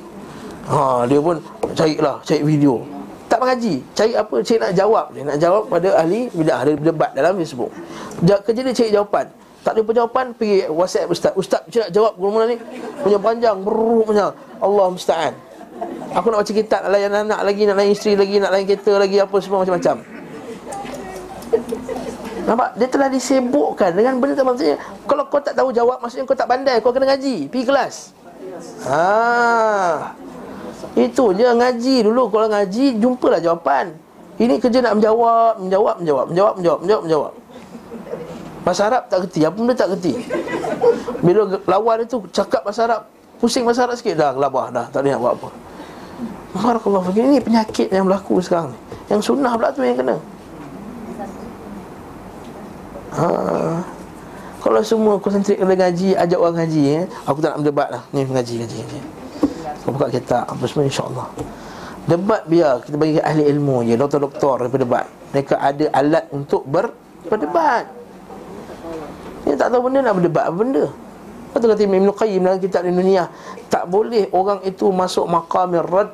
[0.64, 1.44] Ha, dia pun
[1.76, 3.03] carilah, cari video
[3.34, 3.82] tak mengaji.
[3.98, 4.36] Cari apa?
[4.46, 5.06] Cari nak jawab.
[5.10, 7.74] Dia nak jawab pada ahli Bidah Ada debat dalam Facebook
[8.22, 9.26] Kerja dia cari jawapan.
[9.66, 12.62] Tak ada jawapan Pergi whatsapp ustaz Ustaz macam nak jawab Guna ni?
[13.02, 14.30] Punya panjang Berruh punya.
[14.62, 15.34] Allah musta'an.
[16.14, 18.94] Aku nak baca kitab Nak layan anak lagi Nak layan isteri lagi Nak layan kereta
[19.02, 19.96] lagi Apa semua macam-macam.
[22.44, 22.70] Nampak?
[22.78, 24.78] Dia telah disebukkan dengan benda tak maksudnya
[25.10, 27.50] Kalau kau tak tahu jawab Maksudnya kau tak pandai Kau kena ngaji.
[27.50, 27.96] Pergi kelas.
[28.86, 30.14] Haa
[30.94, 32.30] itu je ngaji dulu.
[32.30, 33.96] Kalau ngaji jumpalah jawapan.
[34.42, 37.34] Ini kerja nak menjawab Menjawab, menjawab, menjawab, menjawab, menjawab, menjawab.
[38.64, 40.14] Bahasa Arab tak kerti Apa benda tak kerti?
[41.22, 43.02] Bila lawan itu cakap bahasa Arab
[43.38, 45.50] Pusing bahasa Arab sikit Dah gelabah dah Tak boleh nak buat apa.
[46.54, 48.78] Barakallahu fikir Ini penyakit yang berlaku sekarang ni.
[49.12, 50.16] Yang sunnah pula tu yang kena.
[53.14, 53.28] Ha.
[54.64, 57.04] Kalau semua konsentrik kena ngaji Ajak orang ngaji eh?
[57.30, 59.23] Aku tak nak berdebat lah Ni ngaji, ngaji, ngaji
[59.92, 61.28] buka kitab Apa semua insyaAllah.
[62.08, 65.06] Debat biar Kita bagi ahli ilmu je Doktor-doktor daripada debat.
[65.34, 66.94] Mereka ada alat untuk ber
[67.28, 67.88] berdebat.
[69.48, 70.86] Ini tak tahu benda nak berdebat Apa benda.
[71.54, 73.30] Tu kata Ibn Qayyim dalam kitab dunia
[73.70, 76.10] Tak boleh orang itu masuk maqamir rad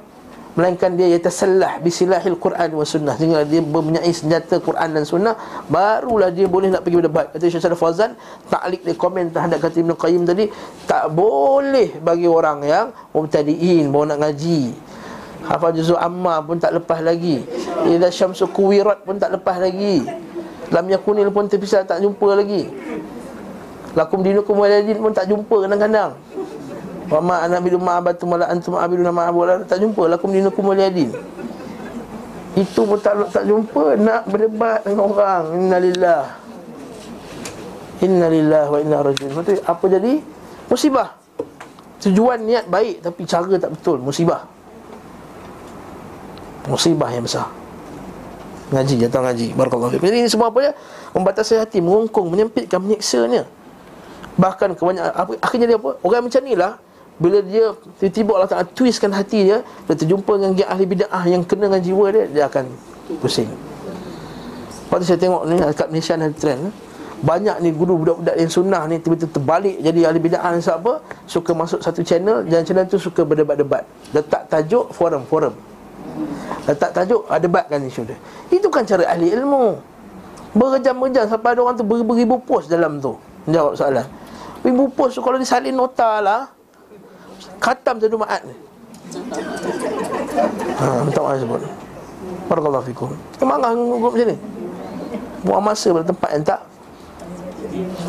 [0.58, 3.14] Melainkan dia yatasallah bisilahil Quran wa sunnah.
[3.16, 5.38] Sehingga dia mempunyai senjata Quran dan sunnah
[5.70, 8.18] Barulah dia boleh nak pergi berdebat Kata Syed Salih Fawzan
[8.50, 10.50] Ta'lik dia komen terhadap kata Ibn Qayyim tadi
[10.90, 14.74] Tak boleh bagi orang yang Mubtadi'in, bawa nak ngaji.
[15.50, 17.42] Hafal juzu amma pun tak lepas lagi.
[17.88, 20.06] Ila syamsu kuwirat pun tak lepas lagi.
[20.70, 22.70] Lam yakunil pun terpisah tak jumpa lagi.
[23.98, 26.14] Lakum dinukum waladin pun tak jumpa kadang-kadang
[27.10, 30.70] Wa ma ana bidu ma abatu mala antum abidu ma abu tak jumpa lakum dinukum
[30.70, 31.10] waliyadin.
[32.54, 35.44] Itu pun tak tak jumpa nak berdebat dengan orang.
[35.58, 36.24] Innalillah.
[38.06, 39.34] Innalillah wa inna rajiun.
[39.34, 40.22] Betul apa jadi?
[40.70, 41.18] Musibah.
[42.00, 44.48] Tujuan niat baik tapi cara tak betul, musibah.
[46.70, 47.50] Musibah yang besar.
[48.70, 49.58] Ngaji, datang ngaji.
[49.58, 50.06] Barakallahu fiik.
[50.06, 50.72] Jadi ini semua apa ya?
[51.18, 53.50] Membatasi hati, mengungkung, menyempitkan, menyiksanya.
[54.38, 55.98] Bahkan kebanyakan apa, akhirnya dia apa?
[56.06, 56.78] Orang macam ni lah
[57.20, 61.44] bila dia tiba-tiba Allah Ta'ala twistkan hati dia Dia terjumpa dengan geng ahli bid'ah yang
[61.44, 62.66] kena dengan jiwa dia Dia akan
[63.20, 63.52] pusing
[64.88, 66.72] Lepas saya tengok ni kat Malaysia ada trend
[67.20, 71.04] banyak ni guru budak-budak yang sunnah ni tiba-tiba terbalik jadi ahli bid'ah ni apa?
[71.28, 73.84] Suka masuk satu channel dan channel tu suka berdebat-debat.
[74.16, 75.52] Letak tajuk forum-forum.
[76.64, 78.16] Letak tajuk debatkan isu dia.
[78.48, 79.76] Itu kan cara ahli ilmu.
[80.56, 84.08] Berjam-jam sampai ada orang tu beribu-ribu post dalam tu menjawab soalan.
[84.64, 86.48] Ribu post tu kalau disalin nota lah
[87.60, 88.56] Khatam satu ma'at ni.
[90.80, 91.62] Ha, minta maaf sebut.
[92.46, 93.10] Barakallahu fikum.
[93.38, 94.38] Dengan grup macam ni.
[95.40, 96.62] Buang masa pada tempat yang tak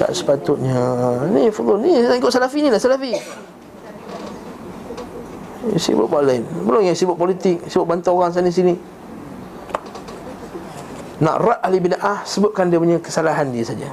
[0.03, 0.75] Tak sepatutnya.
[1.31, 3.15] Ni fudul Ni saya ikut salafi ni lah Salafi.
[5.77, 6.43] Sibuk buat lain.
[6.67, 8.75] Belum yang sibuk politik Sibuk bantu orang sana sini.
[11.21, 13.89] Nak rat ahli bida'ah Sebutkan dia punya kesalahan dia saja.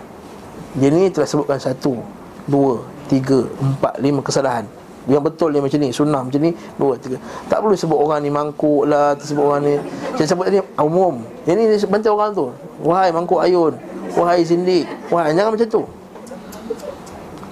[0.80, 1.99] Dia ni telah sebutkan satu
[2.47, 2.81] Dua
[3.11, 4.65] Tiga Empat Lima kesalahan
[5.08, 7.16] yang betul dia macam ni Sunnah macam ni Dua, tiga.
[7.48, 9.76] Tak perlu sebut orang ni mangkuk lah Sebut orang ni.
[10.20, 11.24] Saya sebut tadi Umum.
[11.48, 12.52] Yang ni bantai orang tu.
[12.84, 13.74] Wahai mangkuk ayun
[14.20, 15.84] Wahai sindik Wahai jangan macam tu.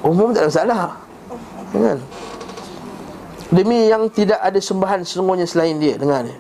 [0.04, 0.80] Umum tak ada masalah.
[1.72, 2.00] Kan?
[3.50, 6.36] Demi yang tidak ada sembahan sesungguhnya selain dia Dengar ni.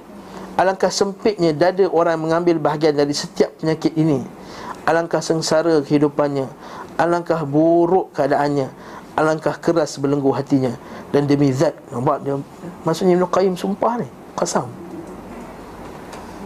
[0.60, 4.24] Alangkah sempitnya dada orang mengambil bahagian dari setiap penyakit ini.
[4.84, 6.48] Alangkah sengsara kehidupannya.
[6.96, 8.72] Alangkah buruk keadaannya.
[9.16, 10.76] Alangkah keras belenggu hatinya
[11.16, 12.36] dan demi zat nampak dia
[12.84, 14.68] maksudnya Ibn Qayyim sumpah ni qasam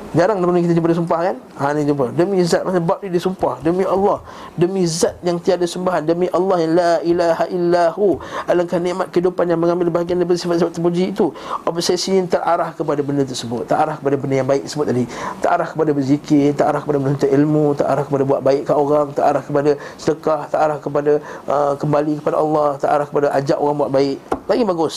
[0.09, 1.35] Jarang dulu kita jumpa dia sumpah kan?
[1.61, 2.09] Ha ni jumpa.
[2.17, 3.61] Demi zat Masa bab ni dia sumpah.
[3.61, 4.25] Demi Allah.
[4.57, 6.01] Demi zat yang tiada sembahan.
[6.01, 8.17] Demi Allah yang la ilaha illahu
[8.49, 11.29] Alangkah nikmat kehidupan yang mengambil bahagian daripada sifat-sifat terpuji itu.
[11.61, 13.69] Obsesi yang terarah kepada benda tersebut.
[13.69, 15.03] Terarah kepada benda yang baik tersebut tadi.
[15.45, 16.57] Terarah kepada berzikir.
[16.57, 17.65] Terarah kepada menuntut ilmu.
[17.77, 19.07] Terarah kepada buat baik ke orang.
[19.13, 19.71] Terarah kepada
[20.01, 20.41] sedekah.
[20.49, 21.11] Terarah kepada
[21.45, 22.81] uh, kembali kepada Allah.
[22.81, 24.17] Terarah kepada ajak orang buat baik.
[24.49, 24.95] Lagi bagus.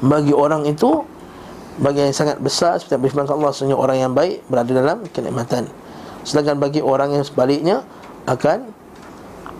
[0.00, 1.04] Bagi orang itu
[1.80, 5.64] bagi yang sangat besar seperti yang firman Allah sesungguhnya orang yang baik berada dalam kenikmatan.
[6.22, 7.82] Sedangkan bagi orang yang sebaliknya
[8.28, 8.70] akan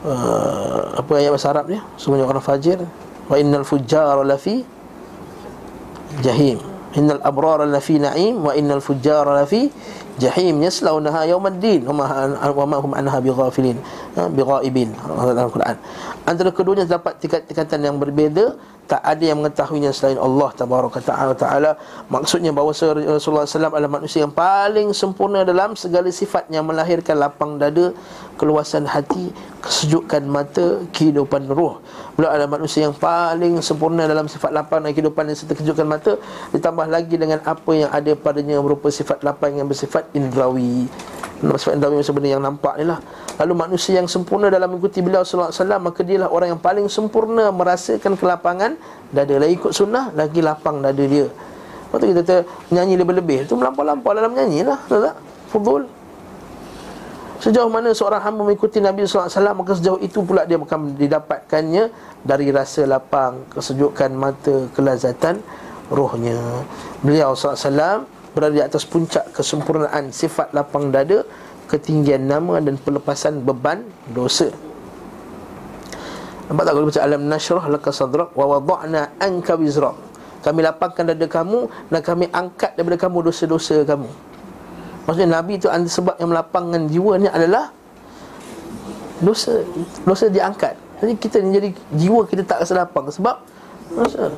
[0.06, 1.80] uh, apa ayat bahasa Arabnya?
[1.98, 2.78] Semuanya orang fajir.
[3.26, 4.62] Wa innal fujjar lafi
[6.20, 6.60] jahim.
[6.92, 8.38] Innal abrara lafi na'im.
[8.44, 9.72] Wa innal fujjara lafi
[10.20, 10.62] jahim.
[10.62, 13.80] Yaslaunaha yaumaddin wa ma hum anha bighafilin
[14.14, 14.94] ha, bighaibin.
[14.94, 15.76] Dalam Quran.
[16.28, 18.54] Antara keduanya terdapat tingkatan yang berbeza
[18.92, 21.80] tak ada yang mengetahuinya selain Allah tabaraka taala taala.
[22.12, 27.56] Maksudnya bahawa Rasulullah SAW adalah manusia yang paling sempurna dalam segala sifat yang melahirkan lapang
[27.56, 27.96] dada
[28.36, 29.32] keluasan hati
[29.64, 31.80] kesejukan mata kehidupan roh
[32.18, 36.12] beliau adalah manusia yang paling sempurna dalam sifat lapang dan kehidupan dan serta kesejukan mata.
[36.52, 40.84] Ditambah lagi dengan apa yang ada padanya berupa sifat lapang yang bersifat indrawi.
[41.40, 43.00] Sifat indrawi sebenarnya yang nampak ni lah
[43.40, 46.86] Lalu manusia yang sempurna dalam mengikuti beliau sallallahu alaihi wasallam maka dialah orang yang paling
[46.92, 48.76] sempurna merasakan kelapangan
[49.08, 49.34] dada.
[49.40, 51.26] Lagi ikut sunnah lagi lapang dada dia.
[51.28, 52.36] Lepas tu kita
[52.72, 53.48] nyanyi lebih-lebih.
[53.48, 54.80] Itu melampau-lampau dalam nyanyi lah.
[54.88, 55.16] Tak?
[55.52, 55.84] Fudul.
[57.42, 61.90] Sejauh mana seorang hamba mengikuti Nabi SAW Maka sejauh itu pula dia akan didapatkannya
[62.22, 65.42] Dari rasa lapang, kesejukan mata, kelazatan
[65.90, 66.38] rohnya
[67.02, 71.26] Beliau SAW berada di atas puncak kesempurnaan sifat lapang dada
[71.72, 74.52] ketinggian nama dan pelepasan beban dosa.
[76.52, 79.96] Nampak tak kalau baca alam nashrah laka sadrak wa wada'na anka wizrak.
[80.44, 84.10] Kami lapangkan dada kamu dan kami angkat daripada kamu dosa-dosa kamu.
[85.08, 87.72] Maksudnya Nabi itu sebab yang melapangkan jiwa ni adalah
[89.24, 89.64] dosa
[90.04, 90.76] dosa diangkat.
[91.00, 93.40] Jadi kita ni jadi jiwa kita tak rasa lapang sebab
[93.96, 94.28] dosa.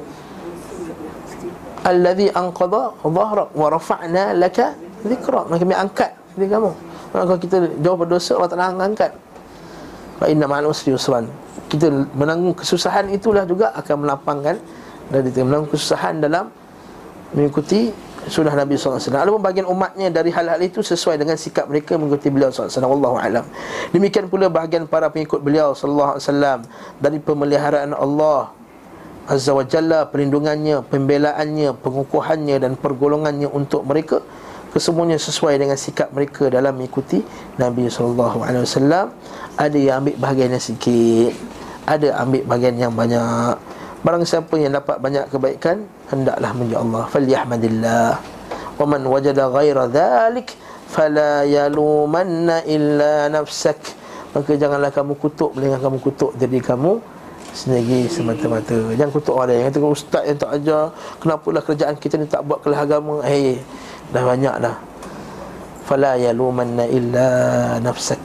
[1.85, 5.51] Alladhi anqadha dhahrak wa rafa'na laka dhikra.
[5.51, 6.94] Kami angkat diri kamu.
[7.15, 9.15] Kalau kita jauh berdosa Allah Ta'ala angkat.
[10.19, 11.27] Fa inna ma'al usri usran
[11.67, 14.59] Kita menanggung kesusahan itulah juga Akan melapangkan
[15.11, 16.51] Dan kita menanggung kesusahan dalam
[17.35, 17.91] Mengikuti
[18.31, 22.55] sunnah Nabi SAW Ada bahagian umatnya dari hal-hal itu Sesuai dengan sikap mereka mengikuti beliau
[22.55, 23.45] SAW Wallahu'alam
[23.91, 26.63] Demikian pula bahagian para pengikut beliau SAW
[27.03, 28.55] Dari pemeliharaan Allah
[29.27, 34.23] Azza wa Jalla Perlindungannya, pembelaannya, pengukuhannya Dan pergolongannya untuk mereka
[34.75, 37.23] kesemuanya sesuai dengan sikap mereka dalam mengikuti
[37.57, 39.15] Nabi sallallahu alaihi wasallam.
[39.55, 41.33] Ada yang ambil bahagian yang sikit
[41.85, 43.57] ada ambil bahagian yang banyak.
[44.05, 47.05] Barang siapa yang dapat banyak kebaikan hendaklah memuji Allah.
[47.09, 48.11] Falyahmadillah.
[48.77, 50.53] Wa man wajada ghaira dhalik
[50.89, 53.81] fala yalumanna illa nafsak.
[54.35, 56.99] Maka janganlah kamu kutuk melainkan kamu kutuk diri kamu
[57.55, 58.77] sendiri semata-mata.
[58.99, 60.91] Jangan kutuk orang yang kata ustaz yang tak ajar
[61.23, 63.23] Kenapalah kerjaan kita ni tak buat kelah agama?
[63.23, 63.49] Eh hey,
[64.11, 64.77] dah banyak dah.
[65.85, 67.29] Fala yalumanna illa
[67.81, 68.21] nafsak.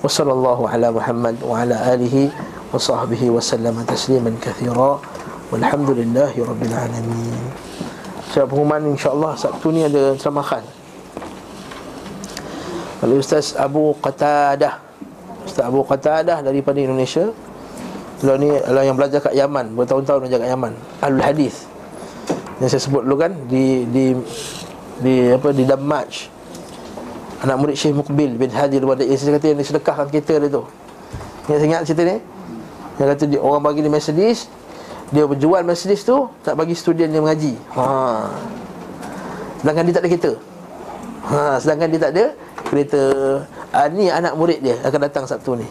[0.00, 2.30] Wa sallallahu ala muhammad wa ala alihi
[2.70, 4.98] wa sahbihi wa sallama tasliman kathira.
[5.54, 7.42] Walhamdulillahi rabbil alamin.
[8.34, 10.66] Siapa pengumuman insyaAllah Sabtu ni ada ceramahan
[13.06, 14.82] Oleh Ustaz Abu Qatadah.
[15.46, 17.30] Ustaz Abu Qatadah daripada Indonesia.
[18.18, 20.72] Beliau ni adalah yang belajar kat Yaman Bertahun-tahun belajar kat Yaman.
[20.98, 21.70] Alul Hadis.
[22.58, 24.18] Yang saya sebut dulu kan Di, di
[25.04, 26.32] di apa di Damaj.
[27.44, 30.64] Anak murid Syekh Mukbil bin Hadi Al-Wadi saya kata yang disedekahkan kereta dia tu.
[31.52, 32.16] Ingat ingat cerita ni?
[32.96, 34.48] Yang kata dia, orang bagi dia Mercedes
[35.12, 37.52] dia berjual Mercedes tu tak bagi student dia mengaji.
[37.76, 37.84] Ha.
[39.60, 40.32] sedangkan dia tak ada kereta.
[41.28, 41.38] Ha.
[41.60, 42.24] sedangkan dia tak ada
[42.64, 43.02] kereta.
[43.76, 45.68] Ha, ni anak murid dia akan datang Sabtu ni.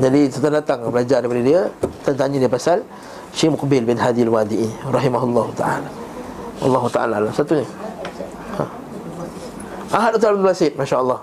[0.00, 1.60] Jadi kita datang belajar daripada dia
[2.16, 2.80] tanya dia pasal
[3.36, 5.90] Syekh Mukbil bin Hadi Al-Wadi rahimahullah ta'ala.
[6.62, 7.66] Allah Ta'ala satunya
[9.92, 10.34] Ahad Dr.
[10.34, 10.72] Abdul Basit.
[10.74, 11.20] Masya Allah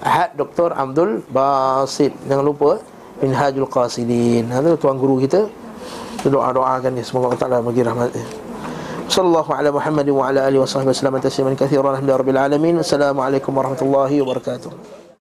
[0.00, 0.70] Ahad Dr.
[0.70, 2.14] Abdul Basit.
[2.30, 2.78] Jangan lupa
[3.18, 4.50] Minhajul Qasidin.
[4.50, 5.50] Itu tuan guru kita.
[6.24, 7.04] Doa-doakan dia.
[7.04, 8.10] Semoga Allah Ta'ala bagi rahmat
[9.04, 11.20] Sallallahu ala Muhammad wa ala alihi wa sahbihi wa sallam.
[11.20, 12.74] Tasliman Alhamdulillah Rabbil Alamin.
[12.80, 15.03] Assalamualaikum warahmatullahi wabarakatuh